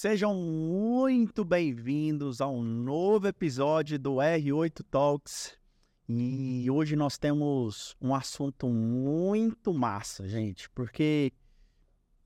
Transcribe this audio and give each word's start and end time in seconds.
Sejam 0.00 0.34
muito 0.34 1.44
bem-vindos 1.44 2.40
a 2.40 2.48
um 2.48 2.62
novo 2.62 3.28
episódio 3.28 3.98
do 3.98 4.14
R8 4.14 4.82
Talks. 4.90 5.52
E 6.08 6.70
hoje 6.70 6.96
nós 6.96 7.18
temos 7.18 7.94
um 8.00 8.14
assunto 8.14 8.66
muito 8.66 9.74
massa, 9.74 10.26
gente, 10.26 10.70
porque 10.70 11.34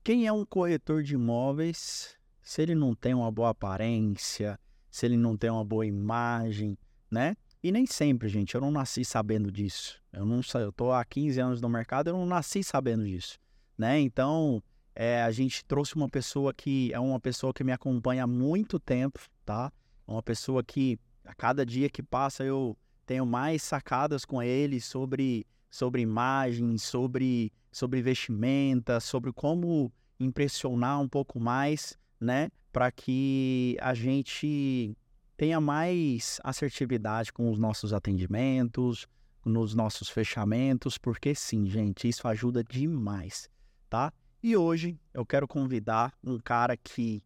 quem 0.01 0.25
é 0.25 0.31
um 0.31 0.45
corretor 0.45 1.03
de 1.03 1.15
imóveis, 1.15 2.15
se 2.41 2.61
ele 2.61 2.75
não 2.75 2.95
tem 2.95 3.13
uma 3.13 3.29
boa 3.29 3.49
aparência, 3.49 4.57
se 4.89 5.05
ele 5.05 5.17
não 5.17 5.35
tem 5.35 5.49
uma 5.49 5.65
boa 5.65 5.85
imagem, 5.85 6.77
né? 7.11 7.35
E 7.61 7.73
nem 7.73 7.85
sempre, 7.85 8.29
gente, 8.29 8.55
eu 8.55 8.61
não 8.61 8.71
nasci 8.71 9.03
sabendo 9.03 9.51
disso. 9.51 10.01
Eu 10.13 10.25
não 10.25 10.39
eu 10.61 10.71
tô 10.71 10.93
há 10.93 11.03
15 11.03 11.41
anos 11.41 11.59
no 11.59 11.67
mercado, 11.67 12.09
eu 12.09 12.13
não 12.13 12.25
nasci 12.25 12.63
sabendo 12.63 13.03
disso, 13.03 13.37
né? 13.77 13.99
Então, 13.99 14.63
é, 14.95 15.21
a 15.21 15.29
gente 15.29 15.63
trouxe 15.65 15.95
uma 15.95 16.07
pessoa 16.07 16.53
que 16.53 16.91
é 16.93 16.99
uma 16.99 17.19
pessoa 17.19 17.53
que 17.53 17.63
me 17.63 17.73
acompanha 17.73 18.23
há 18.23 18.27
muito 18.27 18.79
tempo, 18.79 19.19
tá? 19.45 19.71
Uma 20.07 20.23
pessoa 20.23 20.63
que 20.63 20.97
a 21.25 21.35
cada 21.35 21.65
dia 21.65 21.89
que 21.89 22.01
passa 22.01 22.43
eu 22.45 22.77
tenho 23.05 23.25
mais 23.25 23.61
sacadas 23.61 24.23
com 24.23 24.41
ele 24.41 24.79
sobre, 24.79 25.45
sobre 25.69 26.01
imagem, 26.01 26.77
sobre, 26.77 27.51
sobre 27.71 28.01
vestimenta, 28.01 28.99
sobre 29.01 29.33
como 29.33 29.91
impressionar 30.17 31.01
um 31.01 31.09
pouco 31.09 31.39
mais, 31.39 31.97
né? 32.19 32.49
Para 32.71 32.89
que 32.89 33.77
a 33.81 33.93
gente 33.93 34.95
tenha 35.35 35.59
mais 35.59 36.39
assertividade 36.41 37.33
com 37.33 37.51
os 37.51 37.59
nossos 37.59 37.91
atendimentos, 37.91 39.05
nos 39.43 39.75
nossos 39.75 40.09
fechamentos, 40.09 40.97
porque 40.97 41.35
sim, 41.35 41.67
gente, 41.67 42.07
isso 42.07 42.27
ajuda 42.27 42.63
demais, 42.63 43.49
tá? 43.89 44.11
E 44.47 44.55
hoje 44.55 44.95
eu 45.11 45.25
quero 45.25 45.47
convidar 45.47 46.13
um 46.23 46.37
cara 46.37 46.77
que 46.77 47.23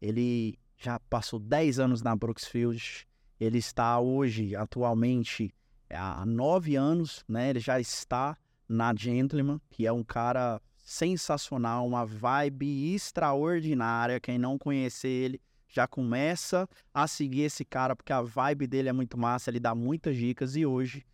ele 0.00 0.58
já 0.78 0.98
passou 0.98 1.38
10 1.38 1.78
anos 1.78 2.00
na 2.00 2.16
Brooksfield, 2.16 3.06
ele 3.38 3.58
está 3.58 4.00
hoje, 4.00 4.56
atualmente, 4.56 5.54
há 5.90 6.24
9 6.24 6.74
anos, 6.74 7.22
né? 7.28 7.50
Ele 7.50 7.60
já 7.60 7.78
está 7.78 8.34
na 8.66 8.94
Gentleman, 8.96 9.60
que 9.68 9.86
é 9.86 9.92
um 9.92 10.02
cara 10.02 10.58
sensacional, 10.78 11.86
uma 11.86 12.06
vibe 12.06 12.94
extraordinária. 12.94 14.18
Quem 14.18 14.38
não 14.38 14.56
conhecer 14.56 15.08
ele, 15.08 15.42
já 15.68 15.86
começa 15.86 16.66
a 16.94 17.06
seguir 17.06 17.42
esse 17.42 17.62
cara, 17.62 17.94
porque 17.94 18.10
a 18.10 18.22
vibe 18.22 18.66
dele 18.66 18.88
é 18.88 18.92
muito 18.94 19.18
massa, 19.18 19.50
ele 19.50 19.60
dá 19.60 19.74
muitas 19.74 20.16
dicas. 20.16 20.56
E 20.56 20.64
hoje, 20.64 21.04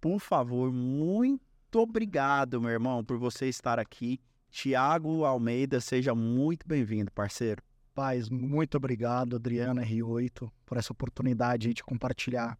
por 0.00 0.20
favor, 0.20 0.72
muito 0.72 1.80
obrigado, 1.80 2.60
meu 2.60 2.70
irmão, 2.70 3.04
por 3.04 3.18
você 3.18 3.48
estar 3.48 3.80
aqui. 3.80 4.20
Tiago 4.50 5.24
Almeida, 5.24 5.80
seja 5.80 6.12
muito 6.12 6.66
bem-vindo, 6.66 7.10
parceiro. 7.12 7.62
Paz, 7.94 8.28
muito 8.28 8.76
obrigado, 8.76 9.36
Adriana 9.36 9.82
R8, 9.82 10.50
por 10.66 10.76
essa 10.76 10.92
oportunidade 10.92 11.72
de 11.72 11.84
compartilhar 11.84 12.58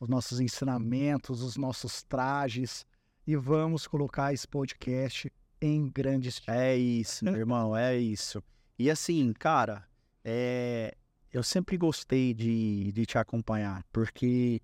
os 0.00 0.08
nossos 0.08 0.40
ensinamentos, 0.40 1.42
os 1.42 1.56
nossos 1.56 2.02
trajes 2.02 2.86
e 3.26 3.36
vamos 3.36 3.86
colocar 3.86 4.32
esse 4.32 4.48
podcast 4.48 5.30
em 5.60 5.90
grandes. 5.90 6.40
É 6.46 6.74
isso, 6.74 7.24
meu 7.24 7.36
irmão, 7.36 7.76
é 7.76 7.96
isso. 7.96 8.42
E 8.78 8.90
assim, 8.90 9.32
cara, 9.34 9.86
é, 10.24 10.96
eu 11.30 11.42
sempre 11.42 11.76
gostei 11.76 12.32
de, 12.32 12.92
de 12.92 13.04
te 13.04 13.18
acompanhar, 13.18 13.84
porque, 13.92 14.62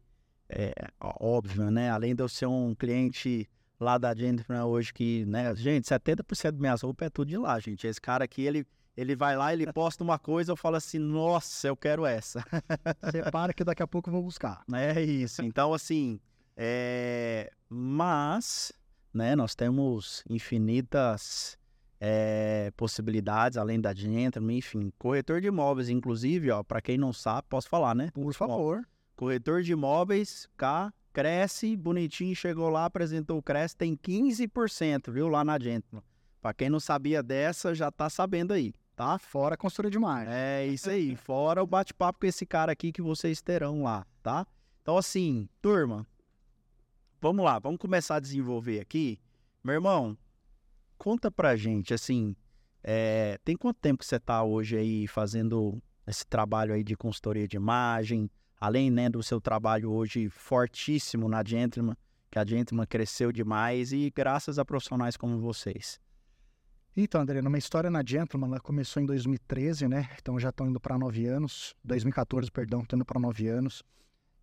é, 0.49 0.73
óbvio, 1.01 1.71
né? 1.71 1.91
Além 1.91 2.15
de 2.15 2.23
eu 2.23 2.29
ser 2.29 2.47
um 2.47 2.75
cliente 2.75 3.49
lá 3.83 3.99
da 3.99 4.15
Jennifer 4.15 4.65
hoje 4.65 4.93
que, 4.95 5.27
né? 5.27 5.55
Gente, 5.55 5.85
70% 5.85 6.53
das 6.53 6.61
minhas 6.61 6.83
roupas 6.83 7.07
é 7.07 7.11
tudo 7.11 7.29
de 7.29 7.37
lá, 7.37 7.59
gente. 7.59 7.87
Esse 7.87 8.01
cara 8.01 8.25
aqui, 8.25 8.43
ele, 8.43 8.67
ele 8.97 9.15
vai 9.15 9.37
lá, 9.37 9.53
ele 9.53 9.71
posta 9.73 10.03
uma 10.03 10.19
coisa, 10.19 10.53
eu 10.53 10.57
falo 10.57 10.77
assim, 10.77 10.99
nossa, 10.99 11.69
eu 11.69 11.77
quero 11.77 12.07
essa. 12.07 12.43
Separa 13.11 13.53
que 13.53 13.65
daqui 13.65 13.83
a 13.83 13.87
pouco 13.87 14.09
eu 14.09 14.13
vou 14.15 14.23
buscar. 14.23 14.63
É 14.73 15.03
isso. 15.03 15.43
Então, 15.43 15.75
assim, 15.75 16.21
é... 16.57 17.53
mas, 17.69 18.73
né, 19.13 19.35
nós 19.35 19.55
temos 19.55 20.25
infinitas 20.31 21.59
é, 22.01 22.73
possibilidades, 22.77 23.57
além 23.57 23.81
da 23.81 23.95
Gentleman, 23.95 24.59
enfim, 24.59 24.93
corretor 24.99 25.41
de 25.41 25.47
imóveis, 25.49 25.89
inclusive, 25.89 26.51
ó, 26.51 26.63
para 26.63 26.81
quem 26.81 26.99
não 26.99 27.13
sabe, 27.13 27.47
posso 27.49 27.69
falar, 27.69 27.95
né? 27.95 28.11
Por 28.13 28.33
favor. 28.35 28.81
Ó, 28.81 28.85
corretor 29.15 29.63
de 29.63 29.73
imóveis, 29.73 30.49
K, 30.57 30.93
cresce, 31.13 31.77
bonitinho, 31.77 32.35
chegou 32.35 32.69
lá, 32.69 32.87
apresentou 32.87 33.39
o 33.39 33.43
Cresce, 33.43 33.77
tem 33.77 33.97
15%, 33.97 35.13
viu, 35.13 35.29
lá 35.29 35.45
na 35.45 35.59
Gentleman. 35.59 36.03
Para 36.41 36.55
quem 36.55 36.71
não 36.71 36.81
sabia 36.81 37.23
dessa, 37.23 37.75
já 37.75 37.91
tá 37.91 38.11
sabendo 38.11 38.53
aí, 38.53 38.75
tá? 38.97 39.19
Fora 39.19 39.57
construir 39.57 39.91
demais. 39.91 40.29
É 40.29 40.67
isso 40.67 40.91
aí, 40.91 41.15
fora 41.15 41.63
o 41.63 41.67
bate-papo 41.67 42.21
com 42.21 42.27
esse 42.27 42.45
cara 42.45 42.73
aqui 42.73 42.91
que 42.91 43.03
vocês 43.03 43.41
terão 43.41 43.83
lá, 43.83 44.07
tá? 44.23 44.47
Então, 44.83 44.97
assim, 44.97 45.49
turma, 45.61 46.07
vamos 47.21 47.45
lá, 47.45 47.59
vamos 47.59 47.79
começar 47.79 48.17
a 48.17 48.21
desenvolver 48.21 48.81
aqui. 48.81 49.21
Meu 49.63 49.75
irmão, 49.75 50.19
conta 50.99 51.31
pra 51.31 51.55
gente, 51.55 51.95
assim, 51.95 52.35
é, 52.83 53.39
tem 53.45 53.57
quanto 53.57 53.79
tempo 53.79 54.01
que 54.01 54.07
você 54.07 54.19
tá 54.19 54.43
hoje 54.43 54.77
aí 54.77 55.07
fazendo 55.07 55.81
esse 56.07 56.27
trabalho 56.27 56.75
aí 56.75 56.83
de 56.83 56.97
consultoria 56.97 57.47
de 57.47 57.57
imagem, 57.57 58.29
além 58.63 58.93
né, 58.93 59.11
do 59.11 59.21
seu 59.25 59.41
trabalho 59.41 59.91
hoje 59.91 60.29
fortíssimo 60.31 61.29
na 61.29 61.43
Gentleman, 61.45 61.97
que 62.31 62.39
a 62.39 62.45
Gentleman 62.47 62.87
cresceu 62.87 63.33
demais 63.33 63.93
e 63.93 64.09
graças 64.15 64.57
a 64.57 64.65
profissionais 64.65 65.17
como 65.17 65.41
vocês. 65.41 65.99
Então, 66.97 67.21
André, 67.21 67.43
minha 67.43 67.59
história 67.59 67.91
na 67.91 68.05
Gentleman 68.07 68.47
ela 68.47 68.61
começou 68.61 69.03
em 69.03 69.07
2013, 69.07 69.89
né? 69.89 70.09
Então 70.17 70.39
já 70.39 70.51
estão 70.51 70.69
indo 70.69 70.79
para 70.79 70.97
nove 70.97 71.27
anos, 71.27 71.75
2014, 71.83 72.53
perdão, 72.53 72.83
estão 72.83 72.97
indo 72.97 73.05
para 73.05 73.19
nove 73.19 73.49
anos. 73.49 73.83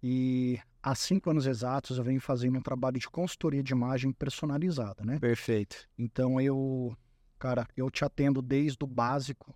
E 0.04 0.60
há 0.84 0.94
cinco 0.96 1.30
anos 1.30 1.46
exatos 1.46 1.98
eu 1.98 2.04
venho 2.04 2.20
fazendo 2.20 2.58
um 2.58 2.62
trabalho 2.62 3.00
de 3.00 3.10
consultoria 3.10 3.64
de 3.64 3.72
imagem 3.72 4.12
personalizada, 4.12 5.02
né? 5.06 5.18
Perfeito. 5.18 5.88
Então 5.98 6.42
eu, 6.42 6.94
cara, 7.40 7.66
eu 7.78 7.90
te 7.90 8.04
atendo 8.04 8.42
desde 8.42 8.84
o 8.84 8.88
básico 8.88 9.56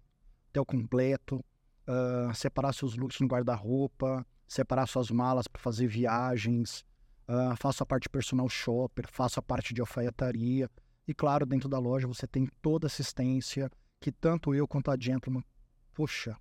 até 0.49 0.61
o 0.61 0.65
completo, 0.65 1.43
uh, 1.85 2.33
separar 2.33 2.71
seus 2.71 2.95
looks 2.95 3.19
no 3.19 3.27
guarda-roupa, 3.27 4.25
separar 4.47 4.87
suas 4.87 5.09
malas 5.09 5.47
para 5.47 5.61
fazer 5.61 5.87
viagens, 5.87 6.83
uh, 7.27 7.55
faço 7.57 7.83
a 7.83 7.85
parte 7.85 8.09
personal 8.09 8.47
shopper, 8.49 9.07
faço 9.11 9.39
a 9.39 9.43
parte 9.43 9.73
de 9.73 9.81
alfaiataria. 9.81 10.69
E 11.07 11.13
claro, 11.13 11.45
dentro 11.45 11.67
da 11.67 11.79
loja 11.79 12.07
você 12.07 12.27
tem 12.27 12.47
toda 12.61 12.87
assistência 12.87 13.69
que 13.99 14.11
tanto 14.11 14.53
eu 14.53 14.67
quanto 14.67 14.91
a 14.91 14.97
Gentleman, 14.99 15.43
poxa, 15.93 16.37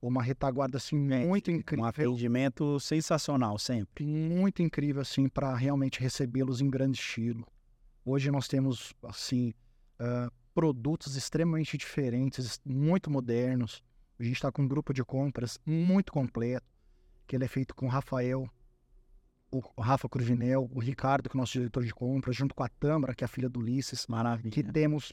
uma 0.00 0.22
retaguarda 0.22 0.78
assim 0.78 1.12
é, 1.12 1.26
muito 1.26 1.50
incrível. 1.50 1.84
Um 1.84 1.88
atendimento 1.88 2.80
sensacional 2.80 3.58
sempre. 3.58 4.04
Muito 4.04 4.62
incrível 4.62 5.02
assim 5.02 5.28
para 5.28 5.54
realmente 5.54 6.00
recebê-los 6.00 6.60
em 6.60 6.70
grande 6.70 6.98
estilo. 6.98 7.46
Hoje 8.04 8.30
nós 8.30 8.48
temos 8.48 8.94
assim 9.02 9.52
uh, 10.00 10.32
produtos 10.54 11.16
extremamente 11.16 11.76
diferentes, 11.76 12.60
muito 12.64 13.10
modernos. 13.10 13.82
A 14.18 14.22
gente 14.22 14.34
está 14.34 14.50
com 14.50 14.62
um 14.62 14.68
grupo 14.68 14.92
de 14.92 15.04
compras 15.04 15.58
muito 15.64 16.12
completo, 16.12 16.66
que 17.30 17.36
ele 17.36 17.44
é 17.44 17.48
feito 17.48 17.76
com 17.76 17.86
o 17.86 17.88
Rafael, 17.88 18.44
o 19.52 19.80
Rafa 19.80 20.08
Cruvinel, 20.08 20.68
o 20.74 20.80
Ricardo, 20.80 21.30
que 21.30 21.36
é 21.36 21.38
o 21.38 21.40
nosso 21.40 21.52
diretor 21.52 21.84
de 21.84 21.94
compras, 21.94 22.34
junto 22.34 22.52
com 22.52 22.64
a 22.64 22.68
Tâmara, 22.68 23.14
que 23.14 23.22
é 23.22 23.26
a 23.26 23.28
filha 23.28 23.48
do 23.48 23.60
Ulisses. 23.60 24.04
Maravilha. 24.08 24.50
Que 24.50 24.64
temos 24.64 25.12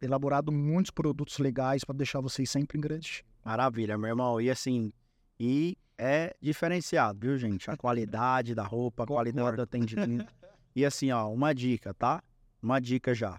elaborado 0.00 0.50
muitos 0.50 0.90
produtos 0.90 1.38
legais 1.38 1.84
para 1.84 1.94
deixar 1.94 2.22
vocês 2.22 2.50
sempre 2.50 2.78
em 2.78 2.80
grande 2.80 3.04
estilo. 3.04 3.28
Maravilha, 3.44 3.98
meu 3.98 4.08
irmão. 4.08 4.40
E 4.40 4.50
assim, 4.50 4.94
e 5.38 5.76
é 5.98 6.34
diferenciado, 6.40 7.18
viu, 7.20 7.36
gente? 7.36 7.70
A 7.70 7.76
qualidade 7.76 8.54
da 8.54 8.64
roupa, 8.64 9.04
a 9.04 9.06
qualidade 9.06 9.56
do 9.56 9.62
atendimento. 9.62 10.34
E 10.74 10.86
assim, 10.86 11.10
ó, 11.10 11.30
uma 11.30 11.54
dica, 11.54 11.92
tá? 11.92 12.22
Uma 12.62 12.80
dica 12.80 13.14
já. 13.14 13.38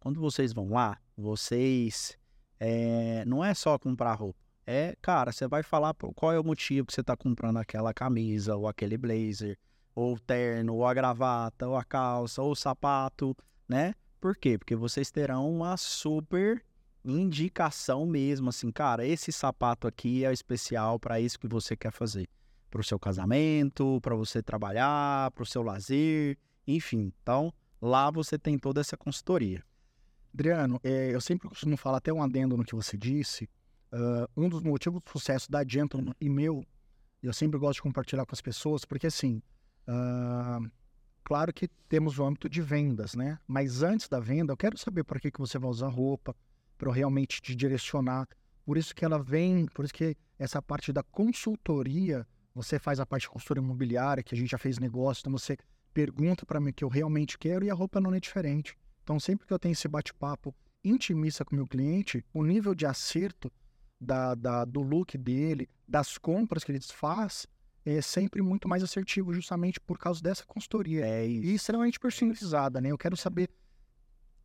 Quando 0.00 0.20
vocês 0.20 0.52
vão 0.52 0.68
lá, 0.68 0.98
vocês. 1.16 2.18
É, 2.60 3.24
não 3.24 3.42
é 3.42 3.54
só 3.54 3.78
comprar 3.78 4.12
roupa. 4.12 4.43
É, 4.66 4.96
cara, 5.02 5.30
você 5.30 5.46
vai 5.46 5.62
falar 5.62 5.94
qual 6.14 6.32
é 6.32 6.40
o 6.40 6.44
motivo 6.44 6.86
que 6.86 6.94
você 6.94 7.02
tá 7.02 7.16
comprando 7.16 7.58
aquela 7.58 7.92
camisa, 7.92 8.56
ou 8.56 8.66
aquele 8.66 8.96
blazer, 8.96 9.58
ou 9.94 10.14
o 10.14 10.20
terno, 10.20 10.74
ou 10.74 10.86
a 10.86 10.94
gravata, 10.94 11.68
ou 11.68 11.76
a 11.76 11.84
calça, 11.84 12.42
ou 12.42 12.52
o 12.52 12.56
sapato, 12.56 13.36
né? 13.68 13.94
Por 14.20 14.36
quê? 14.36 14.56
Porque 14.58 14.74
vocês 14.74 15.10
terão 15.10 15.50
uma 15.50 15.76
super 15.76 16.64
indicação 17.04 18.06
mesmo, 18.06 18.48
assim, 18.48 18.70
cara, 18.70 19.06
esse 19.06 19.30
sapato 19.30 19.86
aqui 19.86 20.24
é 20.24 20.32
especial 20.32 20.98
para 20.98 21.20
isso 21.20 21.38
que 21.38 21.46
você 21.46 21.76
quer 21.76 21.92
fazer. 21.92 22.26
Para 22.70 22.80
o 22.80 22.84
seu 22.84 22.98
casamento, 22.98 24.00
para 24.00 24.14
você 24.14 24.42
trabalhar, 24.42 25.30
para 25.32 25.42
o 25.42 25.46
seu 25.46 25.62
lazer, 25.62 26.38
enfim. 26.66 27.12
Então, 27.22 27.52
lá 27.80 28.10
você 28.10 28.38
tem 28.38 28.58
toda 28.58 28.80
essa 28.80 28.96
consultoria. 28.96 29.62
Adriano, 30.32 30.80
é, 30.82 31.14
eu 31.14 31.20
sempre 31.20 31.48
costumo 31.48 31.76
falar, 31.76 31.98
até 31.98 32.12
um 32.12 32.22
adendo 32.22 32.56
no 32.56 32.64
que 32.64 32.74
você 32.74 32.96
disse, 32.96 33.48
uh, 33.94 34.28
um 34.36 34.48
dos 34.48 34.62
motivos 34.62 35.00
do 35.00 35.10
sucesso 35.10 35.50
da 35.50 35.64
Gentleman 35.66 36.14
e 36.20 36.28
meu, 36.28 36.64
eu 37.22 37.32
sempre 37.32 37.58
gosto 37.58 37.76
de 37.76 37.82
compartilhar 37.82 38.26
com 38.26 38.34
as 38.34 38.40
pessoas, 38.40 38.84
porque 38.84 39.06
assim, 39.06 39.40
uh, 39.88 40.70
claro 41.22 41.52
que 41.52 41.68
temos 41.88 42.18
o 42.18 42.24
âmbito 42.24 42.48
de 42.48 42.60
vendas, 42.60 43.14
né? 43.14 43.38
Mas 43.46 43.82
antes 43.82 44.08
da 44.08 44.20
venda, 44.20 44.52
eu 44.52 44.56
quero 44.56 44.76
saber 44.76 45.04
para 45.04 45.20
que, 45.20 45.30
que 45.30 45.38
você 45.38 45.58
vai 45.58 45.70
usar 45.70 45.88
roupa, 45.88 46.36
para 46.76 46.92
realmente 46.92 47.40
te 47.40 47.54
direcionar 47.54 48.28
Por 48.64 48.76
isso 48.76 48.94
que 48.94 49.04
ela 49.04 49.22
vem, 49.22 49.66
por 49.66 49.84
isso 49.84 49.94
que 49.94 50.16
essa 50.38 50.60
parte 50.60 50.92
da 50.92 51.02
consultoria, 51.02 52.26
você 52.52 52.78
faz 52.78 52.98
a 52.98 53.06
parte 53.06 53.22
de 53.22 53.30
consultoria 53.30 53.62
imobiliária, 53.62 54.22
que 54.22 54.34
a 54.34 54.38
gente 54.38 54.50
já 54.50 54.58
fez 54.58 54.78
negócio, 54.78 55.20
então 55.22 55.32
você 55.32 55.56
pergunta 55.92 56.44
para 56.44 56.60
mim 56.60 56.70
o 56.70 56.74
que 56.74 56.82
eu 56.82 56.88
realmente 56.88 57.38
quero 57.38 57.64
e 57.64 57.70
a 57.70 57.74
roupa 57.74 58.00
não 58.00 58.12
é 58.12 58.18
diferente. 58.18 58.76
Então, 59.02 59.20
sempre 59.20 59.46
que 59.46 59.52
eu 59.52 59.58
tenho 59.58 59.72
esse 59.72 59.86
bate-papo 59.86 60.54
intimista 60.82 61.44
com 61.44 61.54
meu 61.54 61.66
cliente, 61.66 62.24
o 62.32 62.42
nível 62.42 62.74
de 62.74 62.84
acerto 62.84 63.52
da, 64.04 64.34
da, 64.34 64.64
do 64.64 64.80
look 64.82 65.16
dele, 65.18 65.68
das 65.88 66.16
compras 66.18 66.62
que 66.62 66.70
ele 66.70 66.80
faz, 66.80 67.46
é 67.84 68.00
sempre 68.00 68.40
muito 68.40 68.68
mais 68.68 68.82
assertivo, 68.82 69.34
justamente 69.34 69.80
por 69.80 69.98
causa 69.98 70.22
dessa 70.22 70.44
consultoria. 70.46 71.04
É 71.04 71.26
isso. 71.26 71.46
E 71.46 71.54
extremamente 71.54 71.98
personalizada, 72.00 72.80
né? 72.80 72.90
Eu 72.90 72.98
quero 72.98 73.16
saber, 73.16 73.50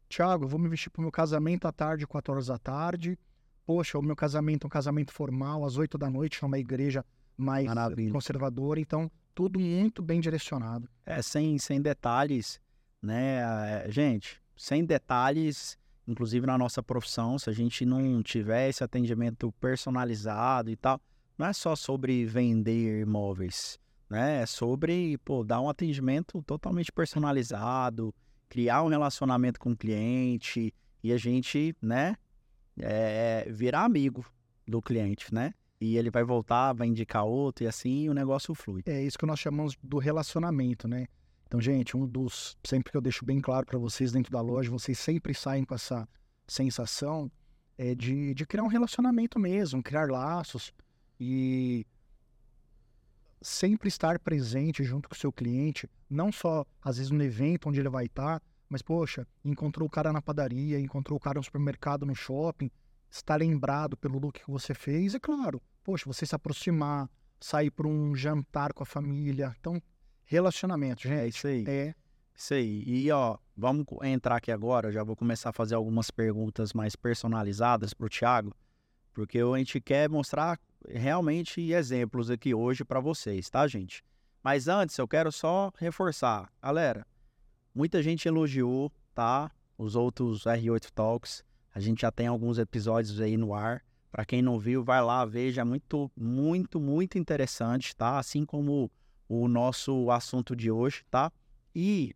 Thiago, 0.09 0.45
eu 0.45 0.47
vou 0.49 0.59
me 0.59 0.67
vestir 0.67 0.89
para 0.89 0.99
o 0.99 1.03
meu 1.03 1.11
casamento 1.11 1.67
à 1.67 1.71
tarde, 1.71 2.05
4 2.05 2.33
horas 2.33 2.47
da 2.47 2.57
tarde. 2.57 3.17
Poxa, 3.65 3.97
o 3.97 4.01
meu 4.01 4.15
casamento 4.15 4.65
é 4.65 4.67
um 4.67 4.69
casamento 4.69 5.13
formal, 5.13 5.63
às 5.63 5.77
8 5.77 5.97
da 5.97 6.09
noite, 6.09 6.41
numa 6.41 6.57
igreja 6.57 7.05
mais 7.37 7.65
Maravilha. 7.65 8.11
conservadora. 8.11 8.79
Então, 8.79 9.09
tudo 9.33 9.59
muito 9.59 10.01
bem 10.01 10.19
direcionado. 10.19 10.89
É, 11.05 11.21
sem, 11.21 11.57
sem 11.57 11.81
detalhes, 11.81 12.59
né? 13.01 13.85
É, 13.85 13.91
Gente, 13.91 14.41
sem 14.57 14.83
detalhes, 14.83 15.77
inclusive 16.09 16.45
na 16.47 16.57
nossa 16.57 16.81
profissão, 16.81 17.37
se 17.37 17.49
a 17.49 17.53
gente 17.53 17.85
não 17.85 18.23
tiver 18.23 18.67
esse 18.67 18.83
atendimento 18.83 19.51
personalizado 19.53 20.71
e 20.71 20.75
tal, 20.75 20.99
não 21.37 21.45
é 21.45 21.53
só 21.53 21.75
sobre 21.75 22.25
vender 22.25 23.01
imóveis, 23.01 23.79
né? 24.09 24.41
É 24.41 24.45
sobre, 24.45 25.17
pô, 25.19 25.43
dar 25.43 25.61
um 25.61 25.69
atendimento 25.69 26.41
totalmente 26.41 26.91
personalizado, 26.91 28.13
criar 28.49 28.81
um 28.83 28.87
relacionamento 28.87 29.59
com 29.59 29.71
o 29.71 29.77
cliente 29.77 30.73
e 31.03 31.13
a 31.13 31.17
gente, 31.17 31.75
né, 31.79 32.17
é, 32.77 33.47
virar 33.51 33.85
amigo 33.85 34.25
do 34.67 34.81
cliente, 34.81 35.33
né? 35.33 35.53
E 35.79 35.95
ele 35.95 36.09
vai 36.09 36.23
voltar, 36.23 36.73
vai 36.73 36.87
indicar 36.87 37.23
outro 37.23 37.63
e 37.63 37.67
assim 37.67 38.09
o 38.09 38.13
negócio 38.13 38.53
flui. 38.55 38.81
É 38.85 39.01
isso 39.01 39.17
que 39.17 39.25
nós 39.25 39.39
chamamos 39.39 39.77
do 39.81 39.97
relacionamento, 39.97 40.87
né? 40.87 41.05
Então, 41.49 41.59
gente, 41.59 41.97
um 41.97 42.05
dos. 42.05 42.55
Sempre 42.63 42.91
que 42.91 42.97
eu 42.97 43.01
deixo 43.01 43.25
bem 43.25 43.41
claro 43.41 43.65
para 43.65 43.79
vocês 43.79 44.11
dentro 44.11 44.31
da 44.31 44.39
loja, 44.39 44.69
vocês 44.69 44.99
sempre 44.99 45.33
saem 45.33 45.65
com 45.65 45.73
essa 45.73 46.07
sensação 46.47 47.29
é, 47.75 47.95
de, 47.95 48.35
de 48.35 48.45
criar 48.45 48.63
um 48.63 48.67
relacionamento 48.67 49.39
mesmo, 49.39 49.81
criar 49.81 50.11
laços 50.11 50.71
e 51.19 51.87
sempre 53.41 53.87
estar 53.87 54.19
presente 54.19 54.83
junto 54.83 55.09
com 55.09 55.15
o 55.15 55.17
seu 55.17 55.31
cliente, 55.31 55.89
não 56.07 56.31
só 56.31 56.63
às 56.83 56.97
vezes 56.97 57.11
no 57.11 57.23
evento 57.23 57.67
onde 57.67 57.79
ele 57.79 57.89
vai 57.89 58.05
estar, 58.05 58.39
mas 58.69 58.83
poxa, 58.83 59.25
encontrou 59.43 59.87
o 59.87 59.91
cara 59.91 60.13
na 60.13 60.21
padaria, 60.21 60.79
encontrou 60.79 61.17
o 61.17 61.19
cara 61.19 61.39
no 61.39 61.43
supermercado, 61.43 62.05
no 62.05 62.13
shopping, 62.13 62.69
está 63.09 63.35
lembrado 63.35 63.97
pelo 63.97 64.19
look 64.19 64.39
que 64.39 64.51
você 64.51 64.75
fez, 64.75 65.15
é 65.15 65.19
claro. 65.19 65.59
Poxa, 65.83 66.05
você 66.05 66.27
se 66.27 66.35
aproximar, 66.35 67.09
sair 67.39 67.71
para 67.71 67.87
um 67.87 68.13
jantar 68.15 68.71
com 68.71 68.83
a 68.83 68.85
família, 68.85 69.55
então 69.59 69.81
relacionamento, 70.29 71.01
gente. 71.01 71.19
É 71.19 71.27
isso 71.27 71.47
aí. 71.47 71.65
É 71.67 71.95
Isso 72.35 72.53
aí. 72.53 72.83
E 72.85 73.11
ó, 73.11 73.37
vamos 73.57 73.85
entrar 74.03 74.37
aqui 74.37 74.51
agora. 74.51 74.87
Eu 74.87 74.91
já 74.91 75.03
vou 75.03 75.15
começar 75.15 75.49
a 75.49 75.53
fazer 75.53 75.73
algumas 75.75 76.11
perguntas 76.11 76.71
mais 76.71 76.95
personalizadas 76.95 77.93
para 77.93 78.05
o 78.05 78.09
Thiago, 78.09 78.55
porque 79.11 79.39
a 79.39 79.57
gente 79.57 79.81
quer 79.81 80.07
mostrar 80.07 80.59
realmente 80.87 81.59
exemplos 81.71 82.29
aqui 82.29 82.53
hoje 82.53 82.85
para 82.85 82.99
vocês, 82.99 83.49
tá, 83.49 83.67
gente? 83.67 84.03
Mas 84.43 84.67
antes, 84.67 84.97
eu 84.97 85.07
quero 85.07 85.31
só 85.31 85.71
reforçar, 85.77 86.49
galera. 86.61 87.05
Muita 87.73 88.01
gente 88.01 88.27
elogiou, 88.27 88.91
tá? 89.13 89.51
Os 89.77 89.95
outros 89.95 90.43
R8 90.43 90.91
Talks. 90.91 91.43
A 91.73 91.79
gente 91.79 92.01
já 92.01 92.11
tem 92.11 92.27
alguns 92.27 92.59
episódios 92.59 93.19
aí 93.19 93.35
no 93.35 93.53
ar. 93.53 93.83
Para 94.11 94.25
quem 94.25 94.41
não 94.41 94.59
viu, 94.59 94.83
vai 94.83 95.01
lá, 95.01 95.25
veja. 95.25 95.61
É 95.61 95.63
muito, 95.63 96.11
muito, 96.15 96.79
muito 96.79 97.17
interessante, 97.17 97.95
tá? 97.95 98.17
Assim 98.17 98.45
como 98.45 98.89
o 99.29 99.47
nosso 99.47 100.09
assunto 100.09 100.55
de 100.55 100.71
hoje, 100.71 101.03
tá? 101.09 101.31
E 101.73 102.15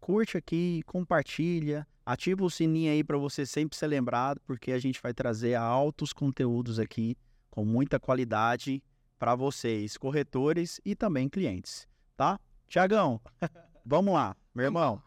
curte 0.00 0.36
aqui, 0.36 0.80
compartilha, 0.86 1.86
ativa 2.06 2.44
o 2.44 2.50
sininho 2.50 2.92
aí 2.92 3.02
para 3.02 3.18
você 3.18 3.44
sempre 3.44 3.76
ser 3.76 3.88
lembrado, 3.88 4.40
porque 4.46 4.70
a 4.70 4.78
gente 4.78 5.02
vai 5.02 5.12
trazer 5.12 5.56
altos 5.56 6.12
conteúdos 6.12 6.78
aqui 6.78 7.16
com 7.50 7.64
muita 7.64 7.98
qualidade 7.98 8.82
para 9.18 9.34
vocês, 9.34 9.96
corretores 9.96 10.80
e 10.84 10.94
também 10.94 11.28
clientes, 11.28 11.88
tá? 12.16 12.38
Tiagão, 12.68 13.20
vamos 13.84 14.14
lá, 14.14 14.36
meu 14.54 14.64
irmão. 14.66 15.02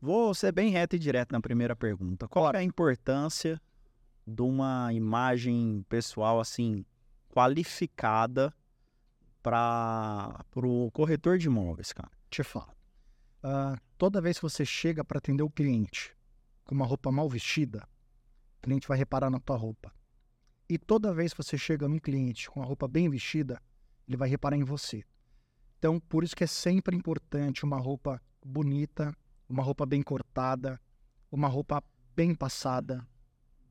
Vou 0.00 0.32
ser 0.34 0.52
bem 0.52 0.70
reto 0.70 0.94
e 0.94 0.98
direto 0.98 1.32
na 1.32 1.40
primeira 1.40 1.74
pergunta. 1.74 2.28
Qual 2.28 2.48
é 2.52 2.58
a 2.58 2.62
importância 2.62 3.60
de 4.26 4.42
uma 4.42 4.92
imagem 4.92 5.84
pessoal 5.88 6.38
assim 6.38 6.84
qualificada 7.28 8.54
para 9.46 10.44
o 10.56 10.90
corretor 10.90 11.38
de 11.38 11.46
imóveis, 11.46 11.92
cara? 11.92 12.10
te 12.28 12.42
falo. 12.42 12.74
Ah, 13.40 13.76
toda 13.96 14.20
vez 14.20 14.38
que 14.38 14.42
você 14.42 14.64
chega 14.64 15.04
para 15.04 15.18
atender 15.18 15.44
o 15.44 15.50
cliente 15.50 16.16
com 16.64 16.74
uma 16.74 16.84
roupa 16.84 17.12
mal 17.12 17.28
vestida, 17.28 17.88
o 18.58 18.62
cliente 18.62 18.88
vai 18.88 18.98
reparar 18.98 19.30
na 19.30 19.38
tua 19.38 19.56
roupa. 19.56 19.94
E 20.68 20.76
toda 20.76 21.14
vez 21.14 21.32
que 21.32 21.40
você 21.40 21.56
chega 21.56 21.86
num 21.86 22.00
cliente 22.00 22.50
com 22.50 22.60
a 22.60 22.64
roupa 22.64 22.88
bem 22.88 23.08
vestida, 23.08 23.62
ele 24.08 24.16
vai 24.16 24.28
reparar 24.28 24.56
em 24.56 24.64
você. 24.64 25.04
Então, 25.78 26.00
por 26.00 26.24
isso 26.24 26.34
que 26.34 26.42
é 26.42 26.48
sempre 26.48 26.96
importante 26.96 27.64
uma 27.64 27.78
roupa 27.78 28.20
bonita, 28.44 29.16
uma 29.48 29.62
roupa 29.62 29.86
bem 29.86 30.02
cortada, 30.02 30.80
uma 31.30 31.46
roupa 31.46 31.80
bem 32.16 32.34
passada, 32.34 33.06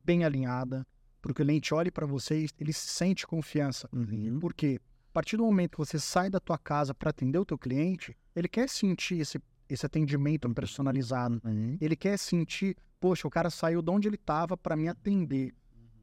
bem 0.06 0.24
alinhada, 0.24 0.88
para 1.22 1.34
o 1.34 1.36
cliente 1.36 1.74
olhe 1.74 1.92
para 1.92 2.06
você 2.06 2.46
e 2.46 2.50
ele 2.62 2.72
sente 2.72 3.28
confiança. 3.28 3.90
Uhum. 3.92 4.40
Porque 4.40 4.80
a 4.80 4.95
partir 5.16 5.38
do 5.38 5.46
momento 5.46 5.72
que 5.72 5.78
você 5.78 5.98
sai 5.98 6.30
da 6.30 6.42
tua 6.42 6.58
casa 6.58 6.94
para 6.94 7.10
atender 7.10 7.40
o 7.40 7.46
teu 7.46 7.58
cliente, 7.58 8.18
ele 8.36 8.50
quer 8.50 8.68
sentir 8.68 9.22
esse, 9.22 9.42
esse 9.70 9.86
atendimento 9.86 10.54
personalizado. 10.54 11.42
Uhum. 11.46 11.78
Ele 11.80 11.96
quer 11.96 12.20
sentir, 12.20 12.76
poxa, 13.00 13.26
o 13.26 13.32
cara 13.32 13.50
saiu 13.50 13.82
de 13.82 13.90
onde 13.90 14.10
ele 14.10 14.18
estava 14.18 14.58
para 14.58 14.76
me 14.76 14.90
atender. 14.90 15.56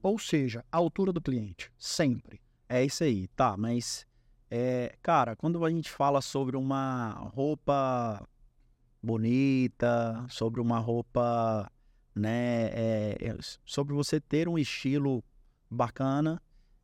Ou 0.02 0.19
seja, 0.19 0.64
a 0.73 0.78
altura 0.78 1.12
do 1.12 1.21
cliente, 1.21 1.71
sempre. 1.78 2.40
É 2.66 2.83
isso 2.83 3.04
aí, 3.04 3.28
tá, 3.28 3.54
mas 3.54 4.07
é, 4.50 4.97
cara, 5.02 5.37
quando 5.37 5.62
a 5.62 5.69
gente 5.71 5.90
fala 5.90 6.23
sobre 6.23 6.57
uma 6.57 7.11
roupa 7.35 8.26
bonita, 9.02 10.25
sobre 10.31 10.59
uma 10.59 10.78
roupa, 10.78 11.71
né, 12.14 12.64
é, 12.69 13.16
é, 13.21 13.37
sobre 13.62 13.92
você 13.92 14.19
ter 14.19 14.49
um 14.49 14.59
estilo 14.59 15.23
bacana, 15.71 16.40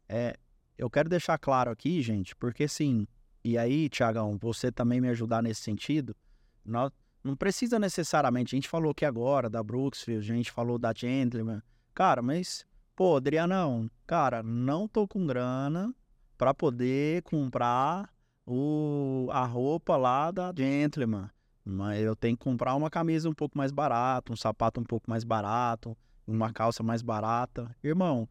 é, 0.07 0.37
eu 0.79 0.89
quero 0.89 1.09
deixar 1.09 1.37
claro 1.39 1.71
aqui, 1.71 2.01
gente, 2.01 2.35
porque 2.37 2.65
assim, 2.65 3.07
e 3.45 3.59
aí, 3.59 3.89
Tiagão, 3.89 4.39
você 4.41 4.73
também 4.73 5.01
me 5.01 5.09
ajudar 5.09 5.43
nesse 5.43 5.61
sentido, 5.61 6.17
nós, 6.65 6.91
não 7.23 7.37
precisa 7.37 7.79
necessariamente, 7.79 8.55
a 8.55 8.57
gente 8.57 8.69
falou 8.69 8.93
aqui 8.93 9.05
agora 9.05 9.51
da 9.51 9.63
Brooksfield, 9.63 10.33
a 10.33 10.37
gente 10.37 10.53
falou 10.53 10.79
da 10.79 10.95
Gentleman, 10.95 11.61
cara, 11.93 12.23
mas 12.23 12.65
Pô, 12.99 13.15
Adrianão, 13.15 13.89
cara, 14.09 14.43
não 14.43 14.89
tô 14.89 15.07
com 15.07 15.25
grana 15.25 15.95
pra 16.37 16.53
poder 16.53 17.23
comprar 17.23 18.13
o, 18.45 19.29
a 19.31 19.45
roupa 19.45 19.97
lá 19.97 20.33
da 20.33 20.53
Gentleman. 20.53 21.31
Mas 21.65 22.01
eu 22.01 22.17
tenho 22.17 22.37
que 22.37 22.43
comprar 22.43 22.75
uma 22.75 22.91
camisa 22.91 23.31
um 23.31 23.33
pouco 23.33 23.57
mais 23.57 23.71
barata, 23.71 24.33
um 24.33 24.37
sapato 24.37 24.81
um 24.81 24.85
pouco 24.85 25.09
mais 25.09 25.23
barato, 25.23 25.97
uma 26.27 26.53
calça 26.53 26.83
mais 26.83 27.01
barata. 27.01 27.73
Irmão, 27.85 28.29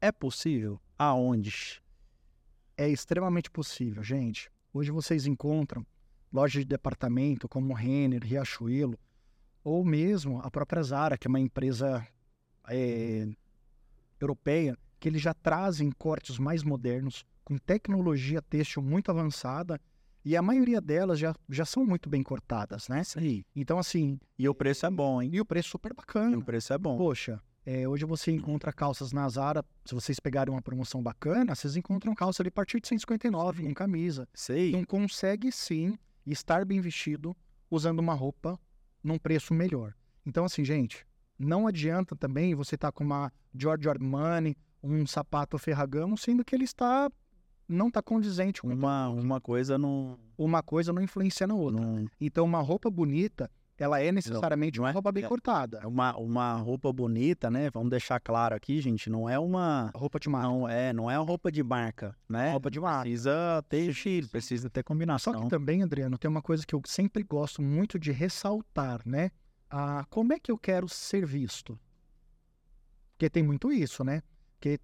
é 0.00 0.12
possível? 0.12 0.80
Aonde? 0.98 1.82
É 2.76 2.88
extremamente 2.88 3.50
possível, 3.50 4.02
gente. 4.02 4.50
Hoje 4.72 4.90
vocês 4.90 5.26
encontram 5.26 5.86
lojas 6.32 6.62
de 6.62 6.68
departamento 6.68 7.48
como 7.48 7.72
Renner, 7.74 8.22
Riachuelo, 8.24 8.98
ou 9.62 9.84
mesmo 9.84 10.40
a 10.40 10.50
própria 10.50 10.82
Zara, 10.82 11.16
que 11.16 11.26
é 11.26 11.30
uma 11.30 11.40
empresa 11.40 12.06
é, 12.68 13.28
europeia, 14.20 14.76
que 14.98 15.08
eles 15.08 15.22
já 15.22 15.32
trazem 15.32 15.90
cortes 15.92 16.38
mais 16.38 16.62
modernos, 16.62 17.24
com 17.44 17.56
tecnologia 17.58 18.42
têxtil 18.42 18.82
muito 18.82 19.10
avançada, 19.10 19.80
e 20.24 20.36
a 20.36 20.40
maioria 20.42 20.80
delas 20.80 21.18
já, 21.18 21.34
já 21.48 21.64
são 21.66 21.84
muito 21.84 22.08
bem 22.08 22.22
cortadas, 22.22 22.88
né? 22.88 23.02
Aí. 23.16 23.44
Então, 23.54 23.78
assim, 23.78 24.18
E 24.38 24.48
o 24.48 24.54
preço 24.54 24.86
é 24.86 24.90
bom, 24.90 25.20
hein? 25.20 25.30
e 25.32 25.40
o 25.40 25.44
preço 25.44 25.68
super 25.68 25.92
E 25.92 25.94
bacana. 25.94 26.38
o 26.38 26.42
preço 26.42 26.72
é 26.72 26.78
bom. 26.78 26.96
Poxa, 26.96 27.40
é, 27.66 27.88
hoje 27.88 28.04
você 28.04 28.30
encontra 28.30 28.72
calças 28.72 29.12
na 29.12 29.26
Zara, 29.28 29.64
se 29.84 29.94
vocês 29.94 30.20
pegarem 30.20 30.52
uma 30.52 30.60
promoção 30.60 31.02
bacana, 31.02 31.54
vocês 31.54 31.76
encontram 31.76 32.14
calça 32.14 32.42
ali 32.42 32.48
a 32.48 32.52
partir 32.52 32.80
de 32.80 32.88
159 32.88 33.62
com 33.62 33.74
camisa. 33.74 34.28
Aí. 34.50 34.68
Então 34.68 34.84
consegue 34.84 35.50
sim 35.50 35.98
estar 36.26 36.64
bem 36.64 36.80
vestido 36.80 37.34
usando 37.70 38.00
uma 38.00 38.14
roupa 38.14 38.58
num 39.02 39.18
preço 39.18 39.54
melhor. 39.54 39.94
Então 40.26 40.44
assim, 40.44 40.64
gente, 40.64 41.06
não 41.38 41.66
adianta 41.66 42.14
também 42.14 42.54
você 42.54 42.74
estar 42.74 42.92
com 42.92 43.02
uma 43.02 43.32
Giorgio 43.54 43.90
Armani, 43.90 44.56
um 44.82 45.06
sapato 45.06 45.58
Ferragamo, 45.58 46.18
sendo 46.18 46.44
que 46.44 46.54
ele 46.54 46.64
está 46.64 47.10
não 47.66 47.88
está 47.88 48.02
condizente 48.02 48.60
com 48.60 48.68
Uma, 48.68 49.08
uma 49.08 49.40
coisa 49.40 49.78
não, 49.78 50.18
uma 50.36 50.62
coisa 50.62 50.92
não 50.92 51.00
influencia 51.00 51.46
na 51.46 51.54
outra. 51.54 51.80
não. 51.80 52.06
Então 52.20 52.44
uma 52.44 52.60
roupa 52.60 52.90
bonita 52.90 53.50
ela 53.76 54.00
é 54.00 54.12
necessariamente 54.12 54.78
não 54.78 54.84
uma 54.84 54.90
é? 54.90 54.92
roupa 54.92 55.10
bem 55.10 55.24
É. 55.24 55.28
cortada. 55.28 55.80
É 55.82 55.86
uma, 55.86 56.16
uma 56.16 56.54
roupa 56.54 56.92
bonita, 56.92 57.50
né? 57.50 57.70
Vamos 57.70 57.90
deixar 57.90 58.20
claro 58.20 58.54
aqui, 58.54 58.80
gente, 58.80 59.10
não 59.10 59.28
é 59.28 59.38
uma 59.38 59.90
Roupa 59.94 60.20
de 60.20 60.28
marca. 60.28 60.48
não 60.48 60.68
é, 60.68 60.92
não 60.92 61.10
é 61.10 61.18
uma 61.18 61.26
roupa 61.26 61.50
de 61.50 61.62
marca, 61.62 62.16
né? 62.28 62.52
Roupa 62.52 62.70
de 62.70 62.78
marca. 62.80 63.02
Precisa 63.02 63.64
ter 63.68 63.90
estilo, 63.90 64.28
precisa 64.28 64.70
ter 64.70 64.80
Só 64.80 64.84
combinação. 64.84 65.42
que 65.42 65.48
também, 65.50 65.82
Adriano, 65.82 66.16
tem 66.16 66.30
uma 66.30 66.42
coisa 66.42 66.64
que 66.66 66.74
eu 66.74 66.80
sempre 66.86 67.22
gosto 67.24 67.60
muito 67.60 67.98
de 67.98 68.12
ressaltar, 68.12 69.00
né? 69.04 69.30
Ah, 69.68 70.04
como 70.08 70.32
é 70.32 70.38
que 70.38 70.52
eu 70.52 70.58
quero 70.58 70.88
ser 70.88 71.26
visto? 71.26 71.78
Porque 73.12 73.28
tem 73.28 73.42
muito 73.42 73.72
isso, 73.72 74.04
né? 74.04 74.22
Porque 74.52 74.78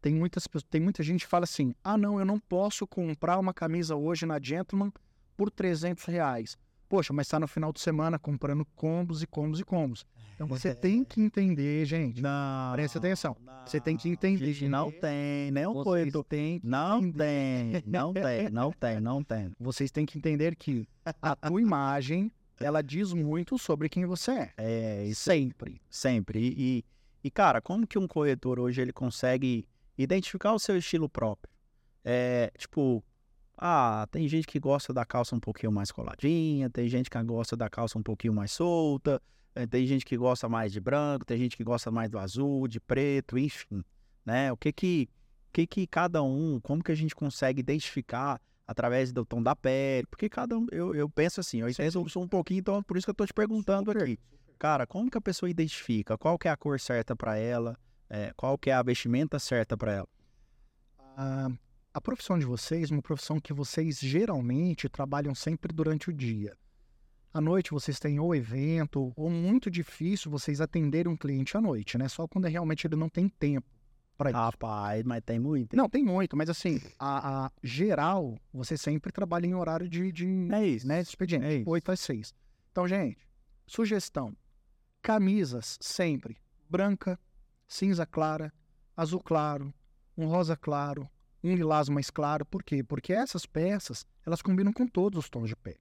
tem 0.00 0.14
muitas 0.14 0.44
tem 0.70 0.80
muita 0.80 1.02
gente 1.02 1.24
que 1.24 1.30
fala 1.30 1.44
assim: 1.44 1.74
ah, 1.82 1.96
não, 1.98 2.18
eu 2.18 2.24
não 2.24 2.38
posso 2.38 2.86
comprar 2.86 3.38
uma 3.38 3.52
camisa 3.52 3.96
hoje 3.96 4.24
na 4.24 4.38
Gentleman 4.40 4.92
por 5.36 5.50
300 5.50 6.04
reais. 6.04 6.56
Poxa, 6.88 7.12
mas 7.12 7.26
está 7.26 7.38
no 7.38 7.46
final 7.46 7.70
de 7.72 7.80
semana 7.80 8.18
comprando 8.18 8.64
combos 8.74 9.22
e 9.22 9.26
combos 9.26 9.60
e 9.60 9.64
combos. 9.64 10.06
Então 10.34 10.46
você 10.46 10.74
tem 10.74 11.04
que 11.04 11.20
entender, 11.20 11.84
gente. 11.84 12.22
Não, 12.22 12.72
Presta 12.72 12.98
atenção. 12.98 13.36
Você 13.66 13.78
tem 13.80 13.96
que 13.96 14.06
não, 14.08 14.12
entender. 14.14 14.52
gente, 14.52 14.68
não 14.68 14.90
tem, 14.90 15.50
nem 15.50 15.66
um 15.66 15.82
coito. 15.82 16.24
têm, 16.24 16.60
Não 16.64 17.12
tem, 17.12 17.82
não 17.84 18.12
tem, 18.14 18.48
não 18.48 18.72
tem, 18.72 19.00
não 19.00 19.22
tem. 19.22 19.52
vocês 19.60 19.90
têm 19.90 20.06
que 20.06 20.16
entender 20.16 20.56
que 20.56 20.88
a 21.20 21.36
tua 21.36 21.60
imagem, 21.60 22.32
ela 22.58 22.82
diz 22.82 23.12
muito 23.12 23.58
sobre 23.58 23.88
quem 23.88 24.06
você 24.06 24.30
é. 24.32 24.52
É, 24.56 25.04
isso 25.06 25.22
Sempre. 25.22 25.82
sempre. 25.90 26.38
E, 26.38 26.78
e, 26.78 26.84
e, 27.24 27.30
cara, 27.30 27.60
como 27.60 27.86
que 27.86 27.98
um 27.98 28.08
corretor 28.08 28.58
hoje 28.58 28.80
ele 28.80 28.92
consegue 28.92 29.66
identificar 29.98 30.54
o 30.54 30.58
seu 30.58 30.78
estilo 30.78 31.08
próprio? 31.08 31.52
É, 32.04 32.50
tipo, 32.56 33.04
ah, 33.58 34.06
tem 34.12 34.28
gente 34.28 34.46
que 34.46 34.60
gosta 34.60 34.92
da 34.92 35.04
calça 35.04 35.34
um 35.34 35.40
pouquinho 35.40 35.72
mais 35.72 35.90
coladinha, 35.90 36.70
tem 36.70 36.88
gente 36.88 37.10
que 37.10 37.22
gosta 37.24 37.56
da 37.56 37.68
calça 37.68 37.98
um 37.98 38.02
pouquinho 38.02 38.32
mais 38.32 38.52
solta, 38.52 39.20
eh, 39.54 39.66
tem 39.66 39.84
gente 39.84 40.04
que 40.06 40.16
gosta 40.16 40.48
mais 40.48 40.72
de 40.72 40.80
branco, 40.80 41.24
tem 41.24 41.36
gente 41.36 41.56
que 41.56 41.64
gosta 41.64 41.90
mais 41.90 42.08
do 42.08 42.18
azul, 42.18 42.68
de 42.68 42.78
preto, 42.78 43.36
enfim, 43.36 43.82
né? 44.24 44.52
O 44.52 44.56
que 44.56 44.72
que, 44.72 45.08
que 45.52 45.66
que 45.66 45.86
cada 45.88 46.22
um, 46.22 46.60
como 46.62 46.84
que 46.84 46.92
a 46.92 46.94
gente 46.94 47.16
consegue 47.16 47.58
identificar 47.58 48.40
através 48.64 49.12
do 49.12 49.26
tom 49.26 49.42
da 49.42 49.56
pele? 49.56 50.06
Porque 50.06 50.28
cada 50.28 50.56
um, 50.56 50.68
eu, 50.70 50.94
eu 50.94 51.10
penso 51.10 51.40
assim, 51.40 51.60
eu 51.60 52.08
sou 52.08 52.22
um 52.22 52.28
pouquinho, 52.28 52.60
então 52.60 52.80
por 52.84 52.96
isso 52.96 53.06
que 53.06 53.10
eu 53.10 53.14
tô 53.14 53.26
te 53.26 53.34
perguntando 53.34 53.90
aqui. 53.90 54.20
Cara, 54.56 54.86
como 54.86 55.10
que 55.10 55.18
a 55.18 55.20
pessoa 55.20 55.50
identifica? 55.50 56.16
Qual 56.16 56.38
que 56.38 56.46
é 56.46 56.50
a 56.50 56.56
cor 56.56 56.78
certa 56.78 57.16
para 57.16 57.36
ela? 57.36 57.76
É, 58.08 58.32
qual 58.36 58.56
que 58.56 58.70
é 58.70 58.72
a 58.72 58.82
vestimenta 58.82 59.38
certa 59.38 59.76
para 59.76 59.92
ela? 59.92 60.08
A, 61.16 61.50
a 61.92 62.00
profissão 62.00 62.38
de 62.38 62.44
vocês 62.44 62.90
é 62.90 62.94
uma 62.94 63.02
profissão 63.02 63.40
que 63.40 63.52
vocês 63.52 63.98
geralmente 63.98 64.88
trabalham 64.88 65.34
sempre 65.34 65.72
durante 65.72 66.10
o 66.10 66.12
dia. 66.12 66.56
À 67.32 67.40
noite 67.40 67.70
vocês 67.72 67.98
têm 67.98 68.18
ou 68.18 68.34
evento, 68.34 69.12
ou 69.16 69.30
muito 69.30 69.70
difícil 69.70 70.30
vocês 70.30 70.60
atenderem 70.60 71.12
um 71.12 71.16
cliente 71.16 71.56
à 71.56 71.60
noite, 71.60 71.98
né? 71.98 72.08
Só 72.08 72.26
quando 72.26 72.46
realmente 72.46 72.86
ele 72.86 72.96
não 72.96 73.08
tem 73.08 73.28
tempo 73.28 73.66
para 74.16 74.30
isso. 74.30 74.38
Rapaz, 74.38 75.04
mas 75.04 75.22
tem 75.24 75.38
muito. 75.38 75.72
hein? 75.74 75.76
Não, 75.76 75.88
tem 75.88 76.02
muito, 76.02 76.36
mas 76.36 76.48
assim, 76.50 76.80
a, 76.98 77.46
a 77.46 77.52
geral, 77.62 78.36
você 78.52 78.76
sempre 78.76 79.12
trabalha 79.12 79.46
em 79.46 79.54
horário 79.54 79.88
de, 79.88 80.10
de 80.10 80.26
É 80.52 80.66
isso. 80.66 80.86
né, 80.86 81.02
de 81.02 81.08
expediente, 81.08 81.44
É 81.46 81.54
isso. 81.58 81.70
8 81.70 81.92
às 81.92 82.00
6. 82.00 82.34
Então, 82.72 82.88
gente, 82.88 83.28
sugestão: 83.66 84.34
camisas 85.02 85.78
sempre 85.80 86.36
branca, 86.68 87.18
cinza 87.66 88.04
clara, 88.06 88.52
azul 88.96 89.20
claro, 89.20 89.72
um 90.16 90.26
rosa 90.26 90.56
claro, 90.56 91.08
um 91.48 91.54
lilás 91.54 91.88
mais 91.88 92.10
claro. 92.10 92.44
Por 92.44 92.62
quê? 92.62 92.82
Porque 92.82 93.12
essas 93.12 93.46
peças, 93.46 94.06
elas 94.24 94.42
combinam 94.42 94.72
com 94.72 94.86
todos 94.86 95.18
os 95.18 95.30
tons 95.30 95.48
de 95.48 95.56
pele. 95.56 95.80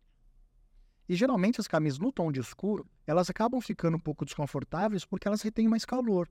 E 1.09 1.15
geralmente 1.15 1.61
as 1.61 1.67
camisas 1.67 1.99
no 1.99 2.11
tom 2.11 2.31
de 2.31 2.39
escuro, 2.39 2.85
elas 3.05 3.29
acabam 3.29 3.61
ficando 3.61 3.95
um 3.95 3.99
pouco 3.99 4.25
desconfortáveis 4.25 5.05
porque 5.05 5.27
elas 5.27 5.41
retêm 5.41 5.67
mais 5.67 5.85
calor. 5.85 6.29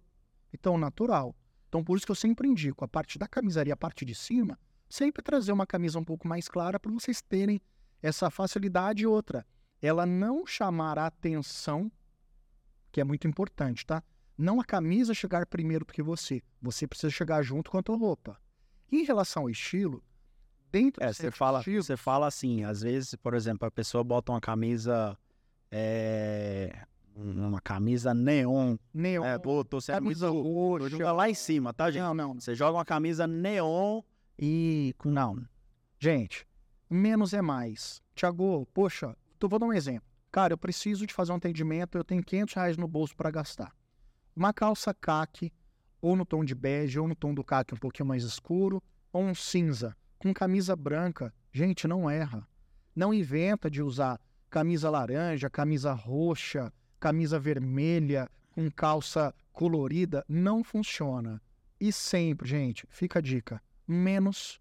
Então, 0.52 0.76
natural. 0.76 1.35
Então, 1.69 1.83
por 1.83 1.97
isso 1.97 2.07
que 2.07 2.12
eu 2.12 2.16
sempre 2.16 2.49
indico 2.49 2.85
a 2.85 2.88
parte 2.88 3.19
da 3.19 3.26
camisaria, 3.26 3.73
a 3.73 3.76
parte 3.76 4.05
de 4.05 4.14
cima, 4.14 4.59
sempre 4.88 5.23
trazer 5.23 5.52
uma 5.52 5.66
camisa 5.66 5.99
um 5.99 6.05
pouco 6.05 6.28
mais 6.28 6.49
clara 6.49 6.78
para 6.78 6.93
vocês 6.93 7.23
terem 7.23 7.61
essa 8.02 8.31
facilidade 8.31 9.02
e 9.02 9.07
outra. 9.07 9.47
Ela 9.81 10.07
não 10.07 10.47
chamar 10.47 10.99
a 10.99 11.07
atenção, 11.07 11.90
que 12.93 13.00
é 13.00 13.05
muito 13.05 13.26
importante, 13.26 13.85
tá? 13.85 14.02
Não 14.38 14.61
a 14.61 14.64
camisa 14.64 15.14
chegar 15.14 15.47
primeiro 15.47 15.85
do 15.85 15.93
que 15.93 16.02
você. 16.02 16.43
Você 16.61 16.87
precisa 16.87 17.11
chegar 17.11 17.43
junto 17.43 17.71
com 17.71 17.78
a 17.78 17.83
tua 17.83 17.97
roupa. 17.97 18.38
Em 18.90 19.05
relação 19.05 19.45
ao 19.45 19.50
estilo, 19.50 20.02
dentro 20.71 21.02
É, 21.02 21.09
do 21.09 21.14
você 21.14 21.31
fala, 21.31 21.59
estilo, 21.61 21.83
você 21.83 21.97
fala 21.97 22.26
assim, 22.26 22.64
às 22.64 22.83
vezes, 22.83 23.14
por 23.16 23.35
exemplo, 23.35 23.66
a 23.66 23.71
pessoa 23.71 24.05
bota 24.05 24.33
uma 24.33 24.40
camisa, 24.40 25.19
é, 25.71 26.85
uma 27.14 27.61
camisa 27.61 28.14
neon, 28.14 28.76
neon, 28.93 29.25
é, 29.25 29.38
pô, 29.38 29.64
tô 29.64 29.81
sendo 29.81 30.02
muito, 30.05 30.19
camisa 30.21 30.28
tô 30.28 30.43
roxa. 30.43 30.88
jogando 30.90 31.16
lá 31.16 31.28
em 31.31 31.35
cima, 31.35 31.73
tá, 31.75 31.90
gente? 31.90 32.02
Não, 32.02 32.14
não. 32.14 32.35
Você 32.35 32.55
joga 32.55 32.78
uma 32.78 32.85
camisa 32.85 33.26
neon 33.26 34.02
e, 34.38 34.95
com- 34.99 35.11
não, 35.11 35.47
Gente, 35.99 36.47
menos 36.90 37.33
é 37.33 37.40
mais. 37.40 38.02
Tiago, 38.14 38.66
poxa, 38.75 39.16
eu 39.40 39.49
vou 39.49 39.59
dar 39.59 39.66
um 39.66 39.73
exemplo. 39.73 40.07
Cara, 40.31 40.52
eu 40.52 40.59
preciso 40.59 41.07
de 41.07 41.14
fazer 41.14 41.33
um 41.33 41.37
atendimento, 41.37 41.97
eu 41.97 42.05
tenho 42.05 42.23
500 42.23 42.55
reais 42.55 42.76
no 42.76 42.87
bolso 42.87 43.16
para 43.16 43.31
gastar. 43.31 43.75
Uma 44.37 44.52
calça 44.52 44.93
caque, 44.93 45.50
ou 46.06 46.14
no 46.14 46.25
tom 46.25 46.44
de 46.44 46.54
bege, 46.54 47.00
ou 47.00 47.08
no 47.08 47.16
tom 47.16 47.34
do 47.34 47.42
caque 47.42 47.75
um 47.75 47.76
pouquinho 47.76 48.06
mais 48.06 48.22
escuro, 48.22 48.80
ou 49.12 49.25
um 49.25 49.34
cinza, 49.34 49.96
com 50.20 50.32
camisa 50.32 50.76
branca. 50.76 51.34
Gente, 51.52 51.88
não 51.88 52.08
erra. 52.08 52.46
Não 52.94 53.12
inventa 53.12 53.68
de 53.68 53.82
usar 53.82 54.20
camisa 54.48 54.88
laranja, 54.88 55.50
camisa 55.50 55.92
roxa, 55.92 56.72
camisa 57.00 57.40
vermelha, 57.40 58.30
com 58.52 58.70
calça 58.70 59.34
colorida. 59.52 60.25
Não 60.28 60.62
funciona. 60.62 61.42
E 61.80 61.92
sempre, 61.92 62.48
gente, 62.48 62.86
fica 62.88 63.18
a 63.18 63.22
dica: 63.22 63.60
menos 63.84 64.60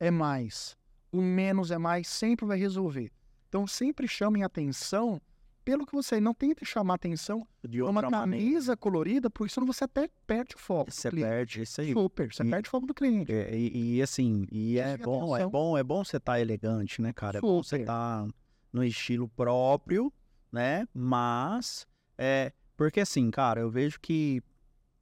é 0.00 0.10
mais. 0.10 0.78
O 1.12 1.20
menos 1.20 1.70
é 1.70 1.76
mais 1.76 2.08
sempre 2.08 2.46
vai 2.46 2.58
resolver. 2.58 3.12
Então 3.50 3.66
sempre 3.66 4.08
chamem 4.08 4.42
atenção 4.42 5.20
pelo 5.66 5.84
que 5.84 5.92
você 5.92 6.20
não 6.20 6.32
tente 6.32 6.64
chamar 6.64 6.94
atenção 6.94 7.44
de 7.68 7.82
uma 7.82 8.00
maneira. 8.00 8.20
camisa 8.20 8.76
colorida, 8.76 9.28
porque 9.28 9.52
senão 9.52 9.66
você 9.66 9.82
até 9.82 10.08
perde 10.24 10.54
o 10.54 10.58
foco. 10.60 10.92
Você 10.92 11.10
perde 11.10 11.62
isso 11.62 11.80
aí. 11.80 11.92
Super, 11.92 12.32
você 12.32 12.44
E- 12.44 12.50
perde 12.50 12.68
o 12.68 12.70
foco 12.70 12.86
do 12.86 12.94
cliente. 12.94 13.32
É, 13.32 13.52
E, 13.52 13.96
e, 13.96 14.02
assim, 14.02 14.46
e 14.52 14.78
é 14.78 14.96
bom, 14.96 15.36
é 15.36 15.44
bom, 15.44 15.76
é 15.76 15.82
bom 15.82 16.04
você 16.04 16.18
estar 16.18 16.38
elegante, 16.40 17.02
né, 17.02 17.12
cara? 17.12 17.38
É 17.38 17.40
bom 17.40 17.60
você 17.64 17.70
Super. 17.70 17.80
estar 17.80 18.28
no 18.72 18.84
estilo 18.84 19.28
próprio, 19.28 20.12
né? 20.52 20.86
Mas, 20.94 21.84
é, 22.16 22.52
porque 22.76 23.00
assim, 23.00 23.28
cara, 23.32 23.60
eu 23.60 23.68
vejo 23.68 23.98
que 24.00 24.40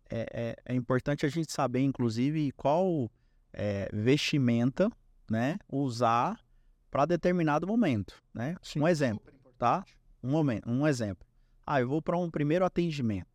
é, 0.09 0.27
é, 0.33 0.73
é 0.73 0.75
importante 0.75 1.27
a 1.27 1.29
gente 1.29 1.53
saber, 1.53 1.81
inclusive, 1.81 2.53
qual 2.53 3.11
é, 3.53 3.91
vestimenta, 3.93 4.91
né, 5.31 5.59
usar 5.71 6.41
para 6.91 7.05
determinado 7.05 7.67
momento, 7.67 8.15
né? 8.33 8.57
Sim, 8.63 8.81
um 8.81 8.89
exemplo, 8.89 9.31
super 9.31 9.53
tá? 9.59 9.85
Um 10.25 10.31
momento, 10.31 10.71
um 10.71 10.87
exemplo. 10.87 11.29
Ah, 11.67 11.83
eu 11.83 11.87
vou 11.87 12.01
para 12.01 12.17
um 12.17 12.31
primeiro 12.31 12.65
atendimento. 12.65 13.29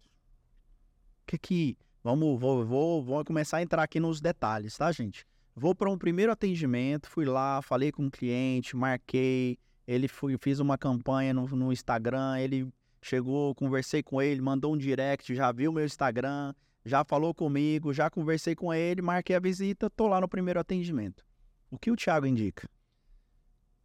O 1.22 1.28
que 1.28 1.38
que 1.38 1.78
vamos 2.04 2.40
vou, 2.40 2.66
vou 2.66 3.04
vou 3.04 3.24
começar 3.24 3.58
a 3.58 3.62
entrar 3.62 3.84
aqui 3.84 4.00
nos 4.00 4.20
detalhes, 4.20 4.76
tá, 4.76 4.92
gente? 4.92 5.24
Vou 5.56 5.76
para 5.76 5.88
um 5.88 6.00
primeiro 6.00 6.32
atendimento, 6.32 7.08
fui 7.08 7.26
lá, 7.26 7.62
falei 7.62 7.92
com 7.92 8.08
o 8.08 8.10
cliente, 8.10 8.76
marquei, 8.76 9.60
ele 9.88 10.08
fui, 10.08 10.36
fiz 10.42 10.58
uma 10.58 10.80
campanha 10.80 11.32
no, 11.32 11.46
no 11.50 11.72
Instagram, 11.72 12.40
ele 12.40 12.68
chegou, 13.04 13.54
conversei 13.54 14.02
com 14.02 14.20
ele, 14.20 14.42
mandou 14.42 14.74
um 14.74 14.78
direct, 14.78 15.36
já 15.36 15.52
viu 15.52 15.72
meu 15.72 15.86
Instagram, 15.86 16.56
já 16.84 17.04
falou 17.04 17.36
comigo, 17.36 17.94
já 17.94 18.10
conversei 18.10 18.56
com 18.56 18.74
ele, 18.74 19.00
marquei 19.00 19.36
a 19.36 19.40
visita, 19.40 19.92
tô 19.92 20.08
lá 20.08 20.20
no 20.20 20.28
primeiro 20.28 20.60
atendimento. 20.60 21.24
O 21.70 21.78
que 21.78 21.92
o 21.92 21.96
Thiago 21.96 22.26
indica? 22.26 22.68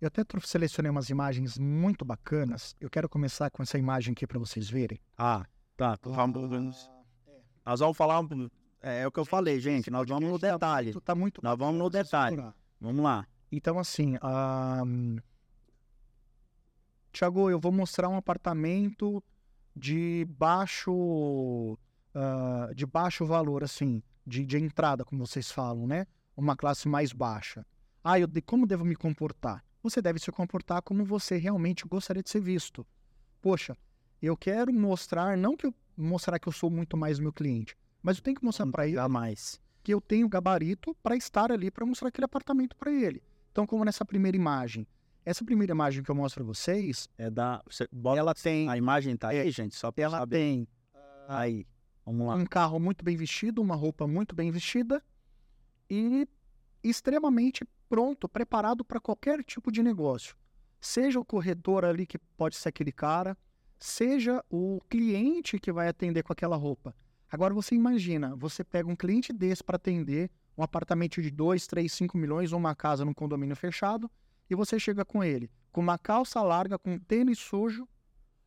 Eu 0.05 0.09
até 0.09 0.23
selecionei 0.43 0.91
umas 0.91 1.09
imagens 1.09 1.57
muito 1.59 2.05
bacanas. 2.05 2.77
Eu 2.79 2.91
quero 2.91 3.09
começar 3.09 3.51
com 3.51 3.63
essa 3.63 3.79
imagem 3.79 4.13
aqui 4.13 4.27
para 4.27 4.39
vocês 4.39 4.69
verem. 4.69 5.01
Ah, 5.17 5.47
tá. 5.79 5.97
Vamos, 6.05 6.91
nós 7.65 7.81
vamos 7.81 7.97
falar. 7.97 8.21
um- 8.21 8.51
É, 8.83 9.01
é 9.01 9.07
o 9.07 9.11
que 9.11 9.19
eu 9.19 9.25
falei, 9.25 9.59
gente. 9.59 9.91
Nós 9.91 10.07
vamos 10.07 10.29
no 10.29 10.39
detalhe. 10.39 10.89
Tá 10.93 10.93
muito, 10.93 11.01
tá 11.01 11.15
muito 11.15 11.41
Nós 11.43 11.59
vamos 11.59 11.79
no 11.79 11.89
detalhe. 11.89 12.37
Vamos 12.79 13.03
lá. 13.03 13.27
Então, 13.51 13.79
assim, 13.79 14.19
ahn, 14.21 15.17
Tiago, 17.11 17.49
eu 17.49 17.59
vou 17.59 17.73
mostrar 17.73 18.11
um 18.11 18.17
apartamento 18.19 19.25
de 19.75 20.27
baixo, 20.29 21.79
ah, 22.15 22.69
de 22.75 22.85
baixo 22.85 23.25
valor, 23.25 23.65
assim, 23.65 24.03
de, 24.27 24.45
de 24.45 24.59
entrada, 24.59 25.03
como 25.03 25.27
vocês 25.27 25.51
falam, 25.51 25.87
né? 25.87 26.07
Uma 26.37 26.55
classe 26.55 26.89
mais 26.89 27.11
baixa. 27.11 27.65
Ah, 28.03 28.21
eu, 28.21 28.27
de- 28.27 28.43
como 28.43 28.67
devo 28.67 28.85
me 28.85 28.97
comportar? 28.97 29.65
Você 29.85 30.01
deve 30.01 30.19
se 30.19 30.33
comportar 30.33 30.81
como 30.81 31.05
você 31.05 31.37
realmente 31.37 31.87
gostaria 31.87 32.23
de 32.23 32.31
ser 32.31 32.41
visto. 32.41 32.87
Poxa, 33.43 33.77
eu 34.23 34.35
quero 34.35 34.73
mostrar, 34.73 35.37
não 35.37 35.55
que 35.55 35.67
eu 35.67 35.75
mostrar 35.95 36.39
que 36.39 36.49
eu 36.49 36.53
sou 36.53 36.71
muito 36.71 36.97
mais 36.97 37.19
meu 37.19 37.31
cliente, 37.31 37.77
mas 38.03 38.17
eu 38.17 38.23
tenho 38.23 38.37
que 38.39 38.45
mostrar 38.45 38.67
para 38.67 38.87
ele 38.87 38.97
Jamais. 38.97 39.61
que 39.83 39.93
eu 39.93 40.01
tenho 40.01 40.27
gabarito 40.27 40.97
para 41.03 41.15
estar 41.15 41.53
ali 41.53 41.71
para 41.71 41.85
mostrar 41.85 42.09
aquele 42.09 42.25
apartamento 42.25 42.75
para 42.77 42.91
ele. 42.91 43.23
Então, 43.53 43.67
como 43.67 43.85
nessa 43.85 44.07
primeira 44.07 44.35
imagem, 44.37 44.87
Essa 45.23 45.45
primeira 45.45 45.73
imagem 45.73 46.03
que 46.03 46.11
eu 46.11 46.15
mostro 46.15 46.43
para 46.43 46.53
vocês, 46.55 47.07
É 47.19 47.31
da. 47.31 47.63
Você 47.67 47.87
bota, 47.93 48.19
ela 48.19 48.35
tem, 48.35 48.69
a 48.69 48.77
imagem 48.79 49.17
tá 49.19 49.29
aí, 49.29 49.37
é, 49.47 49.51
gente, 49.51 49.75
só 49.75 49.93
pra 49.93 50.05
ela 50.05 50.19
saber. 50.21 50.37
tem 50.37 50.69
Aí, 51.29 51.67
vamos 52.07 52.27
lá. 52.27 52.35
um 52.35 52.47
carro 52.47 52.81
muito 52.81 53.05
bem 53.05 53.17
vestido, 53.17 53.61
uma 53.61 53.75
roupa 53.77 54.07
muito 54.07 54.35
bem 54.35 54.51
vestida 54.51 55.03
e 55.91 56.27
extremamente 56.83 57.65
pronto, 57.95 58.29
preparado 58.29 58.85
para 58.85 58.99
qualquer 58.99 59.45
tipo 59.45 59.71
de 59.71 59.81
negócio. 59.81 60.35
Seja 60.81 61.21
o 61.21 61.25
corretor 61.25 61.85
ali 61.85 62.05
que 62.05 62.19
pode 62.19 62.57
ser 62.57 62.71
aquele 62.71 62.91
cara, 62.91 63.37
seja 63.79 64.45
o 64.51 64.81
cliente 64.91 65.61
que 65.61 65.71
vai 65.71 65.87
atender 65.87 66.25
com 66.25 66.33
aquela 66.33 66.57
roupa. 66.57 66.93
Agora 67.31 67.55
você 67.55 67.73
imagina, 67.77 68.35
você 68.35 68.65
pega 68.65 68.89
um 68.91 68.97
cliente 68.97 69.33
desse 69.33 69.63
para 69.63 69.77
atender 69.77 70.29
um 70.59 70.63
apartamento 70.65 71.23
de 71.23 71.31
2, 71.31 71.69
3, 71.69 71.93
5 71.93 72.19
milhões 72.19 72.53
ou 72.53 72.59
uma 72.59 72.75
casa 72.75 73.05
num 73.05 73.15
condomínio 73.15 73.55
fechado 73.55 74.11
e 74.51 74.57
você 74.57 74.79
chega 74.81 75.05
com 75.05 75.23
ele 75.23 75.49
com 75.71 75.81
uma 75.81 75.97
calça 75.99 76.41
larga, 76.43 76.77
com 76.79 76.95
um 76.95 76.99
tênis 76.99 77.39
sujo 77.39 77.87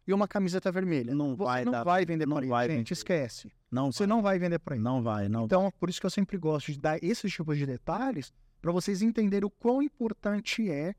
e 0.05 0.13
uma 0.13 0.27
camiseta 0.27 0.69
vermelha. 0.71 1.13
Não 1.15 1.35
você 1.37 1.43
vai 1.43 1.65
não 1.65 1.71
dar- 1.71 1.83
vai 1.85 2.05
vender 2.05 2.25
não 2.25 2.35
para 2.35 2.43
ele, 2.45 2.49
vai 2.51 2.69
gente, 2.69 2.91
esquece. 2.91 3.49
Não 3.71 3.91
Você 3.93 3.99
vai, 3.99 4.07
não 4.07 4.21
vai 4.21 4.39
vender 4.39 4.59
para 4.59 4.75
ele. 4.75 4.83
não 4.83 5.01
vai, 5.01 5.27
não 5.29 5.45
Então, 5.45 5.71
por 5.79 5.89
isso 5.89 5.99
que 6.01 6.05
eu 6.05 6.09
sempre 6.09 6.37
gosto 6.37 6.71
de 6.71 6.79
dar 6.79 7.01
esses 7.03 7.31
tipos 7.31 7.57
de 7.57 7.65
detalhes 7.65 8.33
para 8.61 8.71
vocês 8.71 9.01
entenderem 9.01 9.45
o 9.47 9.49
quão 9.49 9.81
importante 9.81 10.69
é 10.69 10.95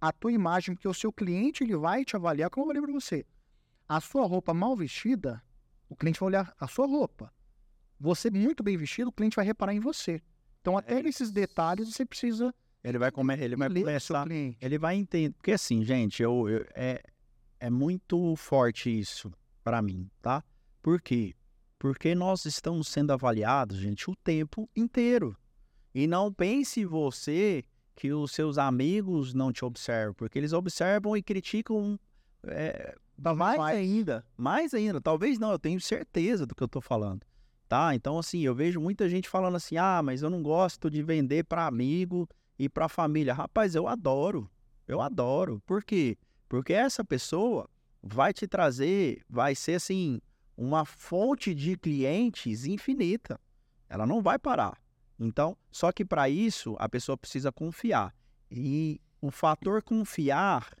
a 0.00 0.12
tua 0.12 0.32
imagem, 0.32 0.74
porque 0.74 0.88
o 0.88 0.94
seu 0.94 1.12
cliente 1.12 1.62
ele 1.62 1.76
vai 1.76 2.04
te 2.04 2.16
avaliar, 2.16 2.50
como 2.50 2.64
eu 2.64 2.68
falei 2.68 2.82
para 2.82 2.92
você. 2.92 3.24
A 3.88 4.00
sua 4.00 4.26
roupa 4.26 4.52
mal 4.52 4.76
vestida, 4.76 5.42
o 5.88 5.94
cliente 5.94 6.18
vai 6.18 6.28
olhar 6.28 6.54
a 6.58 6.66
sua 6.66 6.86
roupa. 6.86 7.32
Você 8.00 8.30
muito 8.30 8.62
bem 8.62 8.76
vestido, 8.76 9.08
o 9.08 9.12
cliente 9.12 9.36
vai 9.36 9.44
reparar 9.44 9.74
em 9.74 9.78
você. 9.80 10.20
Então, 10.60 10.76
até 10.76 10.98
É 10.98 11.02
nesses 11.02 11.30
detalhes, 11.30 11.88
você 11.92 12.04
precisa 12.04 12.54
Ele 12.82 12.98
vai 12.98 13.12
comer, 13.12 13.40
ele 13.40 13.54
vai 13.54 13.68
começar. 13.68 14.26
Ele 14.60 14.78
vai 14.78 14.96
entender. 14.96 15.32
Porque 15.34 15.52
assim, 15.52 15.84
gente, 15.84 16.20
eu, 16.22 16.48
eu- 16.48 16.66
é, 16.74 17.00
é 17.60 17.70
muito 17.70 18.34
forte 18.34 18.90
isso 18.90 19.32
pra 19.62 19.80
mim, 19.80 20.10
tá? 20.20 20.42
Por 20.82 21.00
quê? 21.00 21.34
Porque 21.78 22.12
nós 22.14 22.44
estamos 22.44 22.88
sendo 22.88 23.12
avaliados, 23.12 23.76
gente, 23.76 24.10
o 24.10 24.16
tempo 24.16 24.68
inteiro. 24.74 25.36
E 25.94 26.06
não 26.06 26.32
pense 26.32 26.84
você 26.84 27.64
que 27.94 28.12
os 28.12 28.32
seus 28.32 28.58
amigos 28.58 29.34
não 29.34 29.52
te 29.52 29.64
observam, 29.64 30.14
porque 30.14 30.38
eles 30.38 30.52
observam 30.52 31.16
e 31.16 31.22
criticam 31.22 31.98
é, 32.44 32.94
mais 33.18 33.58
mais. 33.58 33.78
ainda, 33.78 34.24
mais 34.36 34.74
ainda. 34.74 35.00
Talvez 35.00 35.38
não, 35.38 35.52
eu 35.52 35.58
tenho 35.58 35.80
certeza 35.80 36.46
do 36.46 36.54
que 36.54 36.62
eu 36.62 36.68
tô 36.68 36.80
falando. 36.80 37.24
Tá? 37.68 37.94
Então, 37.94 38.18
assim, 38.18 38.40
eu 38.40 38.54
vejo 38.54 38.80
muita 38.80 39.08
gente 39.08 39.28
falando 39.28 39.56
assim: 39.56 39.76
ah, 39.76 40.02
mas 40.02 40.22
eu 40.22 40.30
não 40.30 40.42
gosto 40.42 40.90
de 40.90 41.02
vender 41.02 41.44
para 41.44 41.66
amigo 41.66 42.28
e 42.58 42.68
para 42.68 42.88
família. 42.88 43.32
Rapaz, 43.32 43.74
eu 43.74 43.86
adoro. 43.86 44.50
Eu 44.86 45.00
adoro. 45.00 45.62
Por 45.64 45.84
quê? 45.84 46.18
Porque 46.48 46.72
essa 46.72 47.04
pessoa 47.04 47.68
vai 48.02 48.32
te 48.32 48.46
trazer, 48.46 49.22
vai 49.28 49.54
ser 49.54 49.74
assim, 49.74 50.20
uma 50.56 50.84
fonte 50.84 51.54
de 51.54 51.76
clientes 51.76 52.66
infinita. 52.66 53.40
Ela 53.88 54.06
não 54.06 54.20
vai 54.20 54.38
parar. 54.38 54.81
Então, 55.24 55.56
só 55.70 55.92
que 55.92 56.04
para 56.04 56.28
isso 56.28 56.76
a 56.78 56.88
pessoa 56.88 57.16
precisa 57.16 57.52
confiar. 57.52 58.14
E 58.50 59.00
o 59.20 59.30
fator 59.30 59.82
confiar 59.82 60.76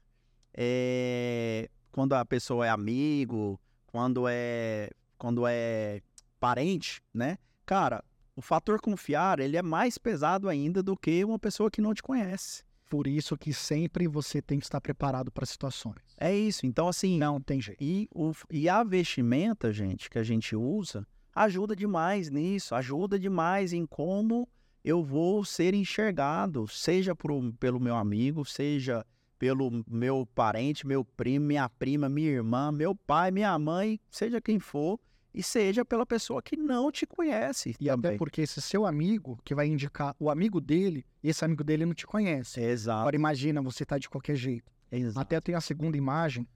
é 0.52 1.70
quando 1.90 2.14
a 2.14 2.24
pessoa 2.24 2.66
é 2.66 2.68
amigo, 2.68 3.60
quando 3.86 4.26
é 4.28 4.90
quando 5.16 5.46
é 5.46 6.02
parente, 6.40 7.00
né? 7.14 7.38
Cara, 7.64 8.04
o 8.34 8.42
fator 8.42 8.80
confiar, 8.80 9.38
ele 9.38 9.56
é 9.56 9.62
mais 9.62 9.96
pesado 9.96 10.48
ainda 10.48 10.82
do 10.82 10.96
que 10.96 11.24
uma 11.24 11.38
pessoa 11.38 11.70
que 11.70 11.80
não 11.80 11.94
te 11.94 12.02
conhece. 12.02 12.64
Por 12.90 13.06
isso 13.06 13.38
que 13.38 13.54
sempre 13.54 14.08
você 14.08 14.42
tem 14.42 14.58
que 14.58 14.66
estar 14.66 14.80
preparado 14.80 15.30
para 15.30 15.46
situações. 15.46 16.02
É 16.18 16.34
isso. 16.34 16.66
Então, 16.66 16.88
assim, 16.88 17.16
Não 17.18 17.40
tem 17.40 17.60
jeito. 17.60 17.82
E, 17.82 18.08
o, 18.12 18.32
e 18.50 18.68
a 18.68 18.82
vestimenta, 18.82 19.72
gente, 19.72 20.10
que 20.10 20.18
a 20.18 20.22
gente 20.22 20.56
usa, 20.56 21.06
ajuda 21.34 21.74
demais 21.74 22.30
nisso, 22.30 22.74
ajuda 22.74 23.18
demais 23.18 23.72
em 23.72 23.86
como 23.86 24.48
eu 24.84 25.02
vou 25.02 25.44
ser 25.44 25.74
enxergado, 25.74 26.66
seja 26.68 27.14
pro, 27.14 27.52
pelo 27.54 27.78
meu 27.78 27.96
amigo, 27.96 28.44
seja 28.44 29.06
pelo 29.38 29.84
meu 29.88 30.26
parente, 30.34 30.86
meu 30.86 31.04
primo, 31.04 31.46
minha 31.46 31.68
prima, 31.68 32.08
minha 32.08 32.30
irmã, 32.30 32.70
meu 32.70 32.94
pai, 32.94 33.30
minha 33.30 33.58
mãe, 33.58 34.00
seja 34.10 34.40
quem 34.40 34.58
for, 34.58 34.98
e 35.34 35.42
seja 35.42 35.84
pela 35.84 36.04
pessoa 36.04 36.42
que 36.42 36.56
não 36.56 36.92
te 36.92 37.06
conhece 37.06 37.74
E 37.80 37.88
até 37.88 38.02
também. 38.02 38.18
porque 38.18 38.42
esse 38.42 38.60
seu 38.60 38.84
amigo 38.84 39.38
que 39.42 39.54
vai 39.54 39.66
indicar 39.66 40.14
o 40.18 40.28
amigo 40.28 40.60
dele, 40.60 41.06
esse 41.22 41.44
amigo 41.44 41.64
dele 41.64 41.86
não 41.86 41.94
te 41.94 42.06
conhece. 42.06 42.60
Exato. 42.60 43.00
Agora 43.00 43.16
imagina, 43.16 43.62
você 43.62 43.84
tá 43.84 43.96
de 43.98 44.08
qualquer 44.10 44.36
jeito. 44.36 44.70
exato. 44.90 45.18
Até 45.20 45.40
tem 45.40 45.54
a 45.54 45.60
segunda 45.60 45.96
imagem, 45.96 46.46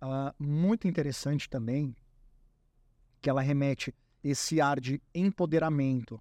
ah, 0.00 0.34
muito 0.38 0.88
interessante 0.88 1.48
também, 1.48 1.94
que 3.20 3.30
ela 3.30 3.40
remete 3.40 3.94
esse 4.28 4.60
ar 4.60 4.80
de 4.80 5.00
empoderamento. 5.14 6.20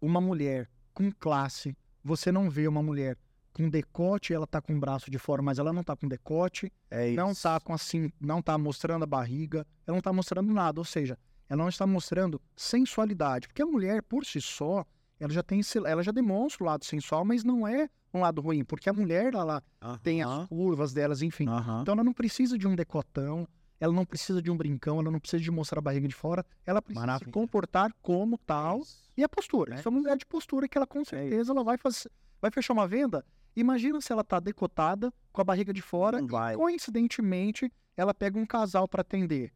Uma 0.00 0.20
mulher 0.20 0.68
com 0.92 1.10
classe, 1.10 1.76
você 2.04 2.30
não 2.30 2.50
vê 2.50 2.68
uma 2.68 2.82
mulher 2.82 3.16
com 3.52 3.68
decote, 3.68 4.32
ela 4.32 4.46
tá 4.46 4.60
com 4.60 4.76
o 4.76 4.78
braço 4.78 5.10
de 5.10 5.18
fora, 5.18 5.42
mas 5.42 5.58
ela 5.58 5.72
não 5.72 5.82
tá 5.82 5.96
com 5.96 6.06
decote, 6.06 6.72
É 6.90 7.12
não 7.12 7.34
tá 7.34 7.58
com 7.58 7.72
assim, 7.72 8.12
não 8.20 8.40
tá 8.40 8.56
mostrando 8.56 9.02
a 9.02 9.06
barriga, 9.06 9.66
ela 9.86 9.96
não 9.96 10.02
tá 10.02 10.12
mostrando 10.12 10.52
nada, 10.52 10.80
ou 10.80 10.84
seja, 10.84 11.18
ela 11.48 11.62
não 11.62 11.68
está 11.68 11.86
mostrando 11.86 12.40
sensualidade, 12.54 13.48
porque 13.48 13.62
a 13.62 13.66
mulher 13.66 14.02
por 14.02 14.24
si 14.24 14.40
só, 14.40 14.84
ela 15.18 15.32
já 15.32 15.42
tem, 15.42 15.60
ela 15.86 16.02
já 16.02 16.12
demonstra 16.12 16.62
o 16.62 16.66
lado 16.66 16.84
sensual, 16.84 17.24
mas 17.24 17.42
não 17.42 17.66
é 17.66 17.88
um 18.14 18.20
lado 18.20 18.40
ruim, 18.40 18.64
porque 18.64 18.88
a 18.88 18.92
mulher 18.92 19.34
ela 19.34 19.62
tem 20.02 20.22
as 20.22 20.46
curvas 20.48 20.92
delas, 20.92 21.22
enfim. 21.22 21.48
aham. 21.48 21.82
Então 21.82 21.94
ela 21.94 22.04
não 22.04 22.12
precisa 22.12 22.56
de 22.56 22.68
um 22.68 22.76
decotão, 22.76 23.46
ela 23.80 23.92
não 23.92 24.04
precisa 24.04 24.40
de 24.42 24.50
um 24.50 24.56
brincão, 24.56 25.00
ela 25.00 25.10
não 25.10 25.20
precisa 25.20 25.42
de 25.42 25.50
mostrar 25.50 25.78
a 25.78 25.82
barriga 25.82 26.08
de 26.08 26.14
fora, 26.14 26.44
ela 26.66 26.80
precisa 26.82 27.00
se 27.00 27.06
Maravilha. 27.06 27.32
comportar 27.32 27.92
como 28.02 28.36
tal. 28.38 28.82
E 29.16 29.22
a 29.24 29.28
postura, 29.28 29.74
É. 29.74 29.78
isso 29.78 29.88
é 29.88 29.90
uma 29.90 30.00
mulher 30.00 30.16
de 30.16 30.26
postura 30.26 30.68
que 30.68 30.76
ela 30.78 30.86
com 30.86 31.04
certeza 31.04 31.52
ela 31.52 31.62
vai 31.64 31.76
fazer, 31.78 32.10
vai 32.40 32.50
fechar 32.50 32.72
uma 32.72 32.86
venda. 32.88 33.24
Imagina 33.56 34.00
se 34.00 34.12
ela 34.12 34.22
tá 34.22 34.38
decotada, 34.38 35.12
com 35.32 35.40
a 35.40 35.44
barriga 35.44 35.72
de 35.72 35.82
fora, 35.82 36.24
vai. 36.24 36.54
coincidentemente, 36.56 37.72
ela 37.96 38.14
pega 38.14 38.38
um 38.38 38.46
casal 38.46 38.86
para 38.88 39.00
atender. 39.00 39.52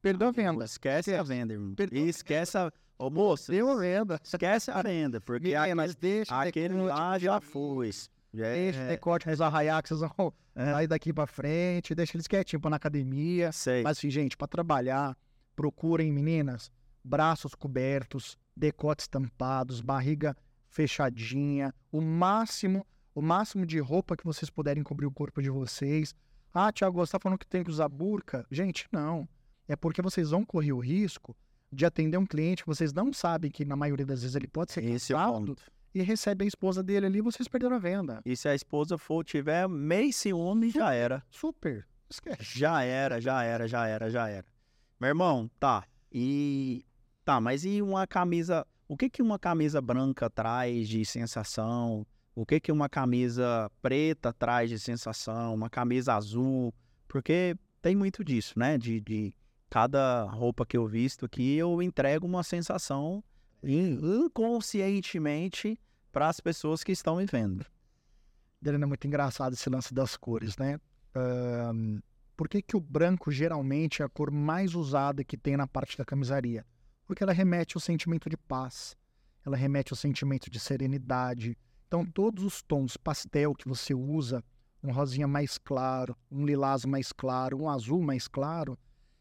Perdeu 0.00 0.28
a 0.28 0.32
venda. 0.32 0.64
Esquece 0.64 1.14
a 1.14 1.22
venda, 1.22 1.52
irmão. 1.52 1.74
Perdeu 1.74 2.04
E 2.04 2.08
esquece 2.08 2.56
a. 2.58 2.72
Ô, 2.98 3.10
moça, 3.10 3.50
Deu 3.52 3.68
a 3.70 3.76
venda. 3.76 4.20
esquece 4.22 4.70
a 4.70 4.80
venda, 4.82 5.20
porque 5.20 5.54
a- 5.54 5.62
Meninas, 5.62 5.94
deixa 5.96 6.40
aquele 6.40 6.74
lá 6.74 7.18
já 7.18 7.40
foi. 7.40 7.90
Já 8.34 8.46
é- 8.46 8.54
Deixa 8.54 8.84
o 8.84 8.88
decote 8.88 9.28
arraiar 9.42 9.82
que 9.82 9.88
vocês 9.90 10.00
vão 10.16 10.32
É. 10.54 10.72
sair 10.72 10.86
daqui 10.86 11.12
pra 11.12 11.26
frente, 11.26 11.94
deixa 11.94 12.16
eles 12.16 12.26
quietinhos 12.26 12.60
pra 12.60 12.70
na 12.70 12.76
academia. 12.76 13.52
Sei. 13.52 13.82
Mas, 13.82 13.98
assim, 13.98 14.10
gente, 14.10 14.36
para 14.36 14.48
trabalhar, 14.48 15.16
procurem, 15.54 16.12
meninas, 16.12 16.70
braços 17.04 17.54
cobertos, 17.54 18.38
decotes 18.56 19.06
tampados, 19.08 19.80
barriga 19.80 20.36
fechadinha, 20.68 21.74
o 21.90 22.00
máximo, 22.00 22.86
o 23.14 23.20
máximo 23.22 23.64
de 23.66 23.78
roupa 23.78 24.16
que 24.16 24.24
vocês 24.24 24.50
puderem 24.50 24.82
cobrir 24.82 25.06
o 25.06 25.10
corpo 25.12 25.40
de 25.42 25.50
vocês. 25.50 26.14
Ah, 26.52 26.70
Tiago, 26.72 26.98
você 26.98 27.12
tá 27.12 27.18
falando 27.20 27.38
que 27.38 27.46
tem 27.46 27.62
que 27.64 27.70
usar 27.70 27.88
burca? 27.88 28.46
Gente, 28.50 28.86
não. 28.92 29.28
É 29.68 29.76
porque 29.76 30.02
vocês 30.02 30.30
vão 30.30 30.44
correr 30.44 30.72
o 30.72 30.78
risco 30.78 31.36
de 31.72 31.86
atender 31.86 32.18
um 32.18 32.26
cliente 32.26 32.62
que 32.62 32.68
vocês 32.68 32.92
não 32.92 33.12
sabem 33.12 33.50
que, 33.50 33.64
na 33.64 33.76
maioria 33.76 34.04
das 34.04 34.20
vezes, 34.20 34.36
ele 34.36 34.46
pode 34.48 34.72
ser 34.72 34.84
Esse 34.84 35.12
é 35.14 35.16
o 35.16 35.32
ponto. 35.32 35.56
E 35.94 36.02
recebe 36.02 36.44
a 36.44 36.48
esposa 36.48 36.82
dele 36.82 37.06
ali 37.06 37.20
vocês 37.20 37.48
perderam 37.48 37.76
a 37.76 37.78
venda. 37.78 38.20
E 38.24 38.36
se 38.36 38.48
a 38.48 38.54
esposa 38.54 38.96
for, 38.96 39.24
tiver 39.24 39.68
meio 39.68 40.12
ciúme, 40.12 40.70
já 40.70 40.92
era. 40.92 41.22
Super. 41.30 41.86
Esquece. 42.08 42.58
Já 42.58 42.82
era, 42.82 43.20
já 43.20 43.42
era, 43.42 43.68
já 43.68 43.86
era, 43.86 44.10
já 44.10 44.28
era. 44.28 44.46
Meu 45.00 45.08
irmão, 45.08 45.50
tá. 45.58 45.84
E. 46.10 46.84
Tá, 47.24 47.40
mas 47.40 47.64
e 47.64 47.80
uma 47.80 48.06
camisa. 48.06 48.66
O 48.88 48.96
que 48.96 49.08
que 49.08 49.22
uma 49.22 49.38
camisa 49.38 49.80
branca 49.80 50.28
traz 50.28 50.88
de 50.88 51.04
sensação? 51.04 52.06
O 52.34 52.44
que 52.44 52.60
que 52.60 52.72
uma 52.72 52.88
camisa 52.88 53.70
preta 53.80 54.32
traz 54.32 54.68
de 54.68 54.78
sensação? 54.78 55.54
Uma 55.54 55.70
camisa 55.70 56.14
azul? 56.14 56.74
Porque 57.08 57.56
tem 57.80 57.94
muito 57.94 58.24
disso, 58.24 58.58
né? 58.58 58.76
De, 58.76 59.00
de 59.00 59.34
cada 59.70 60.24
roupa 60.24 60.66
que 60.66 60.76
eu 60.76 60.86
visto 60.86 61.24
aqui, 61.26 61.56
eu 61.56 61.80
entrego 61.80 62.26
uma 62.26 62.42
sensação 62.42 63.24
inconscientemente 63.62 65.78
para 66.10 66.28
as 66.28 66.40
pessoas 66.40 66.84
que 66.84 66.92
estão 66.92 67.16
me 67.16 67.26
vendo. 67.26 67.66
É 68.64 68.86
muito 68.86 69.06
engraçado 69.06 69.54
esse 69.54 69.68
lance 69.68 69.92
das 69.92 70.16
cores, 70.16 70.56
né? 70.56 70.78
Ahn, 71.14 72.00
por 72.36 72.48
que, 72.48 72.62
que 72.62 72.76
o 72.76 72.80
branco 72.80 73.30
geralmente 73.30 74.02
é 74.02 74.04
a 74.04 74.08
cor 74.08 74.30
mais 74.30 74.74
usada 74.74 75.24
que 75.24 75.36
tem 75.36 75.56
na 75.56 75.66
parte 75.66 75.98
da 75.98 76.04
camisaria? 76.04 76.64
Porque 77.06 77.22
ela 77.22 77.32
remete 77.32 77.76
ao 77.76 77.80
sentimento 77.80 78.30
de 78.30 78.36
paz, 78.36 78.96
ela 79.44 79.56
remete 79.56 79.92
ao 79.92 79.96
sentimento 79.96 80.50
de 80.50 80.58
serenidade. 80.58 81.56
Então, 81.86 82.06
todos 82.06 82.44
os 82.44 82.62
tons 82.62 82.96
pastel 82.96 83.54
que 83.54 83.68
você 83.68 83.92
usa, 83.92 84.42
um 84.82 84.92
rosinha 84.92 85.28
mais 85.28 85.58
claro, 85.58 86.16
um 86.30 86.46
lilás 86.46 86.84
mais 86.84 87.12
claro, 87.12 87.58
um 87.58 87.68
azul 87.68 88.02
mais 88.02 88.26
claro, 88.26 88.78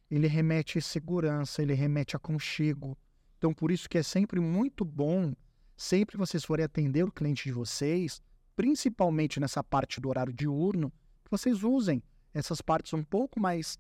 ele 0.10 0.28
remete 0.28 0.78
a 0.78 0.82
segurança, 0.82 1.62
ele 1.62 1.74
remete 1.74 2.16
a 2.16 2.18
aconchego. 2.18 2.98
Então, 3.42 3.56
por 3.56 3.72
isso 3.72 3.90
que 3.90 3.98
é 3.98 4.04
sempre 4.04 4.40
muito 4.40 4.86
bom, 4.86 5.34
sempre 5.76 6.16
vocês 6.16 6.46
forem 6.46 6.64
atender 6.64 7.04
o 7.04 7.12
cliente 7.12 7.46
de 7.46 7.52
vocês, 7.52 8.22
principalmente 8.56 9.40
nessa 9.40 9.64
parte 9.64 10.00
do 10.00 10.10
horário 10.10 10.32
diurno, 10.32 10.94
que 11.26 11.32
vocês 11.32 11.64
usem 11.64 12.04
essas 12.36 12.62
partes 12.62 12.94
um 12.94 13.04
pouco 13.04 13.40
mais 13.40 13.80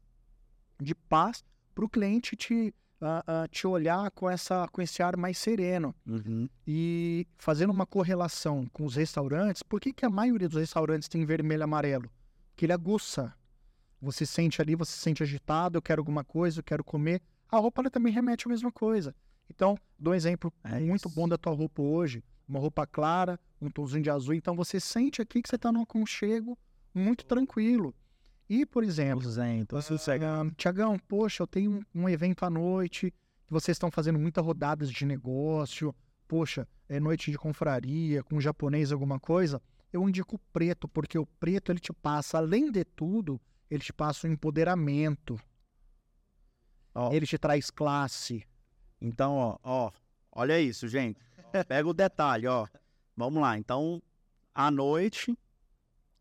de 0.81 0.95
paz 0.95 1.43
para 1.75 1.85
o 1.85 1.89
cliente 1.89 2.35
te, 2.35 2.73
uh, 2.99 3.05
uh, 3.05 3.47
te 3.49 3.67
olhar 3.67 4.09
com, 4.09 4.27
essa, 4.27 4.67
com 4.71 4.81
esse 4.81 5.03
ar 5.03 5.15
mais 5.15 5.37
sereno. 5.37 5.93
Uhum. 6.07 6.49
E 6.65 7.27
fazendo 7.37 7.69
uma 7.69 7.85
correlação 7.85 8.65
com 8.73 8.83
os 8.83 8.95
restaurantes, 8.95 9.61
por 9.61 9.79
que, 9.79 9.93
que 9.93 10.07
a 10.07 10.09
maioria 10.09 10.49
dos 10.49 10.59
restaurantes 10.59 11.07
tem 11.07 11.23
vermelho 11.23 11.61
e 11.61 11.65
amarelo? 11.65 12.11
Que 12.55 12.65
ele 12.65 12.73
aguça. 12.73 13.31
Você 14.01 14.25
sente 14.25 14.59
ali, 14.59 14.73
você 14.73 14.93
se 14.93 15.01
sente 15.01 15.21
agitado, 15.21 15.77
eu 15.77 15.83
quero 15.83 16.01
alguma 16.01 16.23
coisa, 16.23 16.61
eu 16.61 16.63
quero 16.63 16.83
comer. 16.83 17.21
A 17.47 17.57
roupa 17.57 17.83
ela 17.83 17.91
também 17.91 18.11
remete 18.11 18.47
à 18.47 18.49
mesma 18.49 18.71
coisa. 18.71 19.13
Então, 19.53 19.77
dou 19.99 20.13
um 20.13 20.15
exemplo 20.15 20.51
É 20.63 20.79
muito 20.79 21.09
bom 21.09 21.27
da 21.27 21.37
tua 21.37 21.53
roupa 21.53 21.81
hoje. 21.81 22.23
Uma 22.47 22.59
roupa 22.59 22.87
clara, 22.87 23.39
um 23.61 23.69
tomzinho 23.69 24.01
de 24.01 24.09
azul. 24.09 24.33
Então, 24.33 24.55
você 24.55 24.79
sente 24.79 25.21
aqui 25.21 25.41
que 25.41 25.49
você 25.49 25.55
está 25.55 25.71
num 25.71 25.81
aconchego 25.81 26.57
muito 26.93 27.25
tranquilo. 27.25 27.93
E, 28.49 28.65
por 28.65 28.83
exemplo, 28.83 29.27
ah, 29.39 30.51
Tiagão, 30.57 30.97
poxa, 30.99 31.43
eu 31.43 31.47
tenho 31.47 31.71
um, 31.71 32.03
um 32.03 32.09
evento 32.09 32.43
à 32.43 32.49
noite, 32.49 33.11
que 33.45 33.53
vocês 33.53 33.75
estão 33.75 33.91
fazendo 33.91 34.19
muitas 34.19 34.43
rodadas 34.43 34.91
de 34.91 35.05
negócio, 35.05 35.95
poxa, 36.27 36.67
é 36.89 36.99
noite 36.99 37.31
de 37.31 37.37
confraria, 37.37 38.23
com 38.23 38.41
japonês, 38.41 38.91
alguma 38.91 39.19
coisa. 39.19 39.61
Eu 39.91 40.07
indico 40.07 40.35
o 40.35 40.39
preto, 40.51 40.87
porque 40.87 41.17
o 41.17 41.25
preto 41.25 41.71
ele 41.71 41.79
te 41.79 41.93
passa, 41.93 42.37
além 42.37 42.71
de 42.71 42.83
tudo, 42.83 43.39
ele 43.69 43.83
te 43.83 43.93
passa 43.93 44.27
um 44.27 44.31
empoderamento, 44.31 45.39
Ó, 46.93 47.13
ele 47.13 47.25
te 47.25 47.37
traz 47.37 47.69
classe. 47.69 48.45
Então, 49.01 49.35
ó, 49.35 49.57
ó, 49.63 49.91
olha 50.31 50.59
isso, 50.59 50.87
gente. 50.87 51.19
Pega 51.67 51.87
o 51.89 51.93
detalhe, 51.93 52.47
ó. 52.47 52.67
Vamos 53.17 53.41
lá. 53.41 53.57
Então, 53.57 54.01
à 54.53 54.69
noite, 54.69 55.37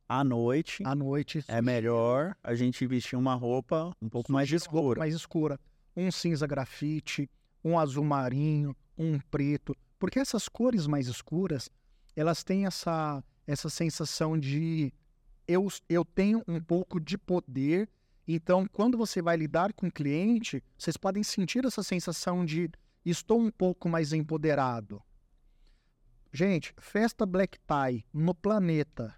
à 0.09 0.25
noite, 0.25 0.83
À 0.85 0.95
noite, 0.95 1.45
é 1.47 1.62
melhor 1.62 2.35
a 2.43 2.55
gente 2.55 2.85
vestir 2.87 3.16
uma 3.16 3.35
roupa 3.35 3.95
um 4.03 4.09
pouco 4.09 4.33
mais 4.33 4.51
escura. 4.51 4.99
mais 4.99 5.14
escura. 5.14 5.59
Um 5.97 6.11
cinza 6.11 6.47
grafite, 6.47 7.29
um 7.62 7.79
azul 7.79 8.05
marinho, 8.05 8.75
um 8.99 9.21
preto. 9.21 9.77
Porque 9.99 10.19
essas 10.19 10.49
cores 10.49 10.87
mais 10.87 11.07
escuras, 11.07 11.71
elas 12.16 12.43
têm 12.43 12.66
essa, 12.66 13.23
essa 13.47 13.69
sensação 13.69 14.38
de 14.38 14.93
eu, 15.47 15.69
eu 15.88 16.05
tenho 16.05 16.43
um 16.49 16.61
pouco 16.61 16.99
de 16.99 17.19
poder. 17.19 17.88
Então, 18.33 18.64
quando 18.73 18.97
você 18.97 19.21
vai 19.21 19.37
lidar 19.37 19.73
com 19.73 19.88
o 19.88 19.93
cliente, 19.93 20.62
vocês 20.79 20.97
podem 20.97 21.21
sentir 21.21 21.64
essa 21.64 21.83
sensação 21.83 22.45
de 22.45 22.71
estou 23.05 23.40
um 23.40 23.51
pouco 23.51 23.88
mais 23.88 24.12
empoderado. 24.12 25.03
Gente, 26.33 26.73
festa 26.79 27.27
Black 27.27 27.59
Tie 27.59 28.05
no 28.14 28.33
planeta, 28.33 29.12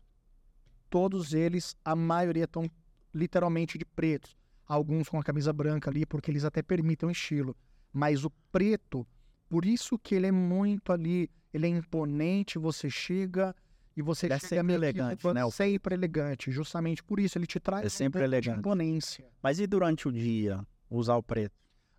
todos 0.88 1.34
eles, 1.34 1.76
a 1.84 1.94
maioria 1.94 2.44
estão 2.44 2.70
literalmente 3.12 3.76
de 3.76 3.84
pretos. 3.84 4.34
Alguns 4.66 5.10
com 5.10 5.18
a 5.18 5.22
camisa 5.22 5.52
branca 5.52 5.90
ali, 5.90 6.06
porque 6.06 6.30
eles 6.30 6.46
até 6.46 6.62
permitem 6.62 7.06
o 7.06 7.12
estilo. 7.12 7.54
Mas 7.92 8.24
o 8.24 8.30
preto, 8.50 9.06
por 9.46 9.66
isso 9.66 9.98
que 9.98 10.14
ele 10.14 10.28
é 10.28 10.32
muito 10.32 10.90
ali, 10.90 11.30
ele 11.52 11.66
é 11.66 11.68
imponente, 11.68 12.58
você 12.58 12.88
chega 12.88 13.54
e 13.96 14.02
você 14.02 14.26
é 14.32 14.38
sempre 14.38 14.74
elegante, 14.74 15.26
né, 15.32 15.50
Sempre 15.50 15.94
elegante, 15.94 16.50
justamente 16.50 17.02
por 17.02 17.20
isso 17.20 17.38
ele 17.38 17.46
te 17.46 17.60
traz 17.60 17.84
É 17.86 17.88
sempre 17.88 18.22
elegante. 18.22 18.58
imponência. 18.58 19.26
Mas 19.42 19.58
e 19.58 19.66
durante 19.66 20.08
o 20.08 20.12
dia, 20.12 20.66
usar 20.90 21.16
o 21.16 21.22
preto? 21.22 21.54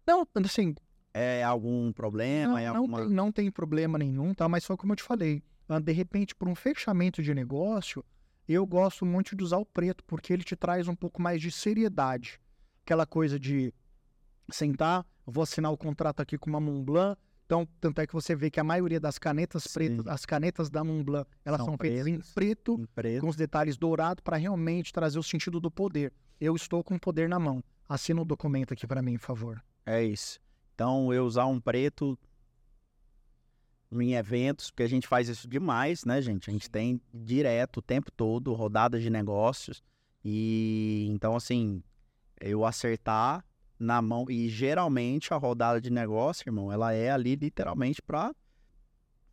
Não, 0.05 0.27
assim, 0.43 0.75
É 1.13 1.43
algum 1.43 1.91
problema? 1.93 2.53
não, 2.53 2.57
é 2.57 2.67
não 2.67 2.75
alguma... 2.77 2.97
tem, 2.99 3.09
não 3.09 3.31
tem 3.31 3.51
problema 3.51 3.97
nenhum, 3.97 4.33
tá? 4.33 4.49
Mas 4.49 4.63
só 4.63 4.75
como 4.75 4.93
eu 4.93 4.97
te 4.97 5.03
falei, 5.03 5.43
ah, 5.69 5.79
de 5.79 5.91
repente, 5.91 6.35
para 6.35 6.49
um 6.49 6.55
fechamento 6.55 7.21
de 7.21 7.33
negócio, 7.33 8.03
eu 8.47 8.65
gosto 8.65 9.05
muito 9.05 9.35
de 9.35 9.43
usar 9.43 9.57
o 9.57 9.65
preto, 9.65 10.03
porque 10.05 10.33
ele 10.33 10.43
te 10.43 10.55
traz 10.55 10.87
um 10.87 10.95
pouco 10.95 11.21
mais 11.21 11.41
de 11.41 11.51
seriedade. 11.51 12.41
Aquela 12.83 13.05
coisa 13.05 13.39
de 13.39 13.73
sentar, 14.51 15.05
vou 15.25 15.43
assinar 15.43 15.71
o 15.71 15.77
contrato 15.77 16.19
aqui 16.21 16.37
com 16.37 16.49
uma 16.49 16.59
Montblanc, 16.59 17.17
então, 17.45 17.67
tanto 17.79 17.99
é 18.01 18.07
que 18.07 18.13
você 18.13 18.35
vê 18.35 18.49
que 18.49 18.59
a 18.59 18.63
maioria 18.63 18.99
das 18.99 19.17
canetas 19.19 19.67
pretas, 19.67 20.05
Sim. 20.05 20.09
as 20.09 20.25
canetas 20.25 20.69
da 20.69 20.83
Montblanc, 20.83 21.29
elas 21.43 21.59
São 21.59 21.67
são, 21.67 21.77
feitas 21.77 22.07
em 22.07 22.19
preto, 22.33 22.79
em 22.79 22.85
preto? 22.85 23.21
com 23.21 23.29
os 23.29 23.35
detalhes 23.35 23.77
dourados, 23.77 24.21
para 24.23 24.37
realmente 24.37 24.93
trazer 24.93 25.19
o 25.19 25.23
sentido 25.23 25.59
do 25.59 25.69
poder. 25.69 26.13
Eu 26.39 26.55
estou 26.55 26.83
com 26.83 26.95
o 26.95 26.99
poder 26.99 27.27
na 27.29 27.39
mão. 27.39 27.63
Assina 27.87 28.21
o 28.21 28.25
documento 28.25 28.73
aqui 28.73 28.87
para 28.87 29.01
mim, 29.01 29.17
por 29.17 29.25
favor. 29.25 29.63
É 29.85 30.03
isso. 30.03 30.39
Então, 30.73 31.13
eu 31.13 31.25
usar 31.25 31.45
um 31.45 31.59
preto 31.59 32.17
em 33.91 34.13
eventos, 34.13 34.71
porque 34.71 34.83
a 34.83 34.89
gente 34.89 35.07
faz 35.07 35.29
isso 35.29 35.47
demais, 35.47 36.03
né, 36.05 36.21
gente? 36.21 36.49
A 36.49 36.53
gente 36.53 36.69
tem 36.69 36.99
direto, 37.13 37.77
o 37.77 37.81
tempo 37.81 38.11
todo, 38.11 38.53
rodadas 38.53 39.03
de 39.03 39.09
negócios. 39.09 39.83
E 40.23 41.07
então, 41.11 41.35
assim, 41.35 41.83
eu 42.39 42.65
acertar 42.65 43.45
na 43.83 44.01
mão. 44.01 44.25
E 44.29 44.49
geralmente 44.49 45.33
a 45.33 45.37
rodada 45.37 45.79
de 45.79 45.89
negócio, 45.89 46.47
irmão, 46.47 46.71
ela 46.71 46.93
é 46.93 47.11
ali 47.11 47.35
literalmente 47.35 48.01
para 48.01 48.33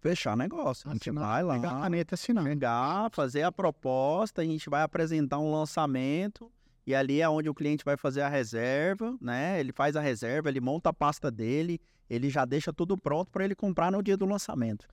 fechar 0.00 0.36
negócio. 0.36 0.88
A 0.88 0.92
gente 0.92 1.08
Assinar, 1.10 1.24
vai 1.24 1.42
lá, 1.42 1.54
Pegar 1.54 1.78
a 1.78 1.80
caneta 1.82 2.14
assinar. 2.14 2.44
pegar, 2.44 3.10
fazer 3.12 3.42
a 3.42 3.52
proposta, 3.52 4.42
a 4.42 4.44
gente 4.44 4.68
vai 4.68 4.82
apresentar 4.82 5.38
um 5.38 5.50
lançamento 5.52 6.50
e 6.86 6.94
ali 6.94 7.20
é 7.20 7.28
onde 7.28 7.48
o 7.48 7.54
cliente 7.54 7.84
vai 7.84 7.96
fazer 7.96 8.22
a 8.22 8.28
reserva, 8.28 9.16
né? 9.20 9.60
Ele 9.60 9.72
faz 9.72 9.96
a 9.96 10.00
reserva, 10.00 10.48
ele 10.48 10.60
monta 10.60 10.88
a 10.88 10.92
pasta 10.92 11.30
dele, 11.30 11.80
ele 12.08 12.28
já 12.28 12.44
deixa 12.44 12.72
tudo 12.72 12.96
pronto 12.96 13.30
para 13.30 13.44
ele 13.44 13.54
comprar 13.54 13.92
no 13.92 14.02
dia 14.02 14.16
do 14.16 14.24
lançamento. 14.26 14.88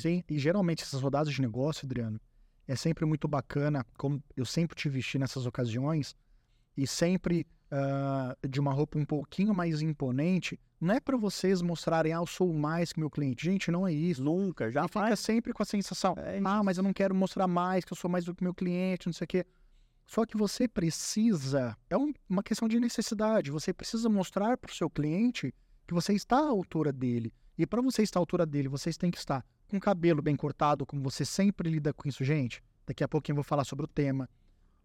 Sim, 0.00 0.22
e 0.28 0.38
geralmente 0.38 0.82
essas 0.82 1.00
rodadas 1.00 1.34
de 1.34 1.40
negócio, 1.40 1.84
Adriano, 1.84 2.20
é 2.68 2.76
sempre 2.76 3.04
muito 3.04 3.26
bacana, 3.26 3.84
como 3.98 4.22
eu 4.36 4.44
sempre 4.44 4.76
te 4.76 4.88
vesti 4.88 5.18
nessas 5.18 5.44
ocasiões, 5.44 6.14
e 6.76 6.86
sempre 6.86 7.46
ah, 7.74 8.36
de 8.46 8.60
uma 8.60 8.70
roupa 8.72 8.98
um 8.98 9.04
pouquinho 9.04 9.54
mais 9.54 9.80
imponente, 9.80 10.60
não 10.78 10.94
é 10.94 11.00
para 11.00 11.16
vocês 11.16 11.62
mostrarem, 11.62 12.12
ah, 12.12 12.16
eu 12.18 12.26
sou 12.26 12.52
mais 12.52 12.92
que 12.92 13.00
meu 13.00 13.08
cliente. 13.10 13.44
Gente, 13.46 13.70
não 13.70 13.86
é 13.88 13.92
isso. 13.92 14.22
Nunca, 14.22 14.70
já 14.70 14.80
E 14.84 14.88
fica 14.88 15.00
faz. 15.00 15.18
sempre 15.20 15.52
com 15.54 15.62
a 15.62 15.66
sensação, 15.66 16.14
É 16.18 16.38
ah, 16.44 16.62
mas 16.62 16.76
eu 16.76 16.82
não 16.84 16.92
quero 16.92 17.14
mostrar 17.14 17.46
mais, 17.48 17.84
que 17.84 17.92
eu 17.92 17.96
sou 17.96 18.10
mais 18.10 18.26
do 18.26 18.34
que 18.34 18.44
meu 18.44 18.52
cliente, 18.54 19.06
não 19.06 19.12
sei 19.14 19.24
o 19.24 19.28
quê. 19.28 19.46
Só 20.06 20.26
que 20.26 20.36
você 20.36 20.68
precisa, 20.68 21.74
é 21.88 21.96
um- 21.96 22.12
uma 22.28 22.42
questão 22.42 22.68
de 22.68 22.78
necessidade, 22.78 23.50
você 23.50 23.72
precisa 23.72 24.08
mostrar 24.08 24.58
para 24.58 24.70
o 24.70 24.74
seu 24.74 24.90
cliente 24.90 25.54
que 25.86 25.94
você 25.94 26.12
está 26.12 26.36
à 26.36 26.48
altura 26.48 26.92
dele. 26.92 27.32
E 27.56 27.66
para 27.66 27.80
você 27.80 28.02
estar 28.02 28.18
à 28.18 28.22
altura 28.22 28.44
dele, 28.44 28.68
vocês 28.68 28.96
têm 28.98 29.10
que 29.10 29.18
estar 29.18 29.44
com 29.68 29.76
o 29.78 29.80
cabelo 29.80 30.20
bem 30.20 30.36
cortado, 30.36 30.84
como 30.84 31.02
você 31.02 31.24
sempre 31.24 31.70
lida 31.70 31.92
com 31.94 32.06
isso, 32.08 32.22
gente. 32.24 32.62
Daqui 32.86 33.02
a 33.02 33.08
pouquinho 33.08 33.32
eu 33.34 33.36
vou 33.36 33.44
falar 33.44 33.64
sobre 33.64 33.84
o 33.84 33.88
tema. 33.88 34.28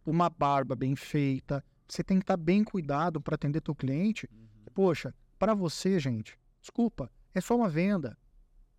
Uma 0.06 0.30
barba 0.30 0.76
bem 0.76 0.96
feita. 0.96 1.64
Você 1.88 2.04
tem 2.04 2.18
que 2.18 2.24
estar 2.24 2.38
bem 2.38 2.64
cuidado 2.64 3.22
para 3.22 3.36
atender 3.36 3.62
teu 3.62 3.76
cliente. 3.76 4.30
Poxa, 4.74 5.14
para 5.40 5.54
você, 5.54 6.00
gente, 6.00 6.38
desculpa, 6.62 7.12
é 7.34 7.42
só 7.42 7.56
uma 7.56 7.70
venda. 7.70 8.18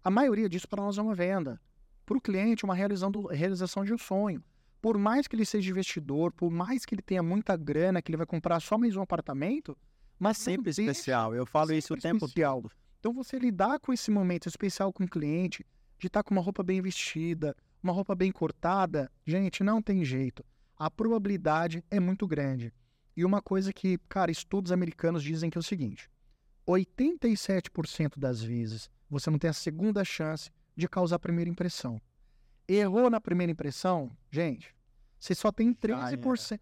A 0.03 0.11
maioria 0.11 0.49
disso 0.49 0.69
para 0.69 0.83
nós 0.83 0.99
é 0.99 1.03
uma 1.03 1.15
venda. 1.15 1.61
Para 2.05 2.17
o 2.17 2.21
cliente, 2.21 2.65
é 2.65 2.67
uma 2.67 2.75
realização, 2.75 3.85
de 3.85 3.93
um 3.93 3.99
sonho. 3.99 4.43
Por 4.81 4.97
mais 4.97 5.27
que 5.27 5.35
ele 5.37 5.45
seja 5.45 5.71
investidor, 5.71 6.33
por 6.33 6.51
mais 6.51 6.85
que 6.85 6.95
ele 6.95 7.03
tenha 7.03 7.23
muita 7.23 7.57
grana, 7.57 8.01
que 8.01 8.11
ele 8.11 8.17
vai 8.17 8.27
comprar 8.27 8.61
só 8.61 8.79
mais 8.79 8.97
um 8.97 9.03
apartamento, 9.03 9.77
mas 10.19 10.39
Sempre 10.39 10.71
especial. 10.71 11.35
Eu 11.35 11.45
falo 11.45 11.73
isso 11.73 11.95
o 11.95 11.97
tempo 11.97 12.27
especial. 12.27 12.63
todo. 12.63 12.73
Então 12.99 13.13
você 13.13 13.39
lidar 13.39 13.79
com 13.79 13.93
esse 13.93 14.11
momento 14.11 14.49
especial 14.49 14.93
com 14.93 15.05
o 15.05 15.09
cliente, 15.09 15.65
de 15.99 16.07
estar 16.07 16.23
com 16.23 16.35
uma 16.35 16.43
roupa 16.43 16.63
bem 16.63 16.81
vestida, 16.81 17.55
uma 17.83 17.93
roupa 17.93 18.15
bem 18.15 18.33
cortada, 18.33 19.11
gente, 19.27 19.63
não 19.63 19.81
tem 19.83 20.05
jeito. 20.05 20.45
A 20.77 20.91
probabilidade 20.91 21.85
é 21.91 22.01
muito 22.01 22.27
grande. 22.27 22.73
E 23.19 23.25
uma 23.25 23.43
coisa 23.43 23.73
que, 23.73 23.99
cara, 24.09 24.31
estudos 24.31 24.71
americanos 24.71 25.25
dizem 25.25 25.51
que 25.51 25.59
é 25.59 25.61
o 25.61 25.63
seguinte: 25.63 26.09
87% 26.69 28.17
das 28.17 28.41
vezes 28.41 28.89
você 29.11 29.29
não 29.29 29.41
tem 29.41 29.51
a 29.51 29.53
segunda 29.53 30.05
chance 30.05 30.53
de 30.77 30.87
causar 30.89 31.17
a 31.17 31.19
primeira 31.19 31.51
impressão. 31.51 32.01
Errou 32.69 33.11
na 33.11 33.21
primeira 33.21 33.51
impressão, 33.51 34.09
gente, 34.31 34.73
você 35.19 35.35
só 35.35 35.51
tem 35.51 35.77
Já 35.85 36.11
era. 36.11 36.17
13%. 36.17 36.61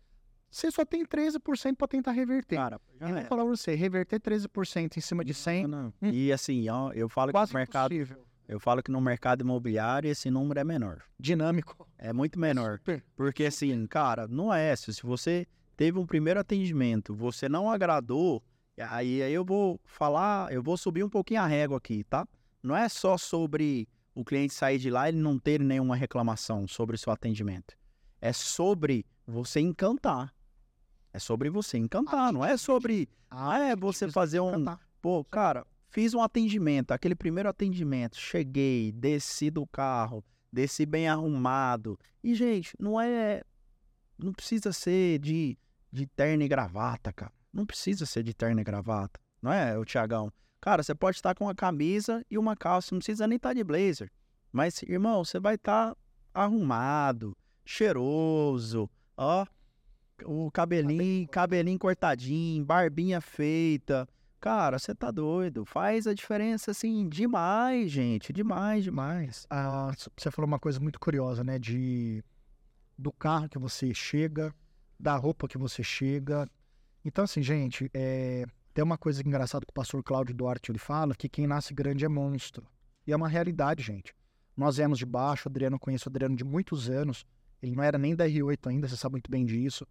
Você 0.50 0.70
só 0.70 0.82
tem 0.86 1.04
13% 1.04 1.76
para 1.76 1.88
tentar 1.88 2.12
reverter. 2.12 2.56
Cara, 2.56 2.80
já 2.98 3.10
E 3.10 3.12
vou 3.12 3.24
falar 3.24 3.42
pra 3.44 3.54
você, 3.54 3.74
reverter 3.74 4.18
13% 4.18 4.96
em 4.96 5.00
cima 5.02 5.22
de 5.22 5.34
100, 5.34 5.66
Não, 5.66 5.92
Hum. 6.00 6.08
E 6.10 6.32
assim, 6.32 6.66
ó, 6.70 6.90
eu 6.92 7.06
falo 7.10 7.32
que 7.34 7.38
no 7.38 7.48
mercado, 7.52 7.92
impossível. 7.92 8.24
eu 8.48 8.58
falo 8.58 8.82
que 8.82 8.90
no 8.90 9.00
mercado 9.02 9.42
imobiliário 9.42 10.08
esse 10.08 10.30
número 10.30 10.58
é 10.58 10.64
menor. 10.64 11.02
Dinâmico. 11.20 11.86
É 11.98 12.14
muito 12.14 12.38
menor. 12.38 12.78
Super. 12.78 13.04
Porque 13.14 13.44
assim, 13.44 13.86
cara, 13.86 14.26
não 14.26 14.54
é. 14.54 14.74
Se 14.74 14.90
você 15.02 15.46
teve 15.76 15.98
um 15.98 16.06
primeiro 16.06 16.40
atendimento, 16.40 17.14
você 17.14 17.48
não 17.48 17.70
agradou, 17.70 18.42
aí, 18.78 19.22
aí 19.22 19.32
eu 19.32 19.44
vou 19.44 19.80
falar, 19.84 20.52
eu 20.52 20.62
vou 20.62 20.76
subir 20.76 21.04
um 21.04 21.08
pouquinho 21.08 21.42
a 21.42 21.46
régua 21.46 21.76
aqui, 21.78 22.02
tá? 22.04 22.26
Não 22.62 22.76
é 22.76 22.88
só 22.88 23.16
sobre 23.18 23.88
o 24.14 24.24
cliente 24.24 24.54
sair 24.54 24.78
de 24.78 24.90
lá 24.90 25.08
e 25.08 25.12
não 25.12 25.38
ter 25.38 25.60
nenhuma 25.60 25.94
reclamação 25.94 26.66
sobre 26.66 26.96
o 26.96 26.98
seu 26.98 27.12
atendimento. 27.12 27.76
É 28.20 28.32
sobre 28.32 29.04
você 29.26 29.60
encantar. 29.60 30.34
É 31.12 31.18
sobre 31.18 31.50
você 31.50 31.78
encantar, 31.78 32.32
não 32.32 32.44
é 32.44 32.56
sobre, 32.56 33.08
ah, 33.30 33.58
é 33.58 33.76
você 33.76 34.10
fazer 34.10 34.40
um. 34.40 34.64
Pô, 35.00 35.24
cara, 35.24 35.66
fiz 35.88 36.12
um 36.12 36.20
atendimento, 36.20 36.92
aquele 36.92 37.14
primeiro 37.14 37.48
atendimento, 37.48 38.18
cheguei, 38.18 38.92
desci 38.92 39.50
do 39.50 39.66
carro, 39.66 40.22
desci 40.52 40.84
bem 40.84 41.08
arrumado. 41.08 41.98
E, 42.22 42.34
gente, 42.34 42.74
não 42.78 43.00
é 43.00 43.42
não 44.18 44.32
precisa 44.32 44.72
ser 44.72 45.18
de, 45.18 45.58
de 45.96 46.06
terno 46.06 46.42
e 46.42 46.48
gravata, 46.48 47.12
cara. 47.12 47.32
Não 47.52 47.64
precisa 47.64 48.04
ser 48.04 48.22
de 48.22 48.34
terno 48.34 48.60
e 48.60 48.64
gravata. 48.64 49.18
Não 49.40 49.52
é, 49.52 49.78
o 49.78 49.84
Tiagão? 49.84 50.30
Cara, 50.60 50.82
você 50.82 50.94
pode 50.94 51.16
estar 51.16 51.34
com 51.34 51.44
uma 51.44 51.54
camisa 51.54 52.24
e 52.30 52.36
uma 52.36 52.54
calça, 52.54 52.94
não 52.94 52.98
precisa 52.98 53.26
nem 53.26 53.36
estar 53.36 53.54
de 53.54 53.64
blazer. 53.64 54.10
Mas, 54.52 54.82
irmão, 54.82 55.24
você 55.24 55.40
vai 55.40 55.54
estar 55.54 55.96
arrumado, 56.34 57.36
cheiroso, 57.64 58.90
ó, 59.16 59.46
o 60.24 60.50
cabelinho, 60.50 61.26
cabelinho 61.28 61.78
cortadinho, 61.78 62.64
barbinha 62.64 63.20
feita. 63.20 64.06
Cara, 64.38 64.78
você 64.78 64.94
tá 64.94 65.10
doido. 65.10 65.64
Faz 65.64 66.06
a 66.06 66.12
diferença, 66.12 66.70
assim, 66.70 67.08
demais, 67.08 67.90
gente. 67.90 68.32
Demais, 68.32 68.84
demais. 68.84 69.46
Ah, 69.48 69.92
você 70.16 70.30
falou 70.30 70.46
uma 70.46 70.58
coisa 70.58 70.78
muito 70.78 71.00
curiosa, 71.00 71.42
né? 71.42 71.58
De 71.58 72.22
do 72.98 73.12
carro 73.12 73.48
que 73.48 73.58
você 73.58 73.92
chega, 73.92 74.54
da 74.98 75.16
roupa 75.16 75.48
que 75.48 75.58
você 75.58 75.82
chega. 75.82 76.48
Então, 77.04 77.24
assim, 77.24 77.42
gente, 77.42 77.90
é, 77.94 78.44
tem 78.74 78.82
uma 78.82 78.98
coisa 78.98 79.22
engraçada 79.26 79.64
que 79.64 79.70
o 79.70 79.74
pastor 79.74 80.02
Cláudio 80.02 80.34
Duarte 80.34 80.70
ele 80.70 80.78
fala, 80.78 81.14
que 81.14 81.28
quem 81.28 81.46
nasce 81.46 81.72
grande 81.72 82.04
é 82.04 82.08
monstro. 82.08 82.66
E 83.06 83.12
é 83.12 83.16
uma 83.16 83.28
realidade, 83.28 83.82
gente. 83.82 84.14
Nós 84.56 84.76
viemos 84.76 84.98
de 84.98 85.06
baixo, 85.06 85.48
o 85.48 85.50
Adriano, 85.50 85.78
conheço 85.78 86.08
o 86.08 86.10
Adriano 86.10 86.34
de 86.34 86.44
muitos 86.44 86.88
anos. 86.88 87.24
Ele 87.62 87.74
não 87.74 87.82
era 87.82 87.98
nem 87.98 88.16
da 88.16 88.26
R8 88.26 88.68
ainda, 88.68 88.88
você 88.88 88.96
sabe 88.96 89.12
muito 89.12 89.30
bem 89.30 89.44
disso. 89.44 89.86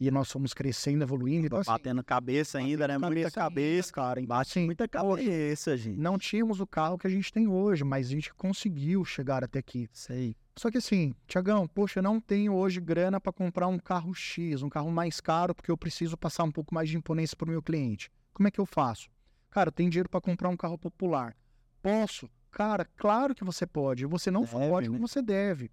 E 0.00 0.10
nós 0.10 0.32
fomos 0.32 0.54
crescendo, 0.54 1.02
evoluindo. 1.04 1.46
Então, 1.46 1.58
assim, 1.58 1.70
Batendo 1.70 2.02
cabeça 2.02 2.56
ainda, 2.56 2.88
né? 2.88 2.98
batendo 2.98 3.12
Muita 3.14 3.30
cabeça. 3.30 3.92
cara. 3.92 4.22
Bate 4.26 4.50
assim, 4.50 4.64
muita 4.64 4.88
cabeça, 4.88 5.76
gente. 5.76 5.98
não 6.00 6.18
tínhamos 6.18 6.58
o 6.58 6.66
carro 6.66 6.96
que 6.96 7.06
a 7.06 7.10
gente 7.10 7.30
tem 7.30 7.46
hoje, 7.46 7.84
mas 7.84 8.06
a 8.06 8.10
gente 8.10 8.32
conseguiu 8.32 9.04
chegar 9.04 9.44
até 9.44 9.58
aqui. 9.58 9.88
Sei. 9.92 10.34
Só 10.56 10.70
que 10.70 10.78
assim, 10.78 11.14
Tiagão, 11.26 11.68
poxa, 11.68 11.98
eu 11.98 12.02
não 12.02 12.18
tenho 12.18 12.54
hoje 12.54 12.80
grana 12.80 13.20
para 13.20 13.30
comprar 13.32 13.66
um 13.68 13.78
carro 13.78 14.14
X, 14.14 14.62
um 14.62 14.70
carro 14.70 14.90
mais 14.90 15.20
caro, 15.20 15.54
porque 15.54 15.70
eu 15.70 15.76
preciso 15.76 16.16
passar 16.16 16.44
um 16.44 16.50
pouco 16.50 16.74
mais 16.74 16.88
de 16.88 16.96
imponência 16.96 17.36
para 17.36 17.46
o 17.46 17.50
meu 17.50 17.62
cliente. 17.62 18.10
Como 18.32 18.48
é 18.48 18.50
que 18.50 18.60
eu 18.60 18.66
faço? 18.66 19.10
Cara, 19.50 19.68
eu 19.68 19.72
tenho 19.72 19.90
dinheiro 19.90 20.08
para 20.08 20.20
comprar 20.20 20.48
um 20.48 20.56
carro 20.56 20.78
popular. 20.78 21.36
Posso? 21.82 22.28
Cara, 22.50 22.86
claro 22.96 23.34
que 23.34 23.44
você 23.44 23.66
pode. 23.66 24.06
Você 24.06 24.30
não 24.30 24.42
Deve, 24.42 24.52
pode 24.68 24.88
né? 24.88 24.94
como 24.96 25.06
você 25.06 25.20
deve. 25.20 25.70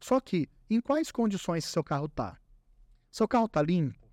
Só 0.00 0.20
que, 0.20 0.48
em 0.70 0.80
quais 0.80 1.10
condições 1.10 1.64
seu 1.64 1.82
carro 1.82 2.08
tá? 2.08 2.36
Seu 3.14 3.28
carro 3.28 3.48
tá 3.48 3.62
limpo? 3.62 4.08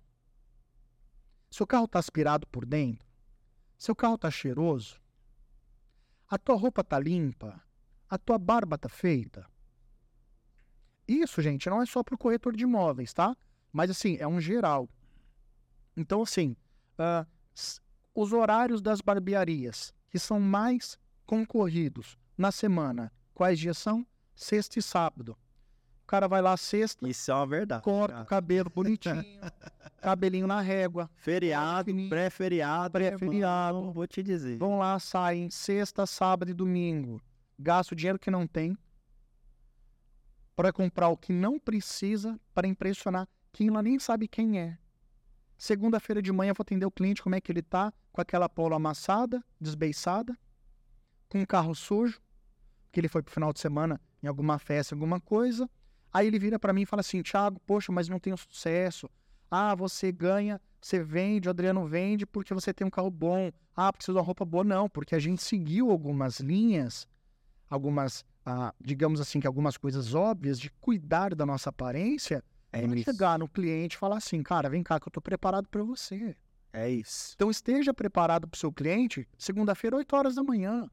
Seu 1.50 1.66
carro 1.66 1.88
tá 1.88 1.98
aspirado 1.98 2.46
por 2.46 2.64
dentro? 2.64 3.04
Seu 3.76 3.96
carro 3.96 4.16
tá 4.16 4.30
cheiroso? 4.30 5.02
A 6.28 6.38
tua 6.38 6.54
roupa 6.54 6.84
tá 6.84 7.00
limpa? 7.00 7.60
A 8.08 8.16
tua 8.16 8.38
barba 8.38 8.78
tá 8.78 8.88
feita? 8.88 9.44
Isso, 11.08 11.42
gente, 11.42 11.68
não 11.68 11.82
é 11.82 11.84
só 11.84 12.04
para 12.04 12.14
o 12.14 12.18
corretor 12.18 12.54
de 12.54 12.62
imóveis, 12.62 13.12
tá? 13.12 13.36
Mas 13.72 13.90
assim, 13.90 14.18
é 14.20 14.28
um 14.28 14.40
geral. 14.40 14.88
Então, 15.96 16.22
assim, 16.22 16.56
s- 17.52 17.80
os 18.14 18.32
horários 18.32 18.80
das 18.80 19.00
barbearias 19.00 19.92
que 20.10 20.18
são 20.20 20.38
mais 20.38 20.96
concorridos 21.26 22.16
na 22.38 22.52
semana, 22.52 23.12
quais 23.34 23.58
dias 23.58 23.78
são? 23.78 24.06
Sexta 24.32 24.78
e 24.78 24.82
sábado. 24.82 25.36
O 26.12 26.14
cara 26.14 26.28
vai 26.28 26.42
lá 26.42 26.54
sexta, 26.58 27.08
Isso 27.08 27.30
é 27.30 27.34
uma 27.34 27.46
verdade. 27.46 27.82
corta 27.82 28.12
cara. 28.12 28.22
o 28.24 28.26
cabelo 28.26 28.68
bonitinho, 28.68 29.24
cabelinho 30.02 30.46
na 30.46 30.60
régua, 30.60 31.08
Feriado, 31.16 31.90
pré-feriado. 32.10 32.92
Pré-feriado. 32.92 33.78
irmão, 33.78 33.92
Vou 33.94 34.06
te 34.06 34.22
dizer. 34.22 34.58
vão 34.58 34.76
lá, 34.76 34.98
saem 34.98 35.48
sexta, 35.48 36.04
sábado 36.04 36.50
e 36.50 36.52
domingo, 36.54 37.18
gasta 37.58 37.94
o 37.94 37.96
dinheiro 37.96 38.18
que 38.18 38.30
não 38.30 38.46
tem 38.46 38.76
para 40.54 40.70
comprar 40.70 41.08
o 41.08 41.16
que 41.16 41.32
não 41.32 41.58
precisa 41.58 42.38
para 42.52 42.68
impressionar 42.68 43.26
quem 43.50 43.68
ela 43.68 43.82
nem 43.82 43.98
sabe 43.98 44.28
quem 44.28 44.60
é. 44.60 44.76
Segunda-feira 45.56 46.20
de 46.20 46.30
manhã 46.30 46.50
eu 46.50 46.54
vou 46.54 46.62
atender 46.62 46.84
o 46.84 46.90
cliente 46.90 47.22
como 47.22 47.36
é 47.36 47.40
que 47.40 47.50
ele 47.50 47.62
tá, 47.62 47.90
com 48.12 48.20
aquela 48.20 48.50
polo 48.50 48.74
amassada, 48.74 49.42
desbeiçada, 49.58 50.36
com 51.30 51.38
um 51.40 51.46
carro 51.46 51.74
sujo, 51.74 52.20
que 52.92 53.00
ele 53.00 53.08
foi 53.08 53.22
pro 53.22 53.32
final 53.32 53.50
de 53.50 53.60
semana 53.60 53.98
em 54.22 54.26
alguma 54.26 54.58
festa, 54.58 54.94
alguma 54.94 55.18
coisa. 55.18 55.66
Aí 56.12 56.26
ele 56.26 56.38
vira 56.38 56.58
para 56.58 56.72
mim 56.72 56.82
e 56.82 56.86
fala 56.86 57.00
assim: 57.00 57.22
Thiago, 57.22 57.60
poxa, 57.66 57.90
mas 57.90 58.08
não 58.08 58.18
tenho 58.18 58.36
sucesso. 58.36 59.08
Ah, 59.50 59.74
você 59.74 60.10
ganha, 60.10 60.60
você 60.80 61.02
vende, 61.02 61.48
o 61.48 61.50
Adriano 61.50 61.86
vende 61.86 62.26
porque 62.26 62.52
você 62.52 62.72
tem 62.72 62.86
um 62.86 62.90
carro 62.90 63.10
bom. 63.10 63.50
Ah, 63.74 63.92
precisa 63.92 64.12
de 64.12 64.18
uma 64.18 64.24
roupa 64.24 64.44
boa. 64.44 64.64
Não, 64.64 64.88
porque 64.88 65.14
a 65.14 65.18
gente 65.18 65.42
seguiu 65.42 65.90
algumas 65.90 66.40
linhas, 66.40 67.06
algumas, 67.68 68.24
ah, 68.44 68.74
digamos 68.80 69.20
assim, 69.20 69.40
que 69.40 69.46
algumas 69.46 69.76
coisas 69.76 70.14
óbvias 70.14 70.58
de 70.58 70.70
cuidar 70.80 71.34
da 71.34 71.46
nossa 71.46 71.70
aparência. 71.70 72.42
É 72.74 72.86
pra 72.86 72.96
chegar 72.96 73.38
no 73.38 73.46
cliente 73.46 73.96
e 73.96 73.98
falar 73.98 74.16
assim, 74.16 74.42
cara, 74.42 74.70
vem 74.70 74.82
cá 74.82 74.98
que 74.98 75.06
eu 75.06 75.12
tô 75.12 75.20
preparado 75.20 75.68
para 75.68 75.82
você. 75.82 76.34
É 76.72 76.88
isso. 76.88 77.32
Então 77.34 77.50
esteja 77.50 77.92
preparado 77.92 78.48
para 78.48 78.56
o 78.56 78.58
seu 78.58 78.72
cliente 78.72 79.28
segunda-feira, 79.36 79.96
8 79.96 80.16
horas 80.16 80.34
da 80.34 80.42
manhã. 80.42 80.90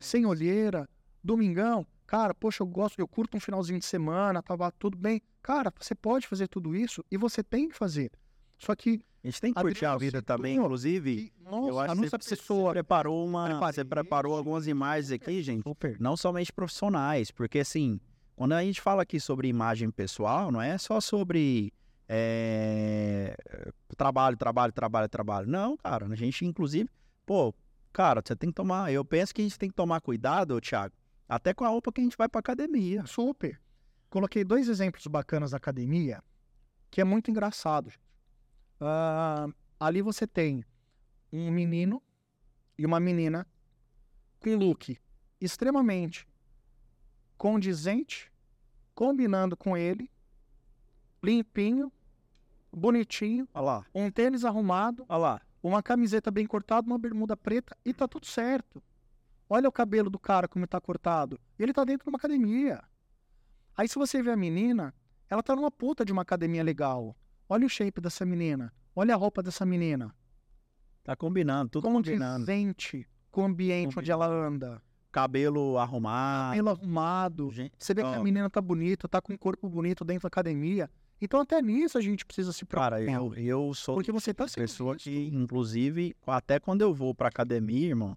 Sem 0.00 0.24
olheira, 0.24 0.88
domingão. 1.24 1.86
Cara, 2.06 2.34
poxa, 2.34 2.62
eu 2.62 2.66
gosto, 2.66 2.98
eu 2.98 3.08
curto 3.08 3.36
um 3.36 3.40
finalzinho 3.40 3.78
de 3.78 3.86
semana, 3.86 4.42
tava 4.42 4.70
tudo 4.72 4.96
bem. 4.96 5.22
Cara, 5.42 5.72
você 5.80 5.94
pode 5.94 6.26
fazer 6.26 6.46
tudo 6.48 6.76
isso 6.76 7.02
e 7.10 7.16
você 7.16 7.42
tem 7.42 7.68
que 7.68 7.76
fazer. 7.76 8.10
Só 8.58 8.74
que, 8.76 9.00
A 9.22 9.26
gente 9.26 9.40
tem 9.40 9.52
que 9.54 9.60
curtir 9.60 9.86
a 9.86 9.96
vida 9.96 10.22
também, 10.22 10.56
inclusive. 10.56 11.32
e, 11.36 11.42
nossa, 11.42 11.68
eu 11.70 11.78
acho 11.80 11.92
a 11.92 11.94
que 11.96 12.02
nossa 12.02 12.18
você, 12.20 12.36
pessoa. 12.36 12.68
você 12.70 12.74
preparou 12.74 13.26
uma. 13.26 13.48
Você 13.48 13.84
Preparei. 13.84 13.84
preparou 13.84 14.36
algumas 14.36 14.66
imagens 14.66 15.10
aqui, 15.10 15.42
gente. 15.42 15.62
Super. 15.62 15.98
Não 15.98 16.16
somente 16.16 16.52
profissionais, 16.52 17.30
porque 17.30 17.58
assim, 17.60 17.98
quando 18.36 18.52
a 18.52 18.62
gente 18.62 18.80
fala 18.80 19.02
aqui 19.02 19.18
sobre 19.18 19.48
imagem 19.48 19.90
pessoal, 19.90 20.52
não 20.52 20.60
é 20.62 20.76
só 20.78 21.00
sobre 21.00 21.72
é, 22.06 23.34
trabalho, 23.96 24.36
trabalho, 24.36 24.72
trabalho, 24.72 25.08
trabalho. 25.08 25.48
Não, 25.48 25.76
cara, 25.76 26.06
a 26.06 26.14
gente, 26.14 26.44
inclusive, 26.44 26.88
pô, 27.26 27.52
cara, 27.92 28.22
você 28.24 28.36
tem 28.36 28.50
que 28.50 28.54
tomar. 28.54 28.92
Eu 28.92 29.04
penso 29.04 29.34
que 29.34 29.40
a 29.40 29.44
gente 29.44 29.58
tem 29.58 29.68
que 29.68 29.74
tomar 29.74 30.00
cuidado, 30.00 30.60
Thiago, 30.60 30.94
até 31.28 31.54
com 31.54 31.64
a 31.64 31.68
roupa 31.68 31.92
que 31.92 32.00
a 32.00 32.04
gente 32.04 32.16
vai 32.16 32.28
pra 32.28 32.40
academia. 32.40 33.04
Super. 33.06 33.60
Coloquei 34.10 34.44
dois 34.44 34.68
exemplos 34.68 35.06
bacanas 35.06 35.50
da 35.50 35.56
academia, 35.56 36.22
que 36.90 37.00
é 37.00 37.04
muito 37.04 37.30
engraçado. 37.30 37.92
Ah, 38.80 39.48
ali 39.80 40.02
você 40.02 40.26
tem 40.26 40.64
um 41.32 41.50
menino 41.50 42.02
e 42.78 42.86
uma 42.86 43.00
menina 43.00 43.46
com 44.40 44.54
look 44.56 44.98
extremamente 45.40 46.26
condizente, 47.36 48.32
combinando 48.94 49.56
com 49.56 49.76
ele, 49.76 50.10
limpinho, 51.22 51.92
bonitinho, 52.72 53.48
Olha 53.52 53.64
lá, 53.64 53.86
um 53.94 54.10
tênis 54.10 54.44
arrumado, 54.44 55.04
olha 55.08 55.18
lá. 55.18 55.42
uma 55.62 55.82
camiseta 55.82 56.30
bem 56.30 56.46
cortada, 56.46 56.86
uma 56.86 56.98
bermuda 56.98 57.36
preta 57.36 57.76
e 57.84 57.92
tá 57.92 58.06
tudo 58.06 58.26
certo. 58.26 58.82
Olha 59.54 59.68
o 59.68 59.72
cabelo 59.72 60.10
do 60.10 60.18
cara 60.18 60.48
como 60.48 60.66
tá 60.66 60.80
cortado. 60.80 61.38
E 61.56 61.62
ele 61.62 61.72
tá 61.72 61.84
dentro 61.84 62.02
de 62.02 62.10
uma 62.10 62.16
academia. 62.16 62.82
Aí 63.76 63.86
se 63.86 63.94
você 63.94 64.20
vê 64.20 64.32
a 64.32 64.36
menina, 64.36 64.92
ela 65.30 65.44
tá 65.44 65.54
numa 65.54 65.70
puta 65.70 66.04
de 66.04 66.10
uma 66.10 66.22
academia 66.22 66.60
legal. 66.60 67.16
Olha 67.48 67.64
o 67.64 67.68
shape 67.68 68.00
dessa 68.00 68.26
menina. 68.26 68.74
Olha 68.96 69.14
a 69.14 69.16
roupa 69.16 69.44
dessa 69.44 69.64
menina. 69.64 70.12
Tá 71.04 71.14
combinando, 71.14 71.70
tudo 71.70 71.84
combinando. 71.84 72.44
Condizente 72.44 73.08
com 73.30 73.42
o 73.42 73.44
ambiente 73.44 73.96
onde 73.96 74.10
ela 74.10 74.26
anda. 74.26 74.82
Cabelo 75.12 75.78
arrumado. 75.78 76.50
Cabelo 76.50 76.70
arrumado. 76.70 77.50
Gente, 77.52 77.74
Você 77.78 77.94
vê 77.94 78.02
que 78.02 78.08
a 78.08 78.20
menina 78.20 78.50
tá 78.50 78.60
bonita, 78.60 79.08
tá 79.08 79.22
com 79.22 79.34
um 79.34 79.38
corpo 79.38 79.68
bonito 79.68 80.04
dentro 80.04 80.22
da 80.22 80.26
academia. 80.26 80.90
Então 81.20 81.38
até 81.38 81.62
nisso 81.62 81.96
a 81.96 82.00
gente 82.00 82.26
precisa 82.26 82.52
se 82.52 82.64
preocupar. 82.64 82.98
Cara, 82.98 83.12
eu, 83.12 83.32
eu 83.36 83.72
sou 83.72 83.94
Porque 83.94 84.10
você 84.10 84.34
tá 84.34 84.48
sendo 84.48 84.64
pessoa 84.64 84.96
que, 84.96 85.28
inclusive, 85.32 86.16
até 86.26 86.58
quando 86.58 86.82
eu 86.82 86.92
vou 86.92 87.14
pra 87.14 87.28
academia, 87.28 87.90
irmão, 87.90 88.16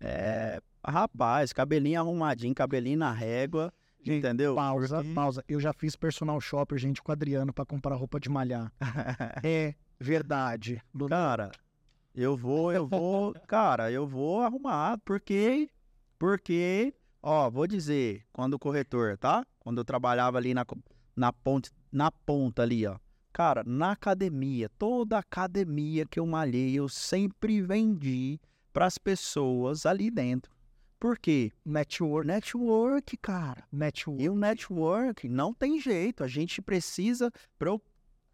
é. 0.00 0.60
Rapaz, 0.86 1.52
cabelinho 1.52 1.98
arrumadinho, 1.98 2.54
cabelinho 2.54 2.98
na 2.98 3.10
régua, 3.10 3.72
Gente, 4.02 4.18
entendeu? 4.18 4.54
Pausa, 4.54 4.96
Porque- 4.98 5.14
pausa. 5.14 5.44
Eu 5.48 5.58
já 5.58 5.72
fiz 5.72 5.96
personal 5.96 6.38
shopper, 6.40 6.76
gente, 6.78 7.02
com 7.02 7.10
o 7.10 7.12
Adriano 7.14 7.54
pra 7.54 7.64
comprar 7.64 7.94
roupa 7.94 8.20
de 8.20 8.28
malhar. 8.28 8.70
é 9.42 9.74
verdade. 9.98 10.82
Cara, 11.08 11.50
eu 12.14 12.36
vou, 12.36 12.70
eu 12.70 12.86
vou, 12.86 13.32
cara, 13.48 13.90
eu 13.90 14.06
vou 14.06 14.42
arrumar, 14.42 14.98
porque, 15.06 15.70
porque, 16.18 16.92
ó, 17.22 17.48
vou 17.50 17.66
dizer, 17.66 18.22
quando 18.30 18.54
o 18.54 18.58
corretor, 18.58 19.16
tá? 19.16 19.42
Quando 19.58 19.78
eu 19.78 19.84
trabalhava 19.86 20.36
ali 20.36 20.52
na, 20.52 20.66
na 21.16 21.32
ponte, 21.32 21.70
na 21.90 22.10
ponta 22.10 22.60
ali, 22.62 22.86
ó. 22.86 22.98
Cara, 23.32 23.64
na 23.66 23.92
academia, 23.92 24.68
toda 24.78 25.18
academia 25.18 26.04
que 26.06 26.20
eu 26.20 26.26
malhei, 26.26 26.74
eu 26.74 26.88
sempre 26.90 27.62
vendi 27.62 28.38
pras 28.74 28.98
pessoas 28.98 29.86
ali 29.86 30.10
dentro. 30.10 30.52
Por 30.98 31.16
quê? 31.18 31.52
Network, 31.64 32.26
Network, 32.26 33.16
cara. 33.18 33.64
network. 33.70 34.22
E 34.22 34.28
o 34.28 34.34
network 34.34 35.28
não 35.28 35.54
tem 35.54 35.80
jeito. 35.80 36.24
A 36.24 36.28
gente 36.28 36.60
precisa, 36.60 37.30
para 37.58 37.70
eu 37.70 37.80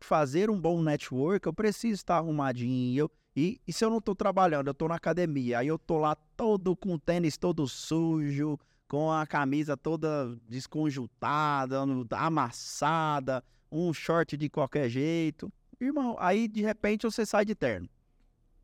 fazer 0.00 0.48
um 0.48 0.58
bom 0.58 0.82
network, 0.82 1.46
eu 1.46 1.52
preciso 1.52 1.94
estar 1.94 2.16
arrumadinho. 2.16 2.98
Eu- 3.02 3.10
e, 3.36 3.60
e 3.68 3.72
se 3.72 3.84
eu 3.84 3.90
não 3.90 4.00
tô 4.00 4.14
trabalhando, 4.14 4.68
eu 4.68 4.74
tô 4.74 4.88
na 4.88 4.94
academia, 4.94 5.58
aí 5.58 5.68
eu 5.68 5.78
tô 5.78 5.98
lá 5.98 6.14
todo 6.36 6.74
com 6.74 6.94
o 6.94 6.98
tênis 6.98 7.36
todo 7.36 7.68
sujo, 7.68 8.58
com 8.88 9.12
a 9.12 9.26
camisa 9.26 9.76
toda 9.76 10.34
desconjuntada, 10.48 11.76
amassada, 12.12 13.44
um 13.70 13.92
short 13.92 14.36
de 14.36 14.48
qualquer 14.48 14.88
jeito. 14.88 15.52
Irmão, 15.78 16.16
aí 16.18 16.48
de 16.48 16.62
repente 16.62 17.02
você 17.04 17.26
sai 17.26 17.44
de 17.44 17.54
terno. 17.54 17.88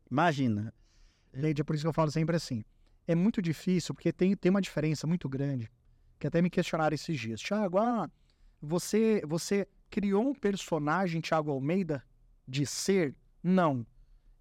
Imagina. 0.09 0.73
Gente, 1.33 1.61
é 1.61 1.63
por 1.63 1.75
isso 1.75 1.83
que 1.83 1.87
eu 1.87 1.93
falo 1.93 2.11
sempre 2.11 2.35
assim. 2.35 2.63
É 3.07 3.15
muito 3.15 3.41
difícil, 3.41 3.93
porque 3.93 4.11
tem, 4.11 4.35
tem 4.35 4.49
uma 4.49 4.61
diferença 4.61 5.07
muito 5.07 5.29
grande, 5.29 5.71
que 6.19 6.27
até 6.27 6.41
me 6.41 6.49
questionaram 6.49 6.93
esses 6.93 7.19
dias. 7.19 7.39
Tiago, 7.39 7.77
ah, 7.77 8.09
você, 8.61 9.21
você 9.25 9.67
criou 9.89 10.27
um 10.29 10.33
personagem, 10.33 11.21
Tiago 11.21 11.51
Almeida, 11.51 12.03
de 12.47 12.65
ser? 12.65 13.15
Não. 13.41 13.85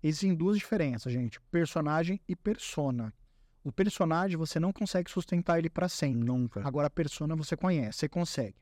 Existem 0.03 0.35
duas 0.35 0.59
diferenças, 0.59 1.13
gente: 1.13 1.41
personagem 1.51 2.21
e 2.29 2.35
persona. 2.35 3.13
O 3.63 3.73
personagem 3.73 4.37
você 4.37 4.61
não 4.61 4.73
consegue 4.73 5.11
sustentar 5.11 5.59
ele 5.59 5.69
para 5.69 5.89
sempre. 5.89 6.25
Nunca. 6.25 6.67
Agora 6.67 6.87
a 6.87 6.91
persona 6.91 7.35
você 7.35 7.57
conhece, 7.57 7.99
você 7.99 8.09
consegue. 8.09 8.57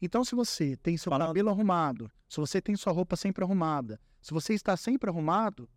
Então, 0.00 0.24
se 0.24 0.34
você 0.34 0.76
tem 0.76 0.96
seu 0.96 1.10
Falando- 1.10 1.28
cabelo 1.28 1.50
arrumado, 1.50 2.10
se 2.28 2.38
você 2.38 2.60
tem 2.62 2.76
sua 2.76 2.92
roupa 2.92 3.16
sempre 3.16 3.42
arrumada, 3.42 4.00
se 4.22 4.32
você 4.32 4.54
está 4.54 4.76
sempre 4.76 5.10
arrumado, 5.10 5.68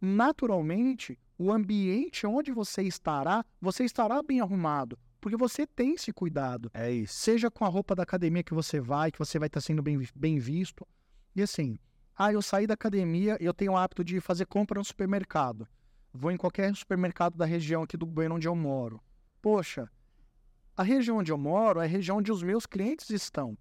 naturalmente 0.00 1.18
o 1.38 1.52
ambiente 1.52 2.26
onde 2.26 2.52
você 2.52 2.82
estará, 2.82 3.44
você 3.60 3.84
estará 3.84 4.22
bem 4.22 4.40
arrumado, 4.40 4.98
porque 5.20 5.36
você 5.36 5.66
tem 5.66 5.94
esse 5.94 6.12
cuidado. 6.12 6.70
É 6.74 6.90
isso. 6.90 7.14
Seja 7.14 7.50
com 7.50 7.64
a 7.64 7.68
roupa 7.68 7.94
da 7.94 8.02
academia 8.02 8.42
que 8.42 8.54
você 8.54 8.80
vai, 8.80 9.12
que 9.12 9.18
você 9.18 9.38
vai 9.38 9.46
estar 9.46 9.60
sendo 9.60 9.82
bem, 9.82 10.00
bem 10.14 10.38
visto. 10.38 10.86
E 11.34 11.42
assim, 11.42 11.78
ah, 12.16 12.32
eu 12.32 12.42
saí 12.42 12.66
da 12.66 12.74
academia 12.74 13.36
e 13.40 13.44
eu 13.44 13.54
tenho 13.54 13.72
o 13.72 13.76
hábito 13.76 14.02
de 14.02 14.20
fazer 14.20 14.46
compra 14.46 14.78
no 14.78 14.84
supermercado. 14.84 15.68
Vou 16.12 16.32
em 16.32 16.36
qualquer 16.36 16.74
supermercado 16.74 17.36
da 17.36 17.44
região 17.44 17.82
aqui 17.82 17.96
do 17.96 18.06
Bueno 18.06 18.34
onde 18.34 18.48
eu 18.48 18.56
moro. 18.56 19.00
Poxa, 19.40 19.88
a 20.76 20.82
região 20.82 21.18
onde 21.18 21.30
eu 21.30 21.38
moro 21.38 21.80
é 21.80 21.84
a 21.84 21.88
região 21.88 22.18
onde 22.18 22.32
os 22.32 22.42
meus 22.42 22.66
clientes 22.66 23.10
estão. 23.10 23.56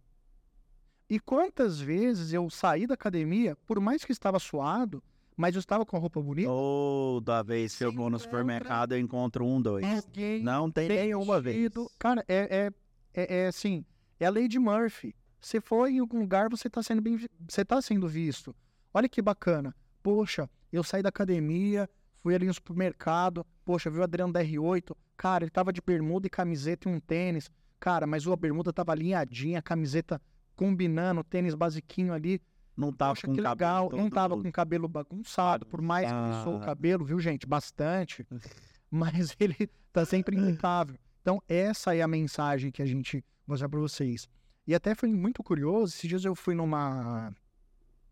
E 1.10 1.20
quantas 1.20 1.80
vezes 1.80 2.34
eu 2.34 2.50
saí 2.50 2.86
da 2.86 2.96
academia, 2.96 3.56
por 3.66 3.80
mais 3.80 4.04
que 4.04 4.12
estava 4.12 4.40
suado, 4.40 5.04
mas 5.38 5.56
eu 5.56 5.60
estava 5.60 5.86
com 5.86 5.96
a 5.96 6.00
roupa 6.00 6.20
bonita, 6.20 6.50
Toda 6.50 7.44
vez 7.44 7.78
que 7.78 7.86
eu 7.86 7.92
vou 7.92 8.10
no 8.10 8.18
supermercado, 8.18 8.94
eu 8.94 9.00
encontro 9.00 9.46
um, 9.46 9.62
dois. 9.62 9.86
alguém 9.86 10.42
Não 10.42 10.72
tem 10.72 10.90
nenhuma 10.90 11.40
vez. 11.40 11.72
Cara, 12.00 12.26
é, 12.28 12.72
é, 13.14 13.22
é, 13.22 13.42
é 13.44 13.48
assim, 13.48 13.86
é 14.20 14.26
a 14.26 14.30
lei 14.32 14.48
de 14.48 14.58
Murphy. 14.58 15.16
Você 15.40 15.62
foi 15.62 15.94
em 15.94 16.00
algum 16.00 16.20
lugar, 16.20 16.50
você 16.50 16.68
está 16.68 16.82
sendo 16.82 17.02
bem, 17.02 17.24
você 17.48 17.64
tá 17.64 17.80
sendo 17.82 18.08
visto. 18.08 18.56
Olha 18.92 19.08
que 19.08 19.22
bacana. 19.22 19.76
Poxa, 20.02 20.50
eu 20.74 20.84
saí 20.84 21.04
da 21.04 21.10
academia, 21.10 21.88
fui 22.24 22.34
ali 22.34 22.48
no 22.48 22.54
supermercado, 22.54 23.46
poxa, 23.64 23.92
viu 23.92 24.02
o 24.02 24.04
Adriano 24.04 24.34
da 24.34 24.44
R8, 24.44 24.96
cara, 25.16 25.44
ele 25.44 25.52
tava 25.52 25.72
de 25.72 25.82
bermuda 25.82 26.26
e 26.26 26.30
camiseta 26.32 26.90
e 26.90 26.92
um 26.92 27.00
tênis. 27.00 27.52
Cara, 27.80 28.08
mas 28.08 28.28
a 28.28 28.36
bermuda 28.36 28.74
tava 28.74 28.92
alinhadinha, 28.92 29.60
a 29.60 29.62
camiseta 29.62 30.20
combinando, 30.56 31.22
o 31.22 31.24
tênis 31.24 31.54
basiquinho 31.54 32.12
ali. 32.12 32.42
Não 32.78 32.94
tava 32.94 33.16
Poxa, 33.16 33.28
com 33.28 33.34
que 33.34 33.42
cabelo 33.42 33.90
legal. 33.90 33.90
Não 33.92 34.10
tava 34.10 34.38
com 34.40 34.52
cabelo 34.52 34.88
bagunçado, 34.88 35.66
por 35.66 35.82
mais 35.82 36.08
que 36.08 36.14
eu 36.14 36.44
sou 36.44 36.58
o 36.58 36.60
cabelo, 36.60 37.04
viu, 37.04 37.20
gente? 37.20 37.48
Bastante. 37.48 38.26
Mas 38.90 39.36
ele 39.40 39.68
tá 39.92 40.06
sempre 40.06 40.38
impecável. 40.38 40.96
Então, 41.22 41.42
essa 41.50 41.96
é 41.96 42.02
a 42.02 42.08
mensagem 42.08 42.72
que 42.72 42.82
a 42.82 42.86
gente 42.86 43.26
mostrar 43.48 43.68
para 43.68 43.80
vocês. 43.80 44.30
E 44.66 44.76
até 44.76 44.94
foi 44.94 45.10
muito 45.12 45.42
curioso, 45.44 45.96
esses 45.96 46.08
dias 46.08 46.24
eu 46.24 46.36
fui 46.36 46.54
numa 46.54 47.34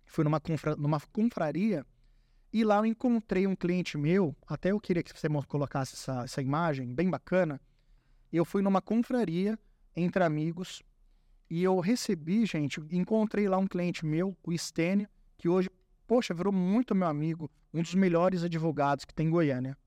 fui 0.05 0.23
numa, 0.23 0.39
confra, 0.39 0.75
numa 0.75 0.99
confraria 1.11 1.85
e 2.51 2.63
lá 2.63 2.77
eu 2.77 2.85
encontrei 2.85 3.45
um 3.45 3.55
cliente 3.55 3.97
meu, 3.97 4.35
até 4.47 4.71
eu 4.71 4.79
queria 4.79 5.03
que 5.03 5.11
você 5.17 5.27
colocasse 5.47 5.95
essa, 5.95 6.23
essa 6.23 6.41
imagem, 6.41 6.93
bem 6.93 7.09
bacana. 7.09 7.59
Eu 8.31 8.45
fui 8.45 8.61
numa 8.61 8.81
confraria 8.81 9.59
entre 9.95 10.23
amigos 10.23 10.81
e 11.49 11.63
eu 11.63 11.79
recebi, 11.79 12.45
gente, 12.45 12.81
encontrei 12.91 13.47
lá 13.47 13.57
um 13.57 13.67
cliente 13.67 14.05
meu, 14.05 14.35
o 14.43 14.57
Stênio, 14.57 15.07
que 15.37 15.47
hoje, 15.47 15.69
poxa, 16.07 16.33
virou 16.33 16.51
muito 16.51 16.95
meu 16.95 17.07
amigo, 17.07 17.49
um 17.73 17.81
dos 17.81 17.93
melhores 17.93 18.43
advogados 18.43 19.05
que 19.05 19.13
tem 19.13 19.27
em 19.27 19.31
Goiânia. 19.31 19.77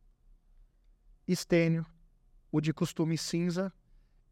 Stênio, 1.29 1.85
o 2.51 2.61
de 2.61 2.73
costume 2.73 3.19
cinza, 3.19 3.73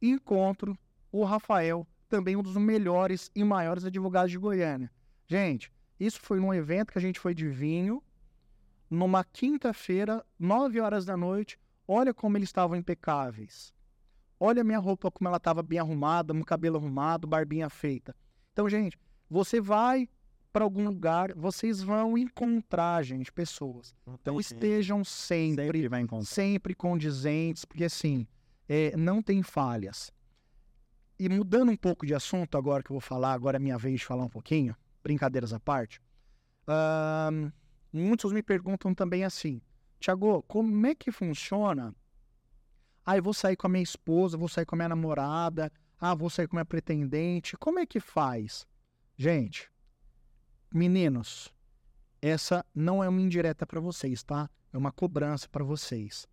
encontro 0.00 0.78
o 1.10 1.24
Rafael, 1.24 1.86
também 2.08 2.36
um 2.36 2.42
dos 2.42 2.56
melhores 2.56 3.30
e 3.34 3.42
maiores 3.42 3.84
advogados 3.84 4.30
de 4.30 4.38
Goiânia. 4.38 4.90
Gente, 5.26 5.72
isso 5.98 6.20
foi 6.20 6.38
num 6.38 6.54
evento 6.54 6.92
que 6.92 6.98
a 6.98 7.02
gente 7.02 7.18
foi 7.18 7.34
de 7.34 7.48
vinho, 7.48 8.02
numa 8.88 9.24
quinta-feira, 9.24 10.24
nove 10.38 10.80
horas 10.80 11.04
da 11.04 11.16
noite. 11.16 11.58
Olha 11.88 12.14
como 12.14 12.36
eles 12.36 12.48
estavam 12.48 12.76
impecáveis. 12.76 13.74
Olha 14.38 14.60
a 14.60 14.64
minha 14.64 14.78
roupa 14.78 15.10
como 15.10 15.28
ela 15.28 15.38
estava 15.38 15.62
bem 15.62 15.78
arrumada, 15.78 16.34
meu 16.34 16.44
cabelo 16.44 16.76
arrumado, 16.76 17.26
barbinha 17.26 17.70
feita. 17.70 18.14
Então, 18.52 18.68
gente, 18.68 18.98
você 19.28 19.60
vai 19.60 20.08
para 20.52 20.64
algum 20.64 20.84
lugar, 20.86 21.34
vocês 21.34 21.82
vão 21.82 22.16
encontrar, 22.16 23.02
gente, 23.02 23.30
pessoas. 23.30 23.94
Então, 24.06 24.40
estejam 24.40 25.04
sempre, 25.04 25.64
Sempre 25.64 25.88
vai 25.88 26.00
encontrar. 26.00 26.26
sempre 26.26 26.74
condizentes, 26.74 27.64
porque 27.64 27.84
assim, 27.84 28.26
é, 28.68 28.96
não 28.96 29.22
tem 29.22 29.42
falhas. 29.42 30.10
E 31.18 31.28
mudando 31.28 31.70
um 31.70 31.76
pouco 31.76 32.06
de 32.06 32.14
assunto 32.14 32.56
agora 32.56 32.82
que 32.82 32.90
eu 32.90 32.94
vou 32.94 33.00
falar, 33.00 33.32
agora 33.32 33.56
é 33.56 33.60
minha 33.60 33.78
vez 33.78 34.00
de 34.00 34.06
falar 34.06 34.24
um 34.24 34.30
pouquinho, 34.30 34.74
brincadeiras 35.02 35.52
à 35.52 35.60
parte. 35.60 36.00
ahn, 36.66 37.50
muitos 37.92 38.32
me 38.32 38.42
perguntam 38.42 38.94
também 38.94 39.24
assim, 39.24 39.60
Tiago, 40.00 40.42
como 40.42 40.86
é 40.86 40.94
que 40.94 41.10
funciona? 41.10 41.94
Ah, 43.06 43.16
eu 43.16 43.22
vou 43.22 43.32
sair 43.32 43.54
com 43.54 43.68
a 43.68 43.70
minha 43.70 43.84
esposa, 43.84 44.36
vou 44.36 44.48
sair 44.48 44.66
com 44.66 44.74
a 44.74 44.78
minha 44.78 44.88
namorada, 44.88 45.70
ah, 46.00 46.12
vou 46.12 46.28
sair 46.28 46.48
com 46.48 46.56
a 46.56 46.58
minha 46.58 46.64
pretendente, 46.64 47.56
como 47.56 47.78
é 47.78 47.86
que 47.86 48.00
faz? 48.00 48.66
Gente, 49.16 49.70
meninos, 50.74 51.54
essa 52.20 52.66
não 52.74 53.04
é 53.04 53.08
uma 53.08 53.20
indireta 53.20 53.64
para 53.64 53.78
vocês, 53.80 54.24
tá? 54.24 54.50
É 54.72 54.76
uma 54.76 54.90
cobrança 54.90 55.48
para 55.48 55.62
vocês. 55.62 56.26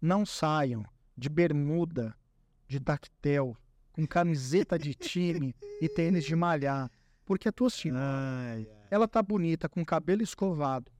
Não 0.00 0.24
saiam 0.24 0.84
de 1.16 1.28
bermuda, 1.28 2.14
de 2.68 2.78
tactel, 2.78 3.56
com 3.92 4.06
camiseta 4.06 4.78
de 4.78 4.94
time 4.94 5.52
e 5.80 5.88
tênis 5.88 6.24
de 6.24 6.36
malhar. 6.36 6.88
Porque 7.26 7.48
a 7.48 7.52
tua 7.52 7.68
senhora, 7.70 8.00
Ai, 8.02 8.66
ai. 8.70 8.86
ela 8.88 9.08
tá 9.08 9.20
bonita, 9.20 9.68
com 9.68 9.84
cabelo 9.84 10.22
escovado. 10.22 10.90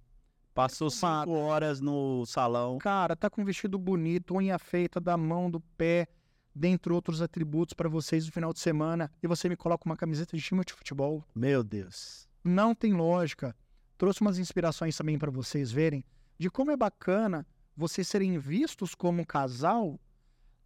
Passou 0.54 0.90
cinco 0.90 1.30
horas 1.32 1.80
no 1.80 2.24
salão. 2.26 2.78
Cara, 2.78 3.14
tá 3.16 3.30
com 3.30 3.44
vestido 3.44 3.78
bonito, 3.78 4.34
unha 4.34 4.58
feita 4.58 5.00
da 5.00 5.16
mão, 5.16 5.50
do 5.50 5.60
pé, 5.60 6.08
dentre 6.54 6.92
outros 6.92 7.22
atributos 7.22 7.72
para 7.72 7.88
vocês 7.88 8.26
no 8.26 8.32
final 8.32 8.52
de 8.52 8.58
semana. 8.60 9.10
E 9.22 9.26
você 9.26 9.48
me 9.48 9.56
coloca 9.56 9.86
uma 9.86 9.96
camiseta 9.96 10.36
de 10.36 10.42
time 10.42 10.64
de 10.64 10.72
futebol. 10.72 11.24
Meu 11.34 11.62
Deus. 11.62 12.28
não 12.42 12.74
tem 12.74 12.92
lógica. 12.92 13.54
Trouxe 13.96 14.20
umas 14.22 14.38
inspirações 14.38 14.96
também 14.96 15.18
para 15.18 15.30
vocês 15.30 15.70
verem 15.70 16.04
de 16.38 16.48
como 16.50 16.70
é 16.70 16.76
bacana 16.76 17.46
vocês 17.76 18.08
serem 18.08 18.38
vistos 18.38 18.94
como 18.94 19.20
um 19.20 19.24
casal 19.24 20.00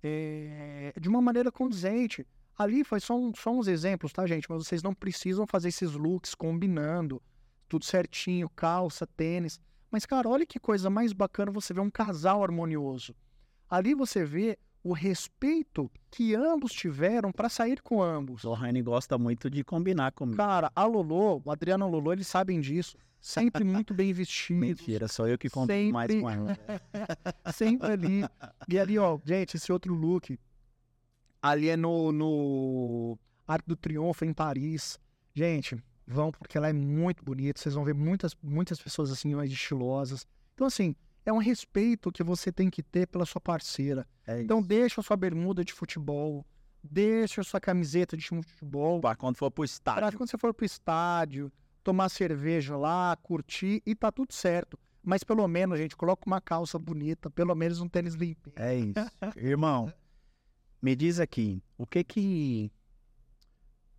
é, 0.02 0.92
de 1.00 1.08
uma 1.08 1.20
maneira 1.20 1.50
condizente. 1.50 2.26
Ali 2.56 2.84
foi 2.84 3.00
só, 3.00 3.16
um- 3.18 3.32
só 3.34 3.50
uns 3.50 3.66
exemplos, 3.66 4.12
tá, 4.12 4.26
gente? 4.26 4.48
Mas 4.48 4.64
vocês 4.66 4.82
não 4.82 4.94
precisam 4.94 5.46
fazer 5.46 5.68
esses 5.68 5.92
looks 5.92 6.34
combinando, 6.34 7.20
tudo 7.68 7.84
certinho, 7.84 8.48
calça, 8.48 9.06
tênis. 9.06 9.58
Mas, 9.94 10.04
cara, 10.04 10.28
olha 10.28 10.44
que 10.44 10.58
coisa 10.58 10.90
mais 10.90 11.12
bacana 11.12 11.52
você 11.52 11.72
ver 11.72 11.80
um 11.80 11.88
casal 11.88 12.42
harmonioso. 12.42 13.14
Ali 13.70 13.94
você 13.94 14.24
vê 14.24 14.58
o 14.82 14.92
respeito 14.92 15.88
que 16.10 16.34
ambos 16.34 16.72
tiveram 16.72 17.30
para 17.30 17.48
sair 17.48 17.80
com 17.80 18.02
ambos. 18.02 18.42
O 18.42 18.48
Lohane 18.48 18.82
gosta 18.82 19.16
muito 19.16 19.48
de 19.48 19.62
combinar 19.62 20.10
comigo. 20.10 20.36
Cara, 20.36 20.68
a 20.74 20.84
Lolo, 20.84 21.40
o 21.44 21.48
Adriano 21.48 21.88
Lolo, 21.88 22.12
eles 22.12 22.26
sabem 22.26 22.60
disso. 22.60 22.98
Sempre 23.20 23.62
muito 23.62 23.94
bem 23.94 24.12
vestidos. 24.12 24.60
Mentira, 24.60 25.06
sou 25.06 25.28
eu 25.28 25.38
que 25.38 25.48
mais 25.92 26.10
Sempre- 26.10 26.20
com 26.22 26.28
ela. 26.28 26.58
Sempre 27.54 27.92
ali. 27.92 28.24
E 28.68 28.76
ali, 28.76 28.98
ó, 28.98 29.16
gente, 29.24 29.56
esse 29.56 29.70
outro 29.70 29.94
look. 29.94 30.36
Ali 31.40 31.68
é 31.68 31.76
no, 31.76 32.10
no 32.10 33.16
Arco 33.46 33.68
do 33.68 33.76
Triunfo, 33.76 34.24
em 34.24 34.32
Paris. 34.34 34.98
Gente, 35.32 35.80
vão 36.06 36.30
porque 36.30 36.56
ela 36.58 36.68
é 36.68 36.72
muito 36.72 37.24
bonita. 37.24 37.60
Vocês 37.60 37.74
vão 37.74 37.84
ver 37.84 37.94
muitas, 37.94 38.34
muitas 38.42 38.80
pessoas 38.80 39.10
assim, 39.10 39.34
mais 39.34 39.50
estilosas. 39.50 40.26
Então, 40.54 40.66
assim, 40.66 40.94
é 41.24 41.32
um 41.32 41.38
respeito 41.38 42.12
que 42.12 42.22
você 42.22 42.52
tem 42.52 42.68
que 42.70 42.82
ter 42.82 43.06
pela 43.06 43.24
sua 43.26 43.40
parceira. 43.40 44.06
É 44.26 44.40
Então, 44.42 44.62
deixa 44.62 45.00
a 45.00 45.04
sua 45.04 45.16
bermuda 45.16 45.64
de 45.64 45.72
futebol. 45.72 46.44
Deixa 46.82 47.40
a 47.40 47.44
sua 47.44 47.60
camiseta 47.60 48.16
de 48.16 48.26
futebol. 48.28 49.00
Pra 49.00 49.14
quando 49.16 49.36
for 49.36 49.50
pro 49.50 49.62
Pra 49.62 49.64
estádio. 49.64 50.18
quando 50.18 50.28
você 50.30 50.36
for 50.38 50.52
pro 50.52 50.66
estádio, 50.66 51.50
tomar 51.82 52.10
cerveja 52.10 52.76
lá, 52.76 53.16
curtir 53.22 53.82
e 53.86 53.94
tá 53.94 54.12
tudo 54.12 54.32
certo. 54.32 54.78
Mas 55.02 55.22
pelo 55.24 55.46
menos, 55.48 55.78
gente, 55.78 55.96
coloca 55.96 56.22
uma 56.26 56.40
calça 56.40 56.78
bonita, 56.78 57.30
pelo 57.30 57.54
menos 57.54 57.80
um 57.80 57.88
tênis 57.88 58.14
limpo. 58.14 58.52
É 58.56 58.74
isso. 58.76 58.94
Irmão, 59.36 59.92
me 60.80 60.94
diz 60.94 61.20
aqui, 61.20 61.62
o 61.78 61.86
que 61.86 62.04
que 62.04 62.70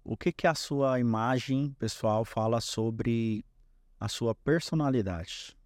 o 0.08 0.16
que 0.16 0.32
que 0.32 0.45
a 0.45 0.53
sua 0.53 0.99
imagem 0.99 1.74
pessoal 1.80 2.24
fala 2.24 2.62
sobre 2.62 3.43
a 3.99 4.08
sua 4.08 4.36
personalidade? 4.36 5.58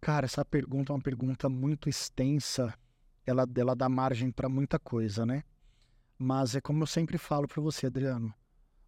Cara, 0.00 0.26
essa 0.26 0.44
pergunta 0.44 0.92
é 0.92 0.94
uma 0.94 1.02
pergunta 1.02 1.48
muito 1.48 1.88
extensa. 1.88 2.72
Ela, 3.26 3.44
ela 3.56 3.74
dá 3.74 3.88
margem 3.88 4.30
para 4.30 4.48
muita 4.48 4.78
coisa, 4.78 5.26
né? 5.26 5.42
Mas 6.16 6.54
é 6.54 6.60
como 6.60 6.84
eu 6.84 6.86
sempre 6.86 7.18
falo 7.18 7.48
para 7.48 7.60
você, 7.60 7.86
Adriano. 7.86 8.32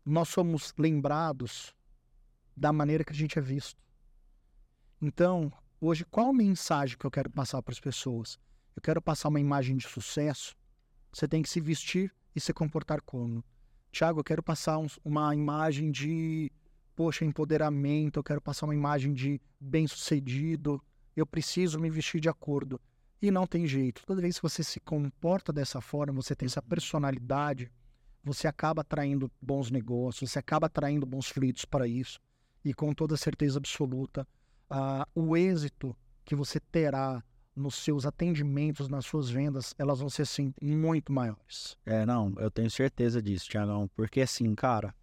nós 0.04 0.28
somos 0.28 0.72
lembrados 0.78 1.74
da 2.56 2.72
maneira 2.72 3.02
que 3.02 3.12
a 3.12 3.16
gente 3.16 3.36
é 3.36 3.42
visto. 3.42 3.76
Então, 5.02 5.52
hoje, 5.80 6.04
qual 6.04 6.32
mensagem 6.32 6.96
que 6.96 7.04
eu 7.04 7.10
quero 7.10 7.28
passar 7.28 7.60
para 7.60 7.72
as 7.72 7.80
pessoas? 7.80 8.38
Eu 8.76 8.80
quero 8.80 9.02
passar 9.02 9.30
uma 9.30 9.40
imagem 9.40 9.76
de 9.76 9.88
sucesso. 9.88 10.54
Você 11.12 11.26
tem 11.26 11.42
que 11.42 11.48
se 11.48 11.60
vestir 11.60 12.14
e 12.36 12.40
se 12.40 12.52
comportar 12.52 13.02
como. 13.02 13.42
Tiago, 13.96 14.20
eu 14.20 14.24
quero 14.24 14.42
passar 14.42 14.76
um, 14.76 14.86
uma 15.02 15.34
imagem 15.34 15.90
de, 15.90 16.52
poxa, 16.94 17.24
empoderamento, 17.24 18.18
eu 18.18 18.22
quero 18.22 18.42
passar 18.42 18.66
uma 18.66 18.74
imagem 18.74 19.14
de 19.14 19.40
bem-sucedido, 19.58 20.82
eu 21.16 21.26
preciso 21.26 21.80
me 21.80 21.88
vestir 21.88 22.20
de 22.20 22.28
acordo. 22.28 22.78
E 23.22 23.30
não 23.30 23.46
tem 23.46 23.66
jeito. 23.66 24.02
Toda 24.04 24.20
vez 24.20 24.36
que 24.36 24.42
você 24.42 24.62
se 24.62 24.78
comporta 24.80 25.50
dessa 25.50 25.80
forma, 25.80 26.20
você 26.20 26.36
tem 26.36 26.44
essa 26.44 26.60
uhum. 26.60 26.68
personalidade, 26.68 27.72
você 28.22 28.46
acaba 28.46 28.82
atraindo 28.82 29.32
bons 29.40 29.70
negócios, 29.70 30.30
você 30.30 30.38
acaba 30.38 30.66
atraindo 30.66 31.06
bons 31.06 31.30
fluidos 31.30 31.64
para 31.64 31.88
isso. 31.88 32.20
E 32.62 32.74
com 32.74 32.92
toda 32.92 33.16
certeza 33.16 33.58
absoluta, 33.58 34.28
uh, 34.70 35.08
o 35.14 35.34
êxito 35.34 35.96
que 36.22 36.34
você 36.34 36.60
terá 36.60 37.24
nos 37.56 37.76
seus 37.76 38.04
atendimentos, 38.04 38.88
nas 38.88 39.06
suas 39.06 39.30
vendas, 39.30 39.74
elas 39.78 40.00
vão 40.00 40.10
ser, 40.10 40.26
sim, 40.26 40.52
muito 40.60 41.10
maiores. 41.10 41.76
É, 41.86 42.04
não, 42.04 42.34
eu 42.36 42.50
tenho 42.50 42.70
certeza 42.70 43.22
disso, 43.22 43.48
Tiagão. 43.48 43.88
Porque, 43.96 44.20
assim, 44.20 44.54
cara, 44.54 44.94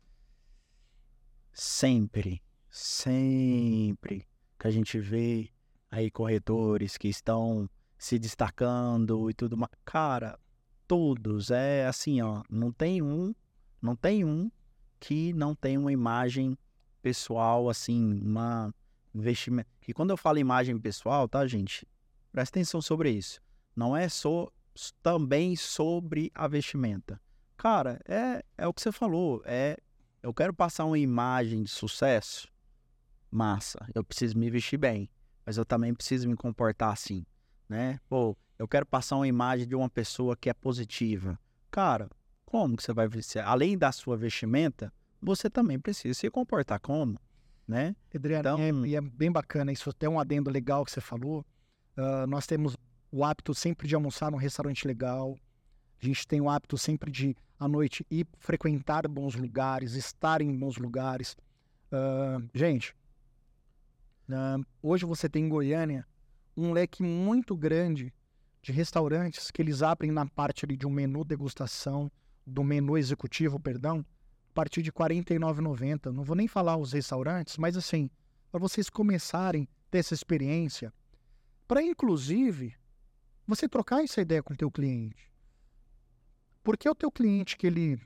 sempre, 1.51 2.41
sempre 2.70 4.28
que 4.60 4.68
a 4.68 4.72
gente 4.72 4.99
vê 4.99 5.49
aí 5.89 6.12
corretores 6.12 6.95
que 6.95 7.08
estão 7.08 7.68
se 7.97 8.20
destacando 8.20 9.30
e 9.30 9.34
tudo 9.34 9.58
mais. 9.58 9.72
Cara, 9.84 10.39
todos, 10.88 11.49
é 11.49 11.88
assim, 11.88 12.22
ó, 12.22 12.43
não 12.49 12.72
tem 12.72 13.01
um, 13.01 13.34
não 13.82 13.95
tem 13.95 14.24
um 14.24 14.51
que 14.99 15.34
não 15.34 15.56
tem 15.56 15.78
uma 15.78 15.91
imagem 15.91 16.58
pessoal, 17.01 17.70
assim, 17.70 18.22
uma 18.22 18.74
investimento. 19.14 19.70
E 19.88 19.93
quando 19.93 20.10
eu 20.10 20.18
falo 20.18 20.39
imagem 20.39 20.80
pessoal, 20.80 21.28
tá, 21.28 21.45
gente? 21.45 21.88
Presta 22.34 22.60
atenção 22.60 22.82
sobre 22.82 23.12
isso. 23.12 23.40
Não 23.74 23.96
é 23.96 24.10
só 24.10 24.52
também 25.02 25.56
sobre 25.56 26.30
a 26.36 26.50
vestimenta. 26.50 27.22
Cara, 27.56 28.02
é, 28.06 28.44
é 28.58 28.68
o 28.68 28.74
que 28.74 28.82
você 28.82 28.92
falou. 28.92 29.42
É, 29.46 29.78
eu 30.22 30.34
quero 30.34 30.54
passar 30.54 30.84
uma 30.84 31.00
imagem 31.00 31.64
de 31.64 31.70
sucesso. 31.70 32.52
Massa. 33.32 33.88
Eu 33.96 34.04
preciso 34.04 34.38
me 34.38 34.50
vestir 34.50 34.78
bem. 34.78 35.10
Mas 35.46 35.56
eu 35.56 35.64
também 35.64 35.94
preciso 35.94 36.28
me 36.28 36.36
comportar 36.36 36.92
assim 36.92 37.26
né? 37.74 38.00
Pô, 38.08 38.38
eu 38.58 38.68
quero 38.68 38.86
passar 38.86 39.16
uma 39.16 39.28
imagem 39.28 39.68
de 39.68 39.76
uma 39.76 39.90
pessoa 39.90 40.36
que 40.36 40.50
é 40.50 40.54
positiva. 40.54 41.40
Cara, 41.72 42.10
como 42.46 42.78
que 42.78 42.84
você 42.84 42.94
vai 42.94 43.08
vestir? 43.08 43.40
Além 43.40 43.78
da 43.78 43.92
sua 43.92 44.16
vestimenta, 44.16 44.94
você 45.22 45.50
também 45.50 45.80
precisa 45.80 46.14
se 46.14 46.30
comportar 46.30 46.80
como, 46.80 47.20
né? 47.68 47.96
Adriano, 48.14 48.42
então... 48.42 48.84
é, 48.84 48.88
e 48.88 48.96
é 48.96 49.02
bem 49.02 49.32
bacana 49.32 49.72
isso, 49.72 49.90
até 49.90 50.08
um 50.08 50.20
adendo 50.20 50.52
legal 50.52 50.86
que 50.86 50.92
você 50.92 51.02
falou. 51.02 51.46
Uh, 51.98 52.28
nós 52.28 52.48
temos 52.48 52.76
o 53.12 53.24
hábito 53.24 53.54
sempre 53.54 53.88
de 53.88 53.96
almoçar 53.96 54.32
num 54.32 54.38
restaurante 54.38 54.88
legal. 54.88 55.38
A 56.02 56.06
gente 56.06 56.28
tem 56.28 56.41
o 56.41 56.50
hábito 56.50 56.78
sempre 56.78 57.12
de, 57.12 57.36
à 57.60 57.68
noite, 57.68 58.06
ir 58.10 58.28
frequentar 58.39 59.08
bons 59.08 59.36
lugares, 59.36 59.94
estar 59.94 60.41
em 60.41 60.58
bons 60.58 60.78
lugares. 60.78 61.38
Uh, 61.91 62.50
gente, 62.54 62.96
uh, 64.30 64.66
hoje 64.82 65.06
você 65.06 65.30
tem 65.30 65.46
em 65.46 65.50
Goiânia 65.50 66.06
um 66.58 66.72
leque 66.72 67.04
muito 67.04 67.56
grande 67.56 68.14
de 68.62 68.72
restaurantes 68.72 69.52
que 69.52 69.62
eles 69.62 69.84
abrem 69.84 70.12
na 70.12 70.26
parte 70.26 70.66
ali 70.66 70.78
de 70.78 70.88
um 70.88 70.89
menu 70.89 71.24
degustação, 71.24 72.12
do 72.46 72.64
menu 72.64 72.98
executivo, 72.98 73.60
perdão, 73.60 74.06
a 74.52 74.54
partir 74.54 74.82
de 74.82 74.89
R$ 74.89 74.96
49,90. 74.96 76.12
Não 76.12 76.24
vou 76.24 76.36
nem 76.36 76.48
falar 76.48 76.78
os 76.78 76.94
restaurantes, 76.94 77.58
mas 77.58 77.78
assim, 77.78 78.10
para 78.52 78.60
vocês 78.60 78.89
começarem 78.89 79.64
a 79.64 79.91
ter 79.91 79.98
essa 80.00 80.14
experiência, 80.14 80.94
para 81.74 81.82
inclusive 81.82 82.76
você 83.47 83.67
trocar 83.67 84.03
essa 84.03 84.21
ideia 84.21 84.43
com 84.43 84.53
o 84.53 84.55
teu 84.55 84.69
cliente. 84.69 85.34
Porque 86.61 86.88
o 86.88 86.93
teu 86.93 87.11
cliente 87.11 87.57
que 87.57 87.65
ele 87.65 87.99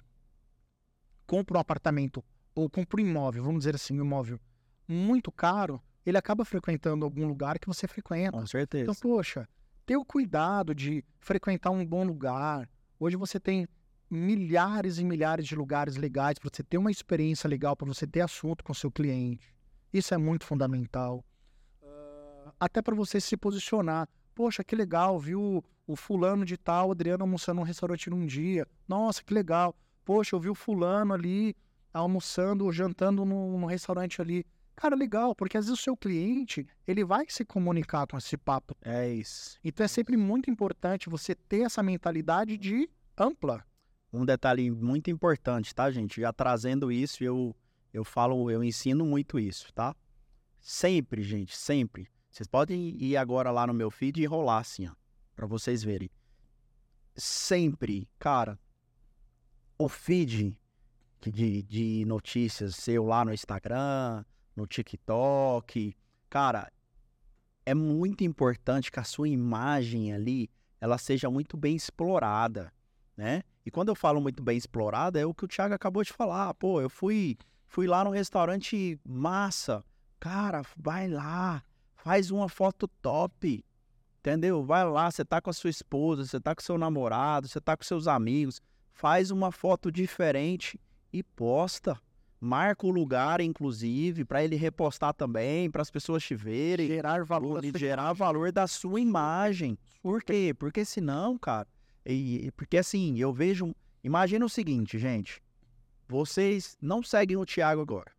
compra 1.26 1.58
um 1.58 1.60
apartamento 1.60 2.24
ou 2.56 2.70
compra 2.70 3.02
um 3.02 3.06
imóvel, 3.06 3.44
vamos 3.44 3.60
dizer 3.60 3.76
assim, 3.76 4.00
um 4.00 4.06
imóvel 4.06 4.40
muito 4.88 5.34
caro, 5.34 5.84
ele 6.06 6.18
acaba 6.18 6.46
frequentando 6.46 7.04
algum 7.04 7.28
lugar 7.28 7.60
que 7.60 7.68
você 7.68 7.90
frequenta. 7.90 8.32
Com 8.38 8.48
certeza. 8.48 8.84
Então, 8.84 8.96
poxa, 8.96 9.50
ter 9.86 9.98
o 9.98 10.06
cuidado 10.06 10.74
de 10.74 11.04
frequentar 11.20 11.72
um 11.72 11.86
bom 11.86 12.06
lugar. 12.06 12.70
Hoje 12.98 13.18
você 13.18 13.38
tem 13.38 13.68
milhares 14.10 14.98
e 14.98 15.04
milhares 15.04 15.46
de 15.46 15.58
lugares 15.58 15.98
legais 15.98 16.40
para 16.40 16.50
você 16.50 16.64
ter 16.64 16.78
uma 16.78 16.90
experiência 16.90 17.50
legal, 17.50 17.76
para 17.76 17.86
você 17.86 18.08
ter 18.08 18.22
assunto 18.22 18.64
com 18.64 18.74
seu 18.74 18.90
cliente. 18.90 19.54
Isso 19.92 20.14
é 20.14 20.18
muito 20.18 20.46
fundamental. 20.46 21.22
Até 22.60 22.82
para 22.82 22.96
você 22.96 23.20
se 23.20 23.36
posicionar. 23.38 24.08
Poxa, 24.34 24.64
que 24.64 24.76
legal, 24.76 25.20
viu 25.20 25.64
o 25.88 25.96
fulano 25.96 26.46
de 26.46 26.58
tal, 26.58 26.92
Adriano 26.92 27.24
almoçando 27.24 27.62
num 27.62 27.66
restaurante 27.66 28.10
num 28.10 28.26
dia. 28.26 28.68
Nossa, 28.88 29.24
que 29.24 29.34
legal. 29.34 29.76
Poxa, 30.04 30.36
eu 30.36 30.40
vi 30.40 30.50
o 30.50 30.56
fulano 30.56 31.14
ali 31.14 31.56
almoçando, 31.94 32.72
jantando 32.72 33.26
num, 33.26 33.58
num 33.58 33.66
restaurante 33.66 34.22
ali. 34.22 34.46
Cara, 34.76 34.96
legal, 34.96 35.36
porque 35.36 35.58
às 35.58 35.66
vezes 35.66 35.80
o 35.80 35.82
seu 35.82 35.98
cliente, 35.98 36.68
ele 36.88 37.04
vai 37.04 37.26
se 37.30 37.44
comunicar 37.44 38.06
com 38.06 38.18
esse 38.18 38.38
papo. 38.38 38.78
É 38.82 39.10
isso. 39.12 39.58
Então 39.64 39.84
é 39.84 39.88
sempre 39.88 40.16
muito 40.16 40.52
importante 40.52 41.10
você 41.10 41.34
ter 41.34 41.62
essa 41.62 41.82
mentalidade 41.82 42.58
de 42.58 42.88
ampla. 43.18 43.66
Um 44.14 44.24
detalhe 44.24 44.70
muito 44.70 45.10
importante, 45.10 45.74
tá, 45.74 45.90
gente? 45.90 46.22
Já 46.22 46.32
trazendo 46.32 46.92
isso, 46.92 47.24
eu, 47.24 47.56
eu 47.92 48.04
falo, 48.04 48.52
eu 48.52 48.64
ensino 48.64 49.04
muito 49.04 49.40
isso, 49.40 49.74
tá? 49.74 49.96
Sempre, 50.60 51.24
gente, 51.24 51.58
sempre. 51.58 52.08
Vocês 52.30 52.48
podem 52.48 52.96
ir 53.02 53.18
agora 53.18 53.52
lá 53.52 53.66
no 53.66 53.74
meu 53.74 53.90
feed 53.90 54.22
e 54.22 54.26
rolar 54.26 54.60
assim, 54.60 54.88
ó, 54.88 54.92
pra 55.36 55.48
vocês 55.48 55.84
verem. 55.84 56.10
Sempre, 57.16 58.08
cara, 58.20 58.60
o 59.78 59.90
feed 59.90 60.56
de, 61.22 61.64
de 61.64 62.06
notícias 62.06 62.76
seu 62.76 63.06
lá 63.06 63.26
no 63.26 63.34
Instagram, 63.34 64.24
no 64.56 64.68
TikTok. 64.68 65.96
Cara, 66.30 66.72
é 67.66 67.74
muito 67.74 68.24
importante 68.24 68.92
que 68.92 69.00
a 69.00 69.04
sua 69.04 69.28
imagem 69.28 70.14
ali 70.14 70.50
ela 70.80 70.98
seja 70.98 71.30
muito 71.30 71.58
bem 71.58 71.76
explorada, 71.76 72.72
né? 73.16 73.44
E 73.66 73.72
quando 73.72 73.90
eu 73.90 73.96
falo 73.96 74.22
muito 74.22 74.42
bem 74.42 74.58
explorada, 74.58 75.20
é 75.20 75.26
o 75.26 75.34
que 75.34 75.44
o 75.44 75.48
Thiago 75.48 75.74
acabou 75.74 76.04
de 76.04 76.14
falar. 76.14 76.54
Pô, 76.54 76.80
eu 76.80 76.90
fui, 76.90 77.38
fui 77.66 77.88
lá 77.88 78.04
no 78.04 78.12
restaurante 78.12 79.00
massa. 79.04 79.84
Cara, 80.20 80.62
vai 80.78 81.10
lá, 81.10 81.64
faz 82.08 82.32
uma 82.32 82.48
foto 82.48 82.88
top. 83.02 83.66
Entendeu? 84.20 84.64
Vai 84.64 84.86
lá, 84.90 85.12
você 85.12 85.26
tá 85.26 85.42
com 85.42 85.50
a 85.50 85.54
sua 85.54 85.70
esposa, 85.70 86.26
você 86.26 86.40
tá 86.40 86.56
com 86.56 86.62
seu 86.62 86.78
namorado, 86.78 87.50
você 87.50 87.60
tá 87.60 87.76
com 87.76 87.84
seus 87.84 88.08
amigos, 88.08 88.62
faz 88.94 89.30
uma 89.30 89.52
foto 89.52 89.92
diferente 89.92 90.80
e 91.12 91.22
posta 91.22 92.00
marca 92.40 92.86
o 92.86 92.92
lugar, 92.92 93.42
inclusive, 93.42 94.24
para 94.24 94.44
ele 94.44 94.56
repostar 94.56 95.12
também, 95.12 95.72
para 95.72 95.82
as 95.82 95.90
pessoas 95.90 96.24
te 96.24 96.36
verem. 96.36 96.88
Gerar 96.88 97.26
valor. 97.26 97.66
E 97.66 97.72
gerar 97.76 98.14
valor 98.14 98.52
da 98.52 98.68
sua 98.68 99.02
imagem. 99.02 99.76
Por 100.04 100.24
quê? 100.24 100.54
Porque 100.58 100.86
senão, 100.86 101.36
cara. 101.38 101.68
E, 102.06 102.52
porque 102.56 102.78
assim, 102.78 103.18
eu 103.18 103.34
vejo. 103.34 103.76
Imagina 104.04 104.46
o 104.46 104.50
seguinte, 104.50 105.00
gente. 105.00 105.42
Vocês 106.08 106.78
não 106.80 107.02
seguem 107.02 107.36
o 107.38 107.46
Thiago 107.46 107.82
agora. 107.82 108.12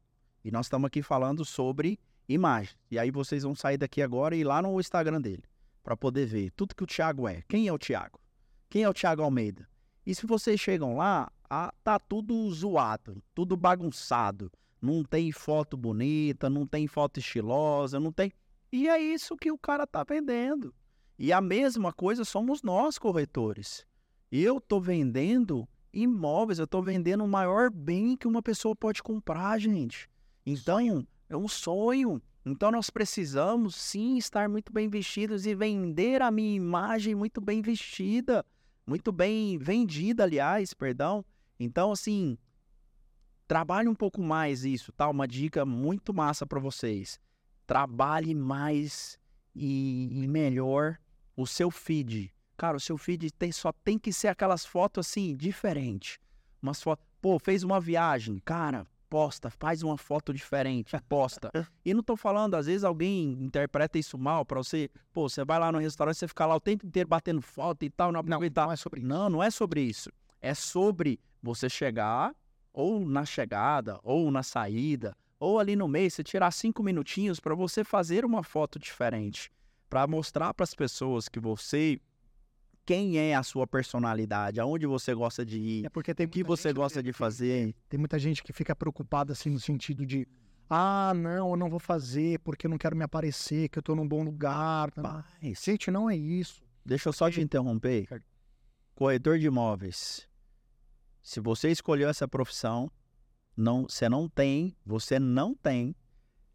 E 0.44 0.50
nós 0.50 0.66
estamos 0.66 0.88
aqui 0.88 1.00
falando 1.00 1.44
sobre 1.44 1.98
imagem. 2.28 2.76
E 2.90 2.98
aí 2.98 3.10
vocês 3.10 3.42
vão 3.42 3.54
sair 3.54 3.78
daqui 3.78 4.02
agora 4.02 4.36
e 4.36 4.40
ir 4.40 4.44
lá 4.44 4.60
no 4.60 4.78
Instagram 4.78 5.20
dele. 5.20 5.44
para 5.82 5.96
poder 5.96 6.26
ver 6.26 6.50
tudo 6.50 6.74
que 6.74 6.84
o 6.84 6.86
Thiago 6.86 7.26
é. 7.26 7.42
Quem 7.48 7.66
é 7.66 7.72
o 7.72 7.78
Thiago? 7.78 8.20
Quem 8.68 8.82
é 8.82 8.88
o 8.88 8.92
Thiago 8.92 9.22
Almeida? 9.22 9.66
E 10.04 10.14
se 10.14 10.26
vocês 10.26 10.60
chegam 10.60 10.96
lá, 10.96 11.32
ah, 11.48 11.72
tá 11.82 11.98
tudo 11.98 12.50
zoado, 12.50 13.22
tudo 13.34 13.56
bagunçado. 13.56 14.52
Não 14.80 15.02
tem 15.02 15.32
foto 15.32 15.76
bonita, 15.76 16.50
não 16.50 16.66
tem 16.66 16.86
foto 16.86 17.18
estilosa, 17.18 17.98
não 17.98 18.12
tem. 18.12 18.30
E 18.70 18.88
é 18.88 19.00
isso 19.00 19.36
que 19.36 19.50
o 19.50 19.58
cara 19.58 19.86
tá 19.86 20.04
vendendo. 20.04 20.74
E 21.18 21.32
a 21.32 21.40
mesma 21.40 21.92
coisa 21.92 22.24
somos 22.24 22.62
nós, 22.62 22.98
corretores. 22.98 23.86
Eu 24.30 24.60
tô 24.60 24.78
vendendo 24.78 25.66
imóveis, 25.92 26.58
eu 26.58 26.66
tô 26.66 26.82
vendendo 26.82 27.24
o 27.24 27.28
maior 27.28 27.70
bem 27.70 28.16
que 28.16 28.28
uma 28.28 28.42
pessoa 28.42 28.76
pode 28.76 29.02
comprar, 29.02 29.58
gente. 29.58 30.08
Então, 30.44 31.04
é 31.28 31.36
um 31.36 31.48
sonho. 31.48 32.20
Então 32.44 32.70
nós 32.70 32.88
precisamos 32.88 33.74
sim 33.74 34.16
estar 34.16 34.48
muito 34.48 34.72
bem 34.72 34.88
vestidos 34.88 35.46
e 35.46 35.54
vender 35.54 36.22
a 36.22 36.30
minha 36.30 36.56
imagem 36.56 37.14
muito 37.14 37.40
bem 37.40 37.60
vestida, 37.60 38.44
muito 38.86 39.12
bem 39.12 39.58
vendida, 39.58 40.22
aliás, 40.24 40.72
perdão. 40.72 41.24
Então, 41.60 41.92
assim, 41.92 42.38
trabalhe 43.46 43.88
um 43.88 43.94
pouco 43.94 44.22
mais 44.22 44.64
isso, 44.64 44.92
tá? 44.92 45.08
Uma 45.08 45.28
dica 45.28 45.66
muito 45.66 46.14
massa 46.14 46.46
para 46.46 46.58
vocês. 46.58 47.20
Trabalhe 47.66 48.34
mais 48.34 49.18
e, 49.54 50.08
e, 50.22 50.26
melhor 50.26 50.98
o 51.36 51.46
seu 51.46 51.70
feed. 51.70 52.32
Cara, 52.56 52.76
o 52.76 52.80
seu 52.80 52.96
feed 52.96 53.30
tem, 53.32 53.52
só 53.52 53.72
tem 53.72 53.98
que 53.98 54.12
ser 54.12 54.28
aquelas 54.28 54.64
fotos 54.64 55.06
assim, 55.06 55.36
diferentes. 55.36 56.18
Umas 56.62 56.82
fotos. 56.82 57.04
Pô, 57.20 57.38
fez 57.38 57.62
uma 57.62 57.80
viagem, 57.80 58.38
cara, 58.38 58.86
posta, 59.08 59.50
faz 59.50 59.82
uma 59.82 59.96
foto 59.96 60.32
diferente, 60.32 60.96
posta. 61.08 61.50
e 61.84 61.94
não 61.94 62.02
tô 62.02 62.16
falando, 62.16 62.54
às 62.54 62.66
vezes 62.66 62.84
alguém 62.84 63.32
interpreta 63.32 63.98
isso 63.98 64.18
mal 64.18 64.44
pra 64.44 64.58
você. 64.58 64.90
Pô, 65.12 65.28
você 65.28 65.44
vai 65.44 65.58
lá 65.58 65.72
no 65.72 65.78
restaurante, 65.78 66.18
você 66.18 66.28
fica 66.28 66.46
lá 66.46 66.56
o 66.56 66.60
tempo 66.60 66.86
inteiro 66.86 67.08
batendo 67.08 67.40
foto 67.42 67.84
e 67.84 67.90
tal, 67.90 68.12
não 68.12 68.22
Não, 68.22 68.38
não 68.40 68.72
é 68.72 68.76
sobre 68.76 69.00
isso. 69.00 69.08
Não, 69.08 69.30
não 69.30 69.42
é 69.42 69.50
sobre 69.50 69.80
isso. 69.82 70.10
É 70.40 70.54
sobre 70.54 71.20
você 71.42 71.68
chegar, 71.68 72.34
ou 72.72 73.00
na 73.00 73.24
chegada, 73.24 73.98
ou 74.02 74.30
na 74.30 74.42
saída, 74.42 75.16
ou 75.40 75.58
ali 75.58 75.76
no 75.76 75.88
meio, 75.88 76.10
você 76.10 76.22
tirar 76.22 76.50
cinco 76.50 76.82
minutinhos 76.82 77.40
para 77.40 77.54
você 77.54 77.84
fazer 77.84 78.24
uma 78.24 78.42
foto 78.42 78.78
diferente. 78.78 79.50
Para 79.88 80.06
mostrar 80.06 80.52
para 80.52 80.64
as 80.64 80.74
pessoas 80.74 81.28
que 81.28 81.40
você. 81.40 82.00
Quem 82.88 83.18
é 83.18 83.34
a 83.34 83.42
sua 83.42 83.66
personalidade, 83.66 84.58
aonde 84.58 84.86
você 84.86 85.12
gosta 85.14 85.44
de 85.44 85.58
ir, 85.58 85.84
É 85.84 85.90
porque 85.90 86.14
tem 86.14 86.24
o 86.26 86.28
que 86.30 86.42
você 86.42 86.72
gosta 86.72 87.00
que- 87.02 87.08
de 87.08 87.12
fazer. 87.12 87.74
Tem 87.86 87.98
muita 88.00 88.18
gente 88.18 88.42
que 88.42 88.50
fica 88.50 88.74
preocupada 88.74 89.34
assim 89.34 89.50
no 89.50 89.60
sentido 89.60 90.06
de 90.06 90.26
ah, 90.70 91.12
não, 91.14 91.50
eu 91.50 91.56
não 91.56 91.68
vou 91.68 91.78
fazer 91.78 92.38
porque 92.40 92.66
eu 92.66 92.70
não 92.70 92.78
quero 92.78 92.96
me 92.96 93.02
aparecer, 93.04 93.68
que 93.68 93.78
eu 93.78 93.82
tô 93.82 93.94
num 93.94 94.08
bom 94.08 94.22
lugar. 94.22 94.90
tá? 94.90 95.02
Mas, 95.42 95.62
Gente, 95.62 95.90
não 95.90 96.08
é 96.08 96.16
isso. 96.16 96.62
deixa 96.84 97.08
eu 97.10 97.12
só 97.12 97.30
te 97.30 97.40
interromper. 97.42 98.06
Corretor 98.94 99.38
de 99.38 99.46
imóveis. 99.46 100.26
Se 101.22 101.40
você 101.40 101.70
escolheu 101.70 102.08
essa 102.08 102.26
profissão, 102.26 102.90
não, 103.56 103.82
você 103.88 104.08
não 104.08 104.28
tem, 104.30 104.74
você 104.84 105.18
não 105.18 105.54
tem 105.54 105.94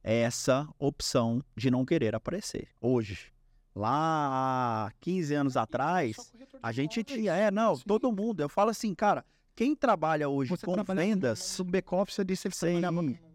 essa 0.04 0.68
opção 0.80 1.44
de 1.56 1.70
não 1.72 1.86
querer 1.86 2.16
aparecer. 2.16 2.70
Hoje. 2.82 3.33
Lá 3.76 4.88
há 4.88 4.92
15 5.00 5.34
anos 5.34 5.58
atrás, 5.58 6.32
a 6.62 6.72
gente 6.72 7.04
tinha, 7.04 7.34
é, 7.34 7.50
não, 7.50 7.78
todo 7.78 8.12
mundo. 8.12 8.42
Eu 8.42 8.50
falo 8.50 8.70
assim, 8.70 8.94
cara, 8.94 9.26
quem 9.56 9.76
trabalha 9.76 10.30
hoje 10.30 10.52
Você 10.52 10.66
com 10.66 10.74
trabalhava 10.74 11.08
vendas, 11.08 11.58
No 11.58 11.66
back-office, 11.66 12.24
disse 12.26 12.50
que 12.50 12.56
você 12.56 12.74
Sim. 12.74 12.82
trabalhava 12.82 13.34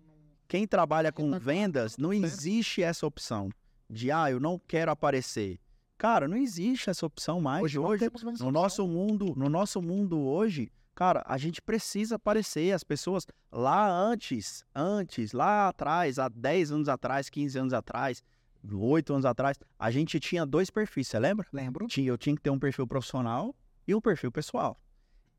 quem 0.49 0.67
trabalha 0.67 1.13
com 1.13 1.39
vendas, 1.39 1.99
não 1.99 2.13
existe 2.13 2.83
essa 2.83 3.07
opção 3.07 3.51
de, 3.89 4.11
ah, 4.11 4.31
eu 4.31 4.41
não 4.41 4.59
quero 4.59 4.91
aparecer. 4.91 5.61
Cara, 5.99 6.27
não 6.27 6.37
existe 6.39 6.89
essa 6.89 7.05
opção 7.05 7.41
mais 7.41 7.63
Hoje, 7.63 7.79
hoje. 7.79 8.11
No 8.41 8.51
nosso 8.51 8.87
mundo, 8.87 9.35
no 9.37 9.51
nosso 9.51 9.83
mundo 9.83 10.19
hoje, 10.21 10.73
cara, 10.95 11.23
a 11.27 11.37
gente 11.37 11.61
precisa 11.61 12.17
aparecer. 12.17 12.73
As 12.73 12.83
pessoas 12.83 13.27
lá 13.53 13.91
antes, 13.91 14.65
antes, 14.75 15.33
lá 15.33 15.69
atrás, 15.69 16.19
há 16.19 16.29
10 16.29 16.73
anos 16.73 16.89
atrás, 16.89 17.29
15 17.29 17.59
anos 17.59 17.73
atrás, 17.75 18.23
8 18.71 19.13
anos 19.13 19.25
atrás, 19.25 19.59
a 19.79 19.91
gente 19.91 20.19
tinha 20.21 20.45
dois 20.45 20.71
perfis, 20.71 21.09
você 21.09 21.19
lembra? 21.19 21.47
Lembro. 21.53 21.87
Tinha, 21.87 22.09
eu 22.09 22.19
tinha 22.19 22.35
que 22.37 22.43
ter 22.43 22.51
um 22.51 22.59
perfil 22.59 22.87
profissional 22.87 23.55
e 23.87 23.95
um 23.95 24.01
perfil 24.01 24.31
pessoal. 24.31 24.81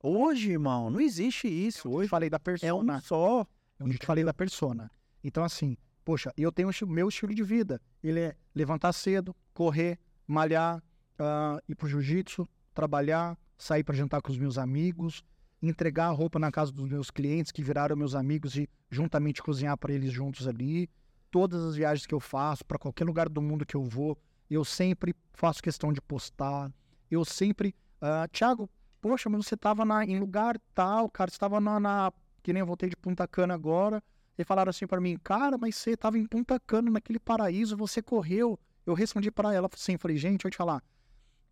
Hoje, 0.01 0.51
irmão, 0.51 0.89
não 0.89 1.01
existe 1.01 1.47
isso. 1.47 1.87
Eu 1.87 1.91
te 1.91 1.97
Hoje 1.97 2.09
falei 2.09 2.29
da 2.29 2.37
é 2.37 2.39
persona. 2.39 2.97
um 2.97 3.01
só. 3.01 3.45
Eu 3.79 3.89
te 3.89 4.05
falei 4.05 4.23
da 4.23 4.33
persona. 4.33 4.89
Então, 5.23 5.43
assim, 5.43 5.77
poxa, 6.05 6.33
eu 6.37 6.51
tenho 6.51 6.69
o 6.69 6.87
meu 6.87 7.09
estilo 7.09 7.35
de 7.35 7.43
vida. 7.43 7.81
Ele 8.01 8.19
é 8.19 8.35
levantar 8.55 8.93
cedo, 8.93 9.35
correr, 9.53 9.99
malhar, 10.25 10.81
ah, 11.17 11.61
ir 11.67 11.75
pro 11.75 11.87
jiu-jitsu, 11.87 12.47
trabalhar, 12.73 13.37
sair 13.57 13.83
para 13.83 13.95
jantar 13.95 14.21
com 14.21 14.31
os 14.31 14.37
meus 14.37 14.57
amigos, 14.57 15.23
entregar 15.61 16.07
a 16.07 16.11
roupa 16.11 16.39
na 16.39 16.51
casa 16.51 16.71
dos 16.71 16.87
meus 16.87 17.11
clientes 17.11 17.51
que 17.51 17.61
viraram 17.61 17.95
meus 17.95 18.15
amigos 18.15 18.55
e 18.55 18.69
juntamente 18.89 19.43
cozinhar 19.43 19.77
para 19.77 19.93
eles 19.93 20.11
juntos 20.11 20.47
ali. 20.47 20.89
Todas 21.31 21.63
as 21.63 21.75
viagens 21.75 22.05
que 22.05 22.13
eu 22.13 22.19
faço, 22.19 22.65
para 22.65 22.79
qualquer 22.79 23.05
lugar 23.05 23.29
do 23.29 23.41
mundo 23.41 23.65
que 23.65 23.75
eu 23.75 23.83
vou, 23.83 24.17
eu 24.49 24.65
sempre 24.65 25.15
faço 25.33 25.61
questão 25.61 25.93
de 25.93 26.01
postar. 26.01 26.71
Eu 27.09 27.23
sempre. 27.23 27.75
ah, 28.01 28.27
Tiago, 28.31 28.69
poxa, 28.99 29.29
mas 29.29 29.45
você 29.45 29.55
tava 29.55 29.85
na, 29.85 30.05
em 30.05 30.19
lugar 30.19 30.59
tal, 30.73 31.09
cara, 31.09 31.29
você 31.29 31.37
tava 31.37 31.59
na, 31.59 31.79
na 31.79 32.11
que 32.41 32.53
nem 32.53 32.61
eu 32.61 32.65
voltei 32.65 32.89
de 32.89 32.95
Punta 32.95 33.27
Cana 33.27 33.53
agora, 33.53 34.01
e 34.37 34.43
falaram 34.43 34.69
assim 34.69 34.87
pra 34.87 35.01
mim, 35.01 35.17
cara, 35.17 35.57
mas 35.57 35.75
você 35.75 35.95
tava 35.95 36.17
em 36.17 36.25
Punta 36.25 36.59
Cana, 36.59 36.89
naquele 36.89 37.19
paraíso, 37.19 37.75
você 37.75 38.01
correu. 38.01 38.57
Eu 38.85 38.93
respondi 38.93 39.29
pra 39.29 39.53
ela 39.53 39.69
assim, 39.71 39.97
falei, 39.97 40.17
gente, 40.17 40.45
eu 40.45 40.51
te 40.51 40.57
falar, 40.57 40.81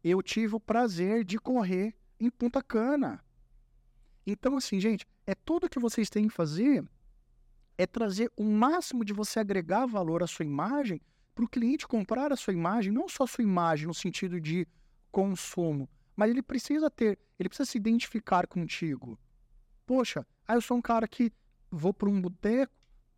eu 0.04 0.22
tive 0.24 0.56
o 0.56 0.60
prazer 0.60 1.24
de 1.24 1.38
correr 1.38 1.94
em 2.20 2.30
Punta 2.30 2.64
Cana. 2.64 3.24
Então, 4.26 4.58
assim, 4.58 4.80
gente, 4.80 5.06
é 5.26 5.36
tudo 5.36 5.70
que 5.70 5.80
vocês 5.80 6.10
têm 6.10 6.28
que 6.28 6.34
fazer 6.34 6.84
é 7.78 7.86
trazer 7.86 8.32
o 8.36 8.44
máximo 8.44 9.06
de 9.06 9.14
você 9.14 9.40
agregar 9.40 9.86
valor 9.86 10.24
à 10.24 10.28
sua 10.28 10.46
imagem 10.46 11.02
para 11.36 11.46
o 11.46 11.48
cliente 11.48 11.88
comprar 11.88 12.34
a 12.34 12.36
sua 12.36 12.54
imagem, 12.54 12.92
não 12.92 13.08
só 13.08 13.24
a 13.24 13.28
sua 13.28 13.44
imagem 13.44 13.88
no 13.88 13.94
sentido 13.94 14.42
de 14.42 14.68
consumo, 15.12 15.88
mas 16.16 16.32
ele 16.32 16.42
precisa 16.42 16.90
ter, 16.90 17.20
ele 17.38 17.48
precisa 17.48 17.70
se 17.70 17.78
identificar 17.78 18.48
contigo. 18.48 19.20
Poxa, 19.86 20.26
ah, 20.48 20.56
eu 20.56 20.62
sou 20.62 20.78
um 20.78 20.82
cara 20.82 21.08
que 21.08 21.32
vou 21.70 21.94
para 21.94 22.10
um 22.10 22.20
boteco, 22.20 22.74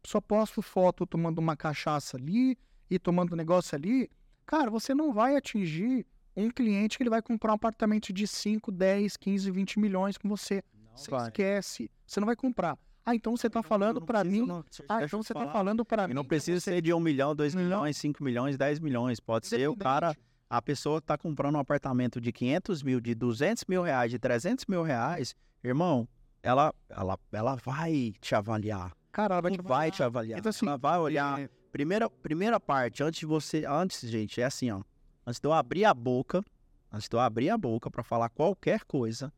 só 0.06 0.20
posto 0.20 0.62
foto 0.62 1.06
tomando 1.06 1.40
uma 1.40 1.56
cachaça 1.56 2.18
ali 2.18 2.58
e 2.90 3.00
tomando 3.00 3.34
um 3.34 3.38
negócio 3.38 3.76
ali. 3.76 4.10
Cara, 4.46 4.70
você 4.70 4.94
não 4.94 5.14
vai 5.14 5.36
atingir 5.36 6.06
um 6.36 6.50
cliente 6.50 6.98
que 6.98 7.04
ele 7.04 7.10
vai 7.10 7.22
comprar 7.22 7.52
um 7.52 7.56
apartamento 7.56 8.12
de 8.12 8.28
5, 8.28 8.72
10, 8.72 9.18
15, 9.18 9.52
20 9.52 9.80
milhões 9.80 10.18
com 10.18 10.28
você. 10.28 10.64
Você 10.96 11.16
esquece. 11.16 11.92
Você 12.06 12.20
não 12.20 12.26
vai 12.26 12.36
comprar. 12.36 12.78
Ah, 13.10 13.16
então 13.16 13.36
você 13.36 13.50
tá 13.50 13.64
falando 13.64 14.00
para 14.02 14.24
mim. 14.24 14.48
Ah, 14.88 15.04
então 15.04 15.24
você 15.24 15.34
tá 15.34 15.48
falando 15.48 15.84
para 15.84 16.08
mim. 16.08 16.12
E 16.12 16.14
não 16.14 16.24
precisa 16.24 16.60
ser 16.60 16.80
de 16.82 16.94
1 16.94 17.00
milhão, 17.00 17.36
2 17.36 17.56
Milhão. 17.56 17.80
milhões, 17.80 17.98
5 17.98 18.24
milhões, 18.24 18.58
10 18.58 18.80
milhões. 18.80 19.20
Pode 19.20 19.48
ser 19.48 19.68
o 19.68 19.76
cara, 19.76 20.16
a 20.48 20.62
pessoa 20.62 21.02
que 21.02 21.08
tá 21.08 21.18
comprando 21.18 21.56
um 21.56 21.60
apartamento 21.60 22.22
de 22.22 22.32
500 22.32 22.84
mil, 22.84 23.00
de 23.02 23.16
200 23.16 23.64
mil 23.68 23.82
reais, 23.82 24.12
de 24.12 24.20
300 24.20 24.66
mil 24.68 24.84
reais. 24.84 25.36
Irmão, 25.64 26.08
ela, 26.44 26.72
ela, 26.88 27.18
ela 27.32 27.56
vai 27.56 28.14
te 28.22 28.36
avaliar. 28.36 28.94
Cara, 29.12 29.36
ela 29.36 29.42
vai 29.42 29.52
te 29.52 29.62
vai 29.62 29.92
te 29.92 30.04
avaliar. 30.04 30.38
Então, 30.40 30.52
assim, 30.52 30.68
ela 30.68 30.78
vai 30.78 31.00
olhar. 31.00 31.40
É, 31.40 31.50
Primeira, 31.72 32.10
primeira 32.10 32.60
parte, 32.60 33.04
antes 33.04 33.20
de 33.20 33.26
você. 33.26 33.66
Antes, 33.68 34.08
gente, 34.10 34.40
é 34.40 34.46
assim, 34.46 34.70
ó. 34.72 34.82
Antes 35.26 35.40
de 35.40 35.48
eu 35.48 35.54
abrir 35.54 35.86
a 35.86 35.94
boca, 35.94 36.44
antes 36.92 37.08
de 37.10 37.16
eu 37.16 37.20
abrir 37.20 37.50
a 37.50 37.58
boca 37.58 37.90
pra 37.92 38.04
falar 38.04 38.30
qualquer 38.30 38.84
coisa, 38.86 39.32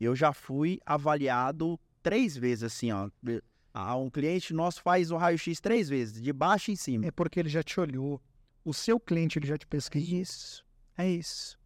eu 0.00 0.14
já 0.16 0.32
fui 0.32 0.78
avaliado 0.84 1.78
três 2.08 2.36
vezes, 2.36 2.64
assim, 2.64 2.90
ó. 2.92 3.08
Ah, 3.74 3.96
um 3.96 4.10
cliente 4.10 4.52
nosso 4.54 4.82
faz 4.82 5.10
o 5.10 5.16
raio-x 5.16 5.60
três 5.60 5.88
vezes, 5.88 6.20
de 6.20 6.32
baixo 6.32 6.70
em 6.70 6.76
cima. 6.76 7.06
é 7.06 7.10
porque 7.10 7.38
ele 7.38 7.48
já 7.48 7.62
te 7.62 7.78
olhou. 7.78 8.20
O 8.64 8.72
seu 8.74 8.98
cliente 8.98 9.38
ele 9.38 9.46
já 9.46 9.56
te 9.58 9.66
pesquisa. 9.66 10.14
isso. 10.16 10.64
É 10.96 11.08
isso. 11.08 11.58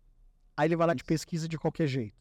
Aí 0.57 0.69
ele 0.69 0.77
vai 0.77 0.87
lá 0.87 0.95
te 0.95 1.05
pesquisa 1.05 1.49
de 1.49 1.57
qualquer 1.59 1.87
jeito. 1.87 2.15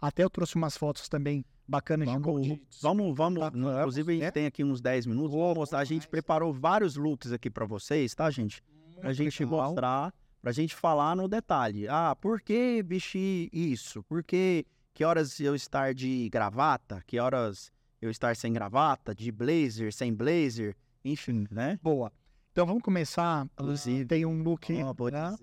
Até 0.00 0.24
eu 0.24 0.30
trouxe 0.30 0.56
umas 0.56 0.76
fotos 0.76 1.08
também 1.08 1.44
bacanas 1.68 2.08
de 2.08 2.18
Vamos, 2.18 2.42
de- 2.46 2.62
vamos, 2.80 3.16
vamos. 3.16 3.40
Tá, 3.40 3.50
vamos, 3.50 3.78
Inclusive, 3.78 4.12
a 4.12 4.24
gente 4.24 4.32
tem 4.32 4.46
aqui 4.46 4.64
uns 4.64 4.80
10 4.80 5.06
minutos. 5.06 5.30
Vou 5.30 5.54
mostrar. 5.54 5.78
A 5.80 5.84
gente 5.84 6.08
preparou 6.08 6.52
vários 6.52 6.96
looks 6.96 7.30
aqui 7.32 7.48
pra 7.50 7.64
vocês, 7.66 8.14
tá, 8.14 8.30
gente? 8.30 8.62
Pra 9.00 9.12
gente 9.12 9.44
legal. 9.44 9.68
mostrar, 9.68 10.12
pra 10.40 10.50
gente 10.52 10.74
falar 10.74 11.14
no 11.14 11.28
detalhe. 11.28 11.86
Ah, 11.88 12.16
por 12.20 12.40
que 12.40 12.82
vestir 12.82 13.48
isso? 13.52 14.02
Por 14.04 14.24
que, 14.24 14.64
que 14.94 15.04
horas 15.04 15.38
eu 15.40 15.54
estar 15.54 15.94
de 15.94 16.28
gravata? 16.28 17.02
Que 17.06 17.18
horas 17.18 17.72
eu 18.00 18.10
estar 18.10 18.34
sem 18.36 18.52
gravata? 18.52 19.14
De 19.14 19.30
blazer, 19.32 19.92
sem 19.92 20.12
blazer? 20.12 20.76
Enfim, 21.04 21.46
né? 21.50 21.78
Boa. 21.82 22.12
Então 22.52 22.66
vamos 22.66 22.82
começar. 22.82 23.46
Inclusive. 23.54 24.04
Tem 24.04 24.26
um 24.26 24.42
look. 24.42 24.70
Vou 24.96 25.10
né? 25.10 25.34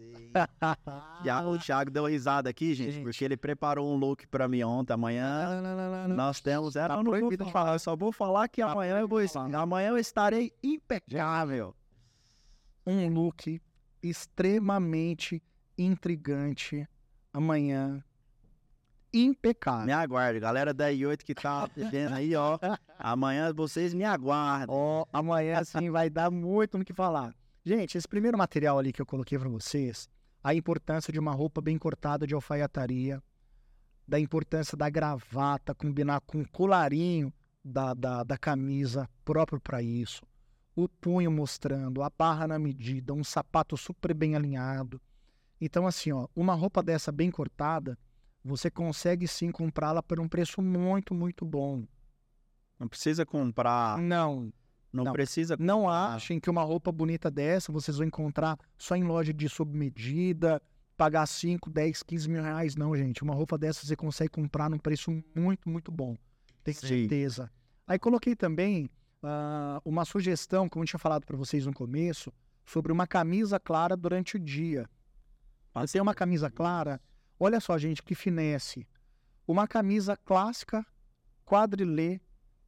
Já, 1.26 1.42
o 1.44 1.58
Thiago 1.58 1.90
deu 1.90 2.06
risada 2.06 2.50
aqui, 2.52 2.76
gente, 2.76 2.92
Gente. 2.92 3.04
porque 3.04 3.26
ele 3.26 3.36
preparou 3.36 3.92
um 3.92 3.98
look 3.98 4.28
pra 4.28 4.48
mim 4.48 4.62
ontem. 4.62 4.94
Amanhã 4.94 5.60
nós 6.08 6.40
temos. 6.40 6.76
Era, 6.76 6.90
Tá 6.90 6.98
não 6.98 7.04
vou 7.06 7.20
proibido 7.20 7.46
de 7.46 7.52
falar, 7.52 7.74
eu 7.74 7.80
só 7.80 7.96
vou 7.96 8.12
falar 8.12 8.48
que 8.48 8.62
Tá 8.62 8.72
amanhã 8.72 9.00
eu 9.00 9.08
vou. 9.08 9.28
falar. 9.28 9.56
Amanhã 9.56 9.90
eu 9.90 9.98
estarei 9.98 10.54
impecável. 10.62 11.76
um 12.86 13.10
look 13.10 13.60
extremamente 14.04 15.42
intrigante 15.78 16.88
amanhã. 17.34 18.04
Impecável. 19.14 19.86
Me 19.86 19.92
aguarde, 19.92 20.40
galera 20.40 20.74
da 20.74 20.90
I8 20.90 21.24
que 21.24 21.34
tá 21.34 21.68
vendo 21.76 22.14
aí, 22.14 22.36
ó. 22.36 22.60
Amanhã 22.98 23.52
vocês 23.54 23.94
me 23.94 24.04
aguardem. 24.04 24.68
Ó, 24.70 25.06
amanhã 25.12 25.64
sim 25.64 25.90
vai 25.90 26.10
dar 26.10 26.30
muito 26.30 26.78
no 26.78 26.86
que 26.86 26.94
falar. 26.94 27.34
Gente, 27.64 27.98
esse 27.98 28.08
primeiro 28.08 28.38
material 28.38 28.78
ali 28.78 28.94
que 28.94 29.02
eu 29.02 29.06
coloquei 29.06 29.38
para 29.38 29.50
vocês, 29.50 30.08
a 30.44 30.54
importância 30.54 31.12
de 31.12 31.20
uma 31.20 31.32
roupa 31.32 31.62
bem 31.62 31.78
cortada 31.78 32.26
de 32.26 32.34
alfaiataria, 32.34 33.22
da 34.08 34.20
importância 34.20 34.78
da 34.78 34.90
gravata 34.90 35.76
combinar 35.76 36.22
com 36.22 36.42
o 36.42 36.50
colarinho 36.50 37.32
da, 37.64 37.94
da, 37.94 38.24
da 38.24 38.38
camisa 38.38 39.08
próprio 39.24 39.60
para 39.60 39.82
isso, 39.82 40.22
o 40.76 40.88
punho 40.88 41.30
mostrando, 41.30 42.02
a 42.02 42.10
barra 42.10 42.48
na 42.48 42.58
medida, 42.58 43.14
um 43.14 43.24
sapato 43.24 43.76
super 43.76 44.14
bem 44.14 44.36
alinhado. 44.36 45.02
Então, 45.60 45.86
assim, 45.86 46.12
ó, 46.12 46.28
uma 46.36 46.54
roupa 46.54 46.82
dessa 46.82 47.12
bem 47.12 47.30
cortada, 47.30 47.98
você 48.50 48.70
consegue 48.70 49.28
sim 49.28 49.52
comprá-la 49.52 50.02
por 50.04 50.20
um 50.20 50.28
preço 50.28 50.62
muito, 50.62 51.14
muito 51.14 51.46
bom. 51.46 51.86
Não 52.80 52.88
precisa 52.88 53.26
comprar, 53.26 53.98
Não, 53.98 54.52
não, 54.92 55.04
não. 55.06 55.14
precisa 55.14 55.56
Não 55.60 55.82
comprar. 55.82 56.16
achem 56.16 56.40
que 56.40 56.50
uma 56.50 56.64
roupa 56.64 56.92
bonita 56.92 57.30
dessa 57.30 57.72
vocês 57.72 57.98
vão 57.98 58.08
encontrar 58.08 58.58
só 58.78 58.96
em 58.96 59.04
loja 59.04 59.34
de 59.34 59.48
submedida, 59.50 60.62
pagar 60.98 61.26
5, 61.28 61.70
10, 61.70 62.04
15 62.04 62.30
mil 62.30 62.42
reais. 62.42 62.76
Não, 62.76 62.96
gente. 62.96 63.22
Uma 63.24 63.34
roupa 63.34 63.58
dessa 63.58 63.86
você 63.86 63.96
consegue 63.96 64.32
comprar 64.32 64.70
num 64.70 64.78
preço 64.80 65.12
muito, 65.36 65.70
muito 65.70 65.92
bom. 65.92 66.16
tenho 66.64 66.76
Sim. 66.78 66.88
certeza. 66.88 67.52
Aí 67.88 67.98
coloquei 68.00 68.36
também 68.36 68.90
ah, 69.24 69.82
uma 69.86 70.06
sugestão, 70.06 70.68
como 70.70 70.84
eu 70.84 70.88
tinha 70.88 71.00
falado 71.00 71.26
para 71.26 71.38
vocês 71.38 71.66
no 71.66 71.74
começo, 71.74 72.32
sobre 72.66 72.92
uma 72.92 73.06
camisa 73.08 73.60
clara 73.60 73.96
durante 73.98 74.36
o 74.38 74.40
dia. 74.40 74.90
Você 75.74 75.94
tem 75.94 76.02
uma 76.02 76.14
camisa 76.14 76.50
clara, 76.50 77.00
olha 77.40 77.60
só, 77.60 77.78
gente, 77.78 78.04
que 78.04 78.14
finesse. 78.16 78.88
Uma 79.48 79.68
camisa 79.68 80.16
clássica, 80.18 80.86
quadrilê, 81.46 82.20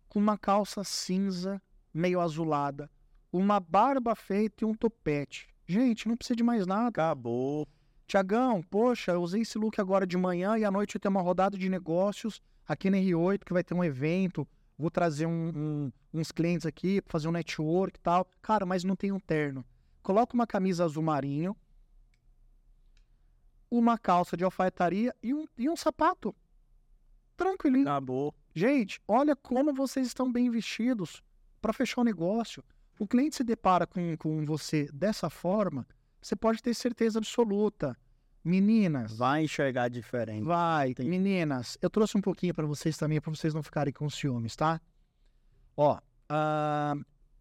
com 0.08 0.20
uma 0.20 0.38
calça 0.38 0.84
cinza, 0.84 1.62
meio 1.94 2.20
azulada, 2.20 2.90
uma 3.32 3.60
barba 3.60 4.16
feita 4.16 4.64
e 4.64 4.68
um 4.68 4.74
topete. 4.74 5.48
Gente, 5.68 6.08
não 6.08 6.18
precisa 6.18 6.36
de 6.36 6.44
mais 6.44 6.66
nada. 6.66 6.88
Acabou. 6.90 7.68
Tiagão, 8.08 8.62
poxa, 8.62 9.14
eu 9.14 9.22
usei 9.22 9.42
esse 9.42 9.58
look 9.58 9.80
agora 9.80 10.06
de 10.06 10.18
manhã 10.18 10.58
e 10.58 10.66
à 10.66 10.72
noite 10.72 10.96
eu 10.96 11.00
tenho 11.00 11.14
uma 11.14 11.22
rodada 11.22 11.58
de 11.58 11.70
negócios 11.70 12.42
aqui 12.68 12.90
na 12.90 12.98
R8, 12.98 13.46
que 13.46 13.54
vai 13.54 13.64
ter 13.64 13.74
um 13.74 13.84
evento. 13.84 14.46
Vou 14.78 14.92
trazer 14.92 15.28
um- 15.28 15.52
um- 15.56 15.92
uns 16.14 16.32
clientes 16.32 16.66
aqui 16.66 17.02
para 17.02 17.12
fazer 17.12 17.28
um 17.30 17.32
network 17.32 17.98
e 17.98 18.02
tal. 18.02 18.28
Cara, 18.42 18.66
mas 18.66 18.84
não 18.84 18.96
tem 18.96 19.12
um 19.12 19.20
terno. 19.20 19.64
Coloca 20.02 20.34
uma 20.34 20.46
camisa 20.48 20.84
azul 20.84 21.04
marinho, 21.04 21.56
uma 23.72 23.98
calça 23.98 24.36
de 24.36 24.44
alfaiataria 24.44 25.16
e 25.24 25.34
um, 25.34 25.46
e 25.58 25.70
um 25.70 25.76
sapato. 25.76 26.36
Tranquilinho. 27.38 27.88
Acabou. 27.88 28.36
Gente, 28.54 29.00
olha 29.08 29.36
como 29.36 29.74
vocês 29.74 30.06
estão 30.06 30.32
bem 30.32 30.50
vestidos 30.52 31.24
para 31.62 31.72
fechar 31.72 32.02
o 32.02 32.04
negócio. 32.04 32.64
O 33.00 33.08
cliente 33.08 33.38
se 33.38 33.44
depara 33.44 33.88
com, 33.88 34.16
com 34.18 34.46
você 34.46 34.88
dessa 34.94 35.30
forma, 35.30 35.88
você 36.22 36.36
pode 36.36 36.62
ter 36.62 36.74
certeza 36.74 37.18
absoluta. 37.18 37.98
Meninas, 38.44 39.18
Vai 39.18 39.44
enxergar 39.44 39.88
diferente. 39.88 40.44
vai. 40.44 40.90
Entendi. 40.90 41.10
Meninas, 41.10 41.78
eu 41.82 41.90
trouxe 41.90 42.18
um 42.18 42.22
pouquinho 42.22 42.54
para 42.54 42.66
vocês 42.66 42.98
também, 42.98 43.22
para 43.22 43.32
vocês 43.32 43.54
não 43.54 43.64
ficarem 43.64 43.94
com 43.94 44.10
ciúmes, 44.10 44.56
tá? 44.56 44.82
Ó, 45.78 46.00
ah, 46.28 46.96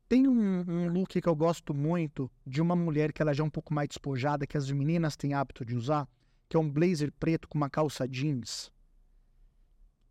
tem 0.09 0.29
um, 0.29 0.65
um 0.69 0.89
look 0.89 1.21
que 1.21 1.29
eu 1.29 1.35
gosto 1.35 1.73
muito 1.73 2.31
de 2.47 2.61
uma 2.61 2.77
mulher 2.77 3.13
que 3.13 3.23
ela 3.23 3.33
já 3.33 3.43
é 3.43 3.47
um 3.47 3.51
pouco 3.51 3.73
mais 3.73 3.89
despojada, 3.89 4.47
que 4.47 4.57
as 4.57 4.71
meninas 4.71 5.17
têm 5.17 5.35
hábito 5.35 5.65
de 5.65 5.75
usar, 5.75 6.09
que 6.51 6.57
é 6.57 6.61
um 6.61 6.69
blazer 6.69 7.13
preto 7.13 7.47
com 7.49 7.57
uma 7.57 7.71
calça 7.71 8.09
jeans. 8.09 8.73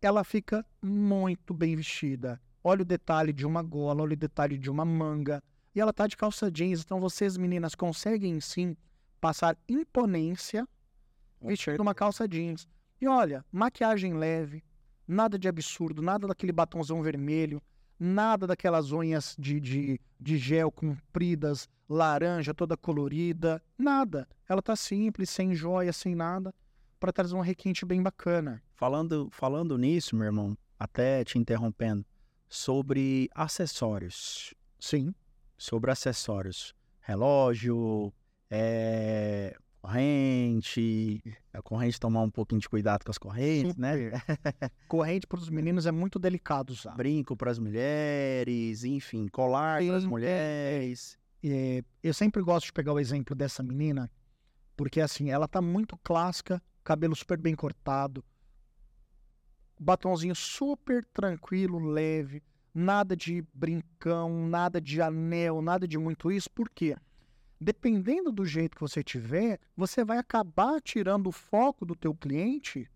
Ela 0.00 0.24
fica 0.24 0.66
muito 0.82 1.52
bem 1.52 1.76
vestida. 1.76 2.40
Olha 2.64 2.80
o 2.80 2.84
detalhe 2.84 3.30
de 3.30 3.46
uma 3.46 3.62
gola, 3.62 4.02
olha 4.02 4.14
o 4.14 4.16
detalhe 4.16 4.56
de 4.56 4.70
uma 4.70 4.82
manga. 4.82 5.42
E 5.74 5.80
ela 5.80 5.92
tá 5.92 6.06
de 6.06 6.16
calça 6.16 6.50
jeans, 6.50 6.80
então 6.80 6.98
vocês 6.98 7.36
meninas 7.36 7.74
conseguem 7.74 8.40
sim 8.40 8.74
passar 9.20 9.54
imponência 9.68 10.66
vestindo 11.42 11.80
uma 11.80 11.94
calça 11.94 12.26
jeans. 12.26 12.66
E 12.98 13.06
olha, 13.06 13.44
maquiagem 13.52 14.14
leve, 14.14 14.64
nada 15.06 15.38
de 15.38 15.46
absurdo, 15.46 16.00
nada 16.00 16.26
daquele 16.26 16.52
batonzão 16.52 17.02
vermelho, 17.02 17.62
nada 18.00 18.46
daquelas 18.46 18.90
unhas 18.90 19.36
de, 19.38 19.60
de, 19.60 20.00
de 20.18 20.38
gel 20.38 20.72
compridas, 20.72 21.68
laranja, 21.86 22.54
toda 22.54 22.76
colorida, 22.76 23.62
nada. 23.76 24.26
Ela 24.48 24.62
tá 24.62 24.74
simples, 24.74 25.28
sem 25.28 25.54
joia, 25.54 25.92
sem 25.92 26.14
nada, 26.14 26.54
para 26.98 27.12
trazer 27.12 27.34
um 27.34 27.40
requinte 27.40 27.84
bem 27.84 28.02
bacana. 28.02 28.62
Falando, 28.74 29.28
falando 29.30 29.76
nisso, 29.76 30.16
meu 30.16 30.24
irmão, 30.24 30.56
até 30.78 31.22
te 31.22 31.38
interrompendo, 31.38 32.04
sobre 32.48 33.28
acessórios. 33.34 34.54
Sim. 34.78 35.14
Sobre 35.58 35.90
acessórios. 35.90 36.74
Relógio, 37.00 38.12
é, 38.48 39.54
corrente. 39.80 41.22
A 41.52 41.62
corrente 41.62 41.98
tomar 41.98 42.22
um 42.22 42.30
pouquinho 42.30 42.60
de 42.60 42.68
cuidado 42.68 43.04
com 43.04 43.10
as 43.10 43.18
correntes, 43.18 43.76
né? 43.76 43.92
Corrente 44.88 45.26
para 45.26 45.38
os 45.38 45.48
meninos 45.48 45.86
é 45.86 45.92
muito 45.92 46.18
delicado 46.18 46.70
usar. 46.70 46.94
Brinco 46.94 47.36
para 47.36 47.50
as 47.50 47.58
mulheres, 47.58 48.84
enfim, 48.84 49.26
colar 49.28 49.82
para 49.84 49.96
as 49.96 50.04
mulheres. 50.04 51.18
É, 51.42 51.82
eu 52.02 52.12
sempre 52.12 52.42
gosto 52.42 52.66
de 52.66 52.72
pegar 52.72 52.92
o 52.92 53.00
exemplo 53.00 53.34
dessa 53.34 53.62
menina, 53.62 54.10
porque 54.76 55.00
assim, 55.00 55.30
ela 55.30 55.48
tá 55.48 55.62
muito 55.62 55.96
clássica, 56.04 56.62
cabelo 56.84 57.16
super 57.16 57.38
bem 57.38 57.54
cortado, 57.54 58.22
batonzinho 59.78 60.34
super 60.34 61.02
tranquilo, 61.06 61.78
leve, 61.78 62.42
nada 62.74 63.16
de 63.16 63.42
brincão, 63.54 64.46
nada 64.46 64.80
de 64.80 65.00
anel, 65.00 65.62
nada 65.62 65.88
de 65.88 65.96
muito 65.96 66.30
isso, 66.30 66.50
por 66.50 66.68
quê? 66.68 66.94
Dependendo 67.60 68.32
do 68.32 68.44
jeito 68.46 68.74
que 68.74 68.80
você 68.80 69.02
tiver, 69.02 69.58
você 69.76 70.02
vai 70.04 70.16
acabar 70.18 70.80
tirando 70.80 71.26
o 71.26 71.32
foco 71.32 71.84
do 71.84 71.94
teu 71.94 72.14
cliente 72.14 72.88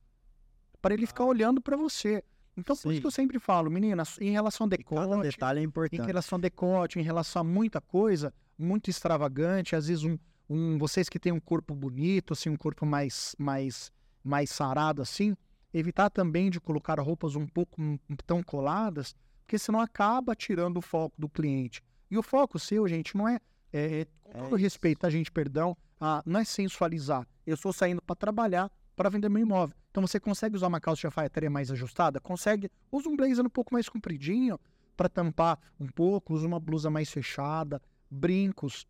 para 0.80 0.94
ele 0.94 1.06
ficar 1.06 1.24
olhando 1.24 1.60
para 1.60 1.76
você. 1.76 2.24
Então, 2.56 2.74
por 2.76 2.82
Sim. 2.82 2.92
isso 2.92 3.00
que 3.00 3.06
eu 3.06 3.10
sempre 3.10 3.38
falo, 3.38 3.70
meninas, 3.70 4.16
em 4.20 4.30
relação 4.30 4.66
a 4.66 4.70
Cada 4.70 4.76
decote, 4.78 5.22
detalhe 5.22 5.58
é 5.58 5.62
em 5.62 5.66
importante. 5.66 6.06
relação 6.06 6.38
a 6.38 6.40
decote, 6.40 6.98
em 6.98 7.02
relação 7.02 7.40
a 7.40 7.44
muita 7.44 7.80
coisa, 7.80 8.32
muito 8.56 8.88
extravagante, 8.88 9.74
às 9.76 9.88
vezes 9.88 10.04
um, 10.04 10.16
um- 10.48 10.78
vocês 10.78 11.08
que 11.08 11.18
têm 11.18 11.32
um 11.32 11.40
corpo 11.40 11.74
bonito, 11.74 12.32
assim, 12.32 12.48
um 12.48 12.56
corpo 12.56 12.86
mais 12.86 13.34
mais 13.38 13.92
mais 14.22 14.48
sarado 14.48 15.02
assim, 15.02 15.36
evitar 15.74 16.08
também 16.08 16.48
de 16.48 16.58
colocar 16.58 16.98
roupas 17.00 17.34
um 17.36 17.46
pouco 17.46 17.82
hum, 17.82 17.98
tão 18.26 18.42
coladas, 18.42 19.14
porque 19.42 19.58
senão 19.58 19.80
acaba 19.80 20.34
tirando 20.34 20.78
o 20.78 20.80
foco 20.80 21.14
do 21.20 21.28
cliente. 21.28 21.82
E 22.10 22.16
o 22.16 22.22
foco 22.22 22.58
seu, 22.58 22.86
gente, 22.88 23.14
não 23.16 23.28
é, 23.28 23.38
é, 23.76 24.00
é- 24.00 24.04
com 24.22 24.30
É 24.30 24.42
todo 24.42 24.46
isso. 24.48 24.56
respeito 24.56 25.06
a 25.06 25.10
gente, 25.10 25.30
perdão, 25.30 25.76
ah, 26.00 26.22
não 26.24 26.40
é 26.40 26.44
sensualizar. 26.44 27.26
Eu 27.46 27.54
estou 27.54 27.72
saindo 27.72 28.00
para 28.02 28.16
trabalhar, 28.16 28.70
para 28.96 29.08
vender 29.10 29.28
meu 29.28 29.42
imóvel. 29.42 29.76
Então 29.90 30.06
você 30.06 30.18
consegue 30.20 30.56
usar 30.56 30.66
uma 30.68 30.80
calça 30.80 31.00
de 31.00 31.06
alfaiataria 31.06 31.50
mais 31.50 31.70
ajustada? 31.70 32.20
Consegue. 32.20 32.70
Usa 32.90 33.08
um 33.08 33.16
blazer 33.16 33.44
um 33.44 33.48
pouco 33.50 33.72
mais 33.74 33.88
compridinho 33.88 34.58
para 34.96 35.08
tampar 35.08 35.58
um 35.78 35.86
pouco, 35.88 36.34
usa 36.34 36.46
uma 36.46 36.60
blusa 36.60 36.88
mais 36.90 37.10
fechada, 37.10 37.80
brincos, 38.10 38.86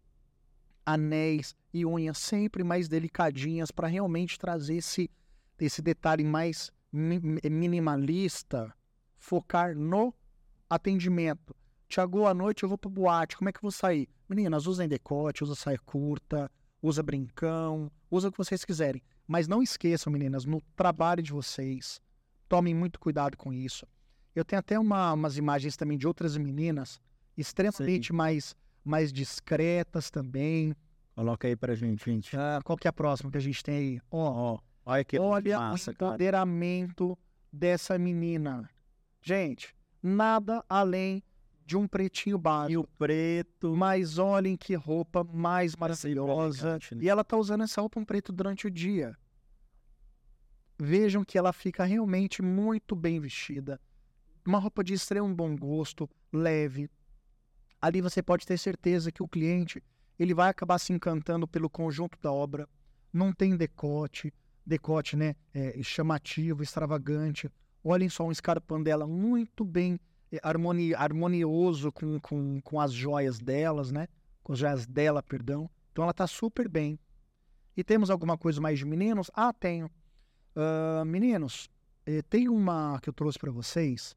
anéis 0.85 1.55
e 1.73 1.85
unhas 1.87 2.19
sempre 2.19 2.63
mais 2.63 2.89
delicadinhas 2.89 3.71
para 3.71 3.89
realmente 3.89 4.39
trazer 4.39 4.77
esse, 4.77 5.11
esse 5.59 5.81
detalhe 5.81 6.25
mais 6.25 6.71
mi- 6.93 7.21
minimalista, 7.51 8.75
focar 9.17 9.75
no 9.75 10.15
atendimento. 10.69 11.55
Tiago, 11.89 12.27
à 12.27 12.35
noite 12.35 12.63
eu 12.63 12.69
vou 12.69 12.79
pra 12.79 12.91
boate, 12.91 13.37
como 13.37 13.49
é 13.49 13.53
que 13.53 13.59
eu 13.59 13.63
vou 13.63 13.71
sair? 13.71 14.09
Meninas, 14.29 14.67
usem 14.67 14.89
decote, 14.89 15.45
usa 15.45 15.55
saia 15.55 15.79
curta, 15.85 16.51
usa 16.83 17.03
brincão, 17.03 17.91
usa 18.11 18.29
o 18.29 18.33
que 18.33 18.39
vocês 18.39 18.65
quiserem. 18.65 19.03
Mas 19.27 19.47
não 19.49 19.63
esqueçam, 19.63 20.13
meninas, 20.13 20.45
no 20.45 20.61
trabalho 20.77 21.23
de 21.23 21.33
vocês, 21.33 22.01
tomem 22.49 22.75
muito 22.75 22.99
cuidado 22.99 23.37
com 23.37 23.53
isso. 23.53 23.87
Eu 24.35 24.45
tenho 24.45 24.61
até 24.61 24.79
uma- 24.79 25.13
umas 25.13 25.37
imagens 25.39 25.77
também 25.77 25.97
de 25.97 26.07
outras 26.07 26.37
meninas 26.37 27.01
extremamente 27.37 28.13
mais, 28.13 28.55
mais 28.85 29.13
discretas 29.13 30.11
também. 30.11 30.75
Coloca 31.15 31.47
aí 31.47 31.55
pra 31.55 31.75
gente, 31.75 32.05
gente. 32.05 32.37
Ah, 32.37 32.61
qual 32.65 32.77
que 32.77 32.89
é 32.89 32.91
a 32.91 32.93
próxima 32.93 33.31
que 33.31 33.39
a 33.39 33.41
gente 33.41 33.63
tem 33.63 33.77
aí? 33.77 34.01
Ó, 34.11 34.55
Ó, 34.55 34.59
olha 34.87 35.05
que 35.05 35.19
olha 35.19 35.59
massa, 35.59 35.93
o 35.93 35.95
cara. 35.95 36.11
empoderamento 36.15 37.17
dessa 37.53 37.97
menina. 37.97 38.69
Gente, 39.23 39.75
nada 40.03 40.65
além 40.69 41.23
de 41.65 41.77
um 41.77 41.87
pretinho 41.87 42.37
E 42.37 42.41
básico. 42.41 42.81
o 42.83 42.87
preto. 42.99 43.75
Mas 43.77 44.19
olhem 44.19 44.57
que 44.57 44.75
roupa 44.75 45.25
mais 45.25 45.75
maravilhosa. 45.77 46.61
elegante, 46.67 46.95
né? 46.95 47.05
E 47.05 47.09
ela 47.09 47.25
tá 47.25 47.37
usando 47.37 47.65
essa 47.65 47.81
roupa 47.81 47.99
um 47.99 48.05
preto 48.05 48.33
durante 48.33 48.67
o 48.67 48.71
dia. 48.71 49.17
Vejam 50.79 51.25
que 51.25 51.39
ela 51.39 51.53
fica 51.53 51.85
realmente 51.85 52.43
muito 52.43 52.97
bem 52.97 53.21
vestida. 53.21 53.81
Uma 54.47 54.59
roupa 54.59 54.85
de 54.85 54.93
extremo 54.93 55.33
bom 55.35 55.57
gosto, 55.57 56.09
leve. 56.33 56.91
Ali 57.81 58.01
você 58.01 58.23
pode 58.23 58.47
ter 58.47 58.59
certeza 58.59 59.13
que 59.13 59.23
o 59.23 59.29
cliente 59.29 59.83
ele 60.19 60.35
vai 60.35 60.49
acabar 60.49 60.79
se 60.79 60.93
encantando 60.93 61.47
pelo 61.47 61.71
conjunto 61.71 62.19
da 62.21 62.33
obra. 62.33 62.69
Não 63.13 63.33
tem 63.33 63.57
decote, 63.57 64.33
decote 64.67 65.17
né, 65.17 65.35
é, 65.53 65.81
chamativo, 65.83 66.63
extravagante. 66.63 67.51
Olhem 67.83 68.09
só 68.09 68.25
um 68.27 68.33
escarpão 68.33 68.83
dela 68.83 69.07
muito 69.07 69.65
bem 69.65 69.95
é, 69.95 69.99
harmoni- 70.43 70.95
harmonioso 70.95 71.93
com, 71.93 72.19
com, 72.21 72.61
com 72.61 72.81
as 72.81 72.93
joias 72.93 73.39
delas, 73.39 73.91
né? 73.91 74.09
Com 74.43 74.53
as 74.53 74.59
joias 74.59 74.87
dela, 74.87 75.23
perdão. 75.23 75.71
Então 75.93 76.05
ela 76.05 76.13
tá 76.13 76.27
super 76.27 76.69
bem. 76.69 76.99
E 77.77 77.83
temos 77.83 78.11
alguma 78.11 78.39
coisa 78.39 78.61
mais 78.61 78.79
de 78.79 78.85
meninos? 78.85 79.31
Ah, 79.35 79.53
tenho. 79.53 79.91
Ah, 80.55 81.05
meninos, 81.05 81.69
eh, 82.07 82.23
tem 82.23 82.49
uma 82.49 82.99
que 83.01 83.09
eu 83.09 83.13
trouxe 83.13 83.39
para 83.39 83.51
vocês, 83.51 84.15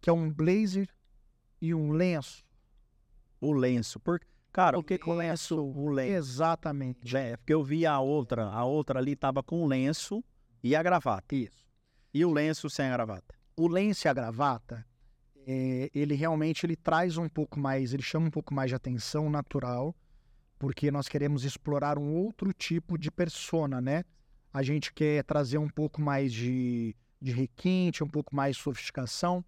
que 0.00 0.10
é 0.10 0.12
um 0.12 0.30
blazer 0.30 0.88
e 1.60 1.74
um 1.74 1.92
lenço. 1.92 2.44
O 3.40 3.52
lenço. 3.52 3.98
Por... 4.00 4.20
Cara, 4.52 4.78
o 4.78 4.82
que 4.82 4.94
lenço. 4.94 5.14
lenço? 5.14 5.60
O 5.60 5.88
lenço. 5.88 6.12
Exatamente. 6.12 7.16
É, 7.16 7.36
porque 7.36 7.54
eu 7.54 7.64
vi 7.64 7.86
a 7.86 7.98
outra. 8.00 8.44
A 8.46 8.64
outra 8.64 8.98
ali 8.98 9.16
tava 9.16 9.42
com 9.42 9.62
o 9.62 9.66
lenço 9.66 10.22
e 10.62 10.76
a 10.76 10.82
gravata. 10.82 11.34
Isso. 11.34 11.64
E 12.12 12.24
o 12.24 12.30
lenço 12.30 12.68
sem 12.68 12.86
a 12.86 12.92
gravata. 12.92 13.34
O 13.56 13.68
lenço 13.68 14.06
e 14.06 14.08
a 14.08 14.12
gravata, 14.12 14.84
eh, 15.52 15.90
ele 15.92 16.14
realmente 16.14 16.64
ele 16.64 16.76
traz 16.76 17.16
um 17.18 17.28
pouco 17.28 17.58
mais, 17.58 17.92
ele 17.92 18.02
chama 18.04 18.26
um 18.28 18.30
pouco 18.30 18.54
mais 18.54 18.70
de 18.70 18.76
atenção 18.76 19.28
natural, 19.28 19.94
porque 20.58 20.90
nós 20.92 21.08
queremos 21.08 21.42
explorar 21.44 21.98
um 21.98 22.12
outro 22.14 22.52
tipo 22.52 22.96
de 22.96 23.10
persona, 23.10 23.80
né? 23.80 24.04
A 24.52 24.62
gente 24.62 24.92
quer 24.92 25.24
trazer 25.24 25.58
um 25.58 25.68
pouco 25.68 26.00
mais 26.00 26.32
de, 26.32 26.94
de 27.20 27.32
requinte, 27.32 28.04
um 28.04 28.08
pouco 28.08 28.34
mais 28.34 28.56
de 28.56 28.62
sofisticação. 28.62 29.44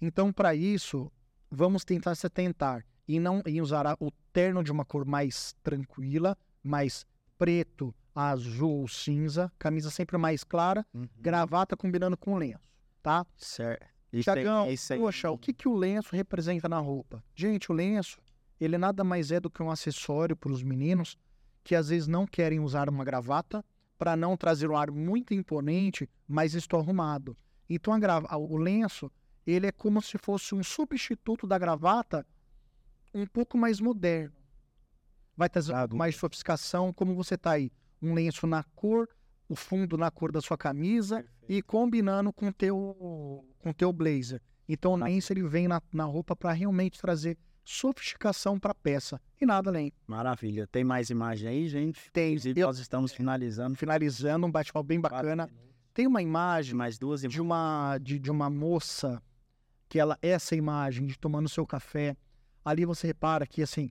Então, 0.00 0.32
para 0.32 0.52
isso, 0.54 1.10
vamos 1.50 1.84
tentar 1.84 2.14
se 2.16 2.26
atentar 2.26 2.84
e 3.06 3.20
não 3.20 3.40
em 3.46 3.60
usar 3.60 3.96
o 4.00 4.10
terno 4.32 4.64
de 4.64 4.72
uma 4.72 4.84
cor 4.84 5.04
mais 5.04 5.54
tranquila, 5.62 6.36
mais 6.62 7.06
preto, 7.38 7.94
azul 8.14 8.80
ou 8.80 8.88
cinza, 8.88 9.52
camisa 9.58 9.90
sempre 9.90 10.16
mais 10.18 10.42
clara, 10.42 10.84
Uhum. 10.92 11.08
gravata 11.20 11.76
combinando 11.76 12.16
com 12.16 12.36
lenço, 12.36 12.60
tá? 13.02 13.24
Certo. 13.36 13.95
Isso 14.20 14.30
aí- 14.30 14.42
Tiagão, 14.42 14.66
é 14.68 14.96
poxa, 14.98 15.30
o 15.30 15.38
que, 15.38 15.52
que 15.52 15.68
o 15.68 15.74
lenço 15.74 16.14
representa 16.14 16.68
na 16.68 16.78
roupa? 16.78 17.22
Gente, 17.34 17.70
o 17.70 17.74
lenço, 17.74 18.18
ele 18.60 18.78
nada 18.78 19.02
mais 19.04 19.30
é 19.30 19.38
do 19.40 19.50
que 19.50 19.62
um 19.62 19.70
acessório 19.70 20.36
para 20.36 20.50
os 20.52 20.62
meninos 20.62 21.16
que 21.62 21.74
às 21.74 21.88
vezes 21.88 22.06
não 22.06 22.26
querem 22.26 22.60
usar 22.60 22.88
uma 22.88 23.04
gravata 23.04 23.64
para 23.98 24.14
não 24.16 24.36
trazer 24.36 24.70
um 24.70 24.76
ar 24.76 24.90
muito 24.90 25.34
imponente, 25.34 26.08
mas 26.28 26.54
estou 26.54 26.78
arrumado. 26.80 27.36
Então 27.68 27.92
a 27.92 27.98
grava- 27.98 28.36
o 28.36 28.56
lenço, 28.56 29.10
ele 29.46 29.66
é 29.66 29.72
como 29.72 30.00
se 30.00 30.16
fosse 30.18 30.54
um 30.54 30.62
substituto 30.62 31.46
da 31.46 31.58
gravata 31.58 32.24
um 33.12 33.26
pouco 33.26 33.56
mais 33.58 33.80
moderno. 33.80 34.34
Vai 35.36 35.48
trazer 35.48 35.72
um 35.72 35.76
Ah, 35.76 35.88
mais 35.92 36.16
sofisticação, 36.16 36.92
como 36.92 37.14
você 37.14 37.36
tá 37.36 37.52
aí, 37.52 37.70
um 38.00 38.14
lenço 38.14 38.46
na 38.46 38.62
cor, 38.74 39.08
o 39.48 39.54
fundo 39.56 39.96
na 39.98 40.10
cor 40.10 40.32
da 40.32 40.40
sua 40.40 40.56
camisa, 40.56 41.24
e 41.48 41.62
combinando 41.62 42.32
com 42.32 42.48
o 42.48 42.52
teu, 42.52 43.44
com 43.66 43.70
o 43.70 43.74
teu 43.74 43.92
blazer. 43.92 44.40
Então 44.68 44.92
o 44.92 44.96
lenço 44.96 45.32
ele 45.32 45.42
vem 45.42 45.66
na, 45.66 45.82
na 45.92 46.04
roupa 46.04 46.36
para 46.36 46.52
realmente 46.52 47.00
trazer 47.00 47.36
sofisticação 47.64 48.60
para 48.60 48.70
a 48.70 48.74
peça 48.74 49.20
e 49.40 49.44
nada 49.44 49.70
além. 49.70 49.92
Maravilha. 50.06 50.68
Tem 50.68 50.84
mais 50.84 51.10
imagem 51.10 51.48
aí, 51.48 51.68
gente? 51.68 52.10
Tem, 52.12 52.28
Inclusive, 52.30 52.60
eu- 52.60 52.66
nós 52.68 52.78
estamos 52.78 53.12
finalizando. 53.12 53.76
finalizando 53.76 54.46
um 54.46 54.50
bate-papo 54.52 54.86
bem 54.86 55.00
bacana. 55.00 55.50
Tem 55.92 56.06
uma 56.06 56.22
imagem 56.22 56.74
Mais 56.76 56.96
duas 56.96 57.20
de 57.22 57.26
imagens. 57.26 57.40
uma 57.40 57.98
de, 57.98 58.18
de 58.20 58.30
uma 58.30 58.48
moça 58.48 59.20
que 59.88 59.98
ela 59.98 60.16
essa 60.22 60.54
imagem 60.54 61.06
de 61.06 61.18
tomando 61.18 61.48
seu 61.48 61.66
café. 61.66 62.16
Ali 62.64 62.84
você 62.84 63.08
repara 63.08 63.46
que 63.46 63.62
assim 63.62 63.90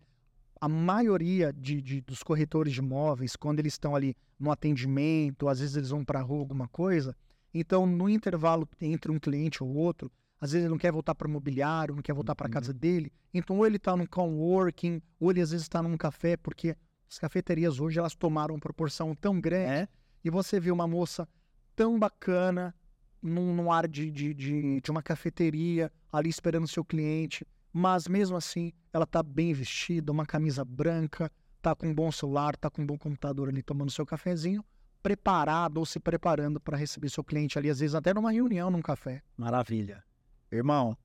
a 0.62 0.70
maioria 0.70 1.52
de, 1.52 1.82
de- 1.82 2.02
dos 2.02 2.24
corretores 2.24 2.72
de 2.74 2.80
imóveis, 2.80 3.36
quando 3.36 3.60
eles 3.60 3.74
estão 3.74 3.94
ali 3.94 4.16
no 4.40 4.52
atendimento, 4.52 5.50
às 5.50 5.60
vezes 5.60 5.76
eles 5.76 5.90
vão 5.90 6.04
para 6.06 6.22
rua 6.22 6.40
alguma 6.40 6.68
coisa, 6.70 7.14
então 7.58 7.86
no 7.86 8.10
intervalo 8.10 8.68
entre 8.82 9.10
um 9.12 9.18
cliente 9.18 9.64
ou 9.64 9.74
outro, 9.74 10.12
às 10.42 10.52
vezes 10.52 10.66
ele 10.66 10.72
não 10.72 10.78
quer 10.78 10.92
voltar 10.92 11.16
para 11.16 11.28
o 11.28 11.32
mobiliário, 11.32 11.96
não 11.96 12.02
quer 12.02 12.14
voltar 12.14 12.36
para 12.36 12.48
a 12.48 12.50
Uhum. 12.50 12.54
casa 12.54 12.74
dele, 12.74 13.12
então 13.34 13.58
ou 13.58 13.66
ele 13.66 13.78
está 13.78 13.96
num 13.96 14.06
coworking, 14.06 15.02
ou 15.20 15.32
ele 15.32 15.40
às 15.42 15.52
vezes 15.52 15.64
está 15.66 15.82
num 15.82 15.96
café, 15.98 16.36
porque 16.36 16.76
as 17.10 17.18
cafeterias 17.18 17.80
hoje 17.80 17.98
elas 17.98 18.14
tomaram 18.14 18.54
uma 18.56 18.60
proporção 18.60 19.16
tão 19.16 19.40
grande 19.40 19.72
É? 19.72 19.88
e 20.24 20.30
você 20.30 20.60
vê 20.60 20.70
uma 20.70 20.86
moça 20.88 21.28
tão 21.76 21.98
bacana 21.98 22.76
num, 23.22 23.56
num 23.56 23.72
ar 23.72 23.88
de, 23.88 24.12
de, 24.12 24.34
de, 24.34 24.82
de 24.82 24.92
uma 24.92 25.02
cafeteria 25.02 25.92
ali 26.12 26.30
esperando 26.30 26.68
seu 26.68 26.84
cliente, 26.84 27.46
mas 27.72 28.08
mesmo 28.08 28.36
assim 28.36 28.74
ela 28.92 29.06
tá 29.06 29.24
bem 29.24 29.54
vestida, 29.54 30.12
uma 30.12 30.26
camisa 30.26 30.66
branca, 30.66 31.32
tá 31.62 31.74
com 31.74 31.88
um 31.88 31.96
bom 31.96 32.12
celular, 32.12 32.56
tá 32.58 32.70
com 32.70 32.82
um 32.82 32.86
bom 32.86 32.98
computador 32.98 33.50
ali 33.50 33.64
tomando 33.64 33.92
seu 33.92 34.06
cafezinho, 34.06 34.64
preparado 35.06 35.78
ou 35.78 35.86
se 35.86 36.00
preparando 36.00 36.60
para 36.60 36.76
receber 36.76 37.10
seu 37.10 37.24
cliente 37.24 37.60
ali, 37.60 37.70
às 37.70 37.80
vezes 37.80 37.94
até 37.94 38.12
numa 38.12 38.32
reunião, 38.32 38.72
num 38.72 38.82
café. 38.82 39.22
Maravilha. 39.38 40.04
Irmão, 40.52 40.98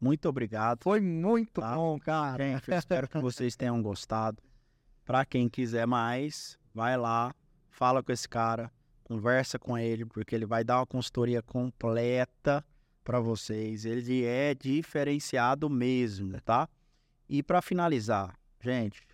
muito 0.00 0.26
obrigado. 0.26 0.82
Foi 0.82 1.02
muito 1.02 1.60
Tá. 1.60 1.74
bom, 1.74 1.98
cara. 1.98 2.42
Gente, 2.42 2.70
eu 2.70 2.78
espero 2.78 3.06
que 3.06 3.18
vocês 3.18 3.54
tenham 3.56 3.82
gostado. 3.82 4.42
Para 5.04 5.22
quem 5.26 5.50
quiser 5.50 5.86
mais, 5.86 6.58
vai 6.74 6.96
lá, 6.96 7.34
fala 7.68 8.02
com 8.02 8.10
esse 8.10 8.26
cara, 8.26 8.72
conversa 9.02 9.58
com 9.58 9.76
ele, 9.76 10.06
porque 10.06 10.34
ele 10.34 10.46
vai 10.46 10.64
dar 10.64 10.78
uma 10.78 10.86
consultoria 10.86 11.42
completa 11.42 12.64
para 13.04 13.20
vocês. 13.20 13.84
Ele 13.84 14.24
é 14.24 14.54
diferenciado 14.54 15.68
mesmo, 15.68 16.40
tá? 16.40 16.66
E 17.28 17.42
para 17.42 17.60
finalizar, 17.60 18.34
gente, 18.62 19.06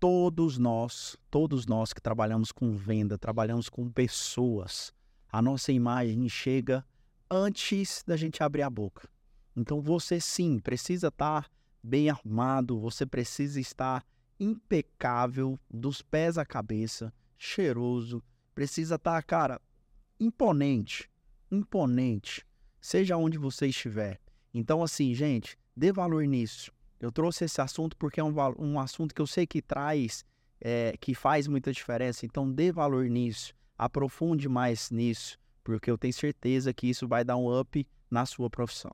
todos 0.00 0.58
nós, 0.58 1.16
todos 1.30 1.66
nós 1.66 1.92
que 1.92 2.00
trabalhamos 2.00 2.52
com 2.52 2.76
venda, 2.76 3.18
trabalhamos 3.18 3.68
com 3.68 3.90
pessoas, 3.90 4.92
a 5.30 5.42
nossa 5.42 5.72
imagem 5.72 6.28
chega 6.28 6.84
antes 7.30 8.02
da 8.06 8.16
gente 8.16 8.42
abrir 8.42 8.62
a 8.62 8.70
boca. 8.70 9.08
Então 9.54 9.80
você 9.80 10.20
sim 10.20 10.58
precisa 10.58 11.08
estar 11.08 11.50
bem 11.82 12.08
arrumado, 12.08 12.78
você 12.78 13.04
precisa 13.04 13.60
estar 13.60 14.04
impecável 14.38 15.58
dos 15.68 16.00
pés 16.00 16.38
à 16.38 16.46
cabeça, 16.46 17.12
cheiroso, 17.36 18.22
precisa 18.54 18.94
estar, 18.94 19.20
cara, 19.24 19.60
imponente, 20.18 21.10
imponente, 21.50 22.46
seja 22.80 23.16
onde 23.16 23.36
você 23.36 23.66
estiver. 23.66 24.20
Então 24.54 24.82
assim, 24.82 25.12
gente, 25.12 25.58
dê 25.76 25.92
valor 25.92 26.24
nisso. 26.24 26.72
Eu 27.00 27.12
trouxe 27.12 27.44
esse 27.44 27.60
assunto 27.60 27.96
porque 27.96 28.20
é 28.20 28.24
um, 28.24 28.34
um 28.58 28.80
assunto 28.80 29.14
que 29.14 29.20
eu 29.20 29.26
sei 29.26 29.46
que 29.46 29.62
traz, 29.62 30.24
é, 30.60 30.96
que 31.00 31.14
faz 31.14 31.46
muita 31.46 31.72
diferença. 31.72 32.26
Então 32.26 32.50
dê 32.50 32.72
valor 32.72 33.04
nisso, 33.08 33.54
aprofunde 33.76 34.48
mais 34.48 34.90
nisso, 34.90 35.38
porque 35.62 35.90
eu 35.90 35.98
tenho 35.98 36.12
certeza 36.14 36.72
que 36.72 36.88
isso 36.88 37.06
vai 37.06 37.24
dar 37.24 37.36
um 37.36 37.60
up 37.60 37.86
na 38.10 38.26
sua 38.26 38.50
profissão. 38.50 38.92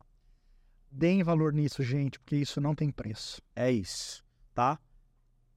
Deem 0.91 1.23
valor 1.23 1.53
nisso, 1.53 1.83
gente, 1.83 2.21
porque 2.21 2.37
isso 2.37 2.61
não 2.61 2.75
tem 2.75 2.91
preço. 2.91 3.43
É 3.57 3.71
isso, 3.73 4.23
tá? 4.55 4.79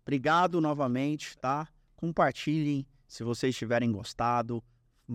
Obrigado 0.04 0.62
novamente, 0.62 1.38
tá? 1.38 1.68
Compartilhem 1.96 2.88
se 3.08 3.24
vocês 3.24 3.56
tiverem 3.56 3.92
gostado. 3.92 4.64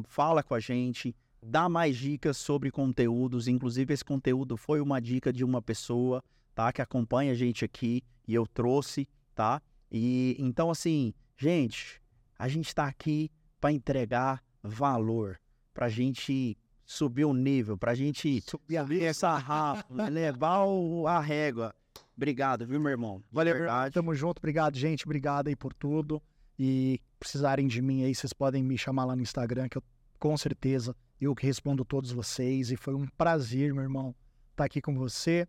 Fala 0.04 0.42
com 0.42 0.54
a 0.54 0.60
gente, 0.60 1.14
dá 1.42 1.68
mais 1.68 1.96
dicas 1.96 2.36
sobre 2.36 2.70
conteúdos. 2.70 3.48
Inclusive, 3.48 3.92
esse 3.92 4.04
conteúdo 4.04 4.56
foi 4.56 4.80
uma 4.80 5.00
dica 5.00 5.32
de 5.32 5.44
uma 5.44 5.60
pessoa, 5.60 6.22
tá? 6.55 6.72
Que 6.72 6.82
acompanha 6.82 7.32
a 7.32 7.34
gente 7.34 7.64
aqui 7.64 8.03
e 8.26 8.34
eu 8.34 8.46
trouxe, 8.46 9.09
tá? 9.34 9.61
E 9.90 10.36
então, 10.38 10.70
assim, 10.70 11.12
gente, 11.36 12.00
a 12.38 12.48
gente 12.48 12.74
tá 12.74 12.86
aqui 12.86 13.30
para 13.61 13.72
entregar 13.72 14.42
valor, 14.62 15.38
pra 15.74 15.88
gente 15.88 16.57
subir 16.84 17.24
o 17.24 17.32
nível, 17.32 17.76
pra 17.76 17.94
gente 17.94 18.40
Subir 18.42 18.76
a 18.78 18.86
essa 19.05 19.36
rapa, 19.36 20.09
levar 20.09 20.64
o- 20.64 21.07
a 21.07 21.20
régua. 21.20 21.74
Obrigado, 22.16 22.66
viu, 22.66 22.78
meu 22.80 22.90
irmão? 22.90 23.22
Valeu, 23.32 23.55
verdade. 23.55 23.94
Tamo 23.94 24.14
junto. 24.14 24.38
Obrigado, 24.38 24.76
gente. 24.76 25.05
Obrigado 25.05 25.48
aí 25.48 25.57
por 25.57 25.72
tudo. 25.72 26.22
E 26.59 27.00
precisarem 27.18 27.66
de 27.66 27.80
mim 27.80 28.05
aí, 28.05 28.14
vocês 28.14 28.32
podem 28.32 28.62
me 28.62 28.76
chamar 28.76 29.05
lá 29.07 29.16
no 29.16 29.22
Instagram, 29.22 29.68
que 29.68 29.78
eu 29.78 29.82
com 30.18 30.36
certeza 30.36 30.94
eu 31.20 31.34
que 31.34 31.46
respondo 31.46 31.84
todos 31.84 32.12
vocês. 32.12 32.70
E 32.70 32.76
foi 32.76 32.94
um 32.94 33.07
prazer, 33.16 33.72
meu 33.72 33.82
irmão, 33.82 34.14
estar 34.50 34.64
aqui 34.64 34.80
com 34.80 34.94
você. 34.94 35.48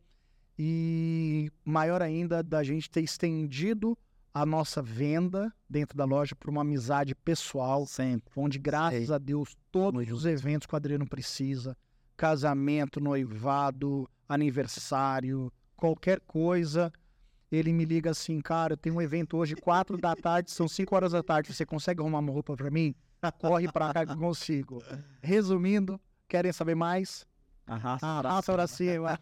E 0.57 1.51
maior 1.65 2.01
ainda 2.01 2.43
da 2.43 2.63
gente 2.63 2.89
ter 2.89 3.01
estendido 3.01 3.97
a 4.33 4.45
nossa 4.45 4.81
venda 4.81 5.53
dentro 5.69 5.95
da 5.97 6.05
loja 6.05 6.35
por 6.35 6.49
uma 6.49 6.61
amizade 6.61 7.13
pessoal, 7.13 7.85
Sempre. 7.85 8.31
onde, 8.35 8.57
graças 8.57 9.07
Sei. 9.07 9.15
a 9.15 9.17
Deus, 9.17 9.55
todos 9.71 10.11
os 10.11 10.25
eventos 10.25 10.65
que 10.65 10.73
o 10.73 10.77
Adriano 10.77 11.07
precisa, 11.07 11.77
casamento, 12.17 12.99
noivado, 12.99 14.09
aniversário, 14.27 15.51
qualquer 15.75 16.19
coisa, 16.21 16.91
ele 17.51 17.71
me 17.71 17.85
liga 17.85 18.09
assim, 18.09 18.41
cara, 18.41 18.73
eu 18.73 18.77
tenho 18.77 18.95
um 18.95 19.01
evento 19.01 19.37
hoje, 19.37 19.55
quatro 19.55 19.97
da 19.97 20.15
tarde, 20.15 20.49
são 20.51 20.67
cinco 20.67 20.95
horas 20.95 21.11
da 21.11 21.21
tarde, 21.21 21.53
você 21.53 21.65
consegue 21.65 22.01
arrumar 22.01 22.19
uma 22.19 22.31
roupa 22.31 22.55
pra 22.55 22.71
mim? 22.71 22.95
Corre 23.39 23.71
pra 23.71 23.93
cá 23.93 24.05
que 24.05 24.13
eu 24.13 24.17
consigo. 24.17 24.83
Resumindo, 25.21 25.99
querem 26.27 26.51
saber 26.51 26.75
mais? 26.75 27.25
Arrasta. 27.67 28.19
Arrasta 28.19 28.53
pra 28.53 28.67
cima. 28.67 29.19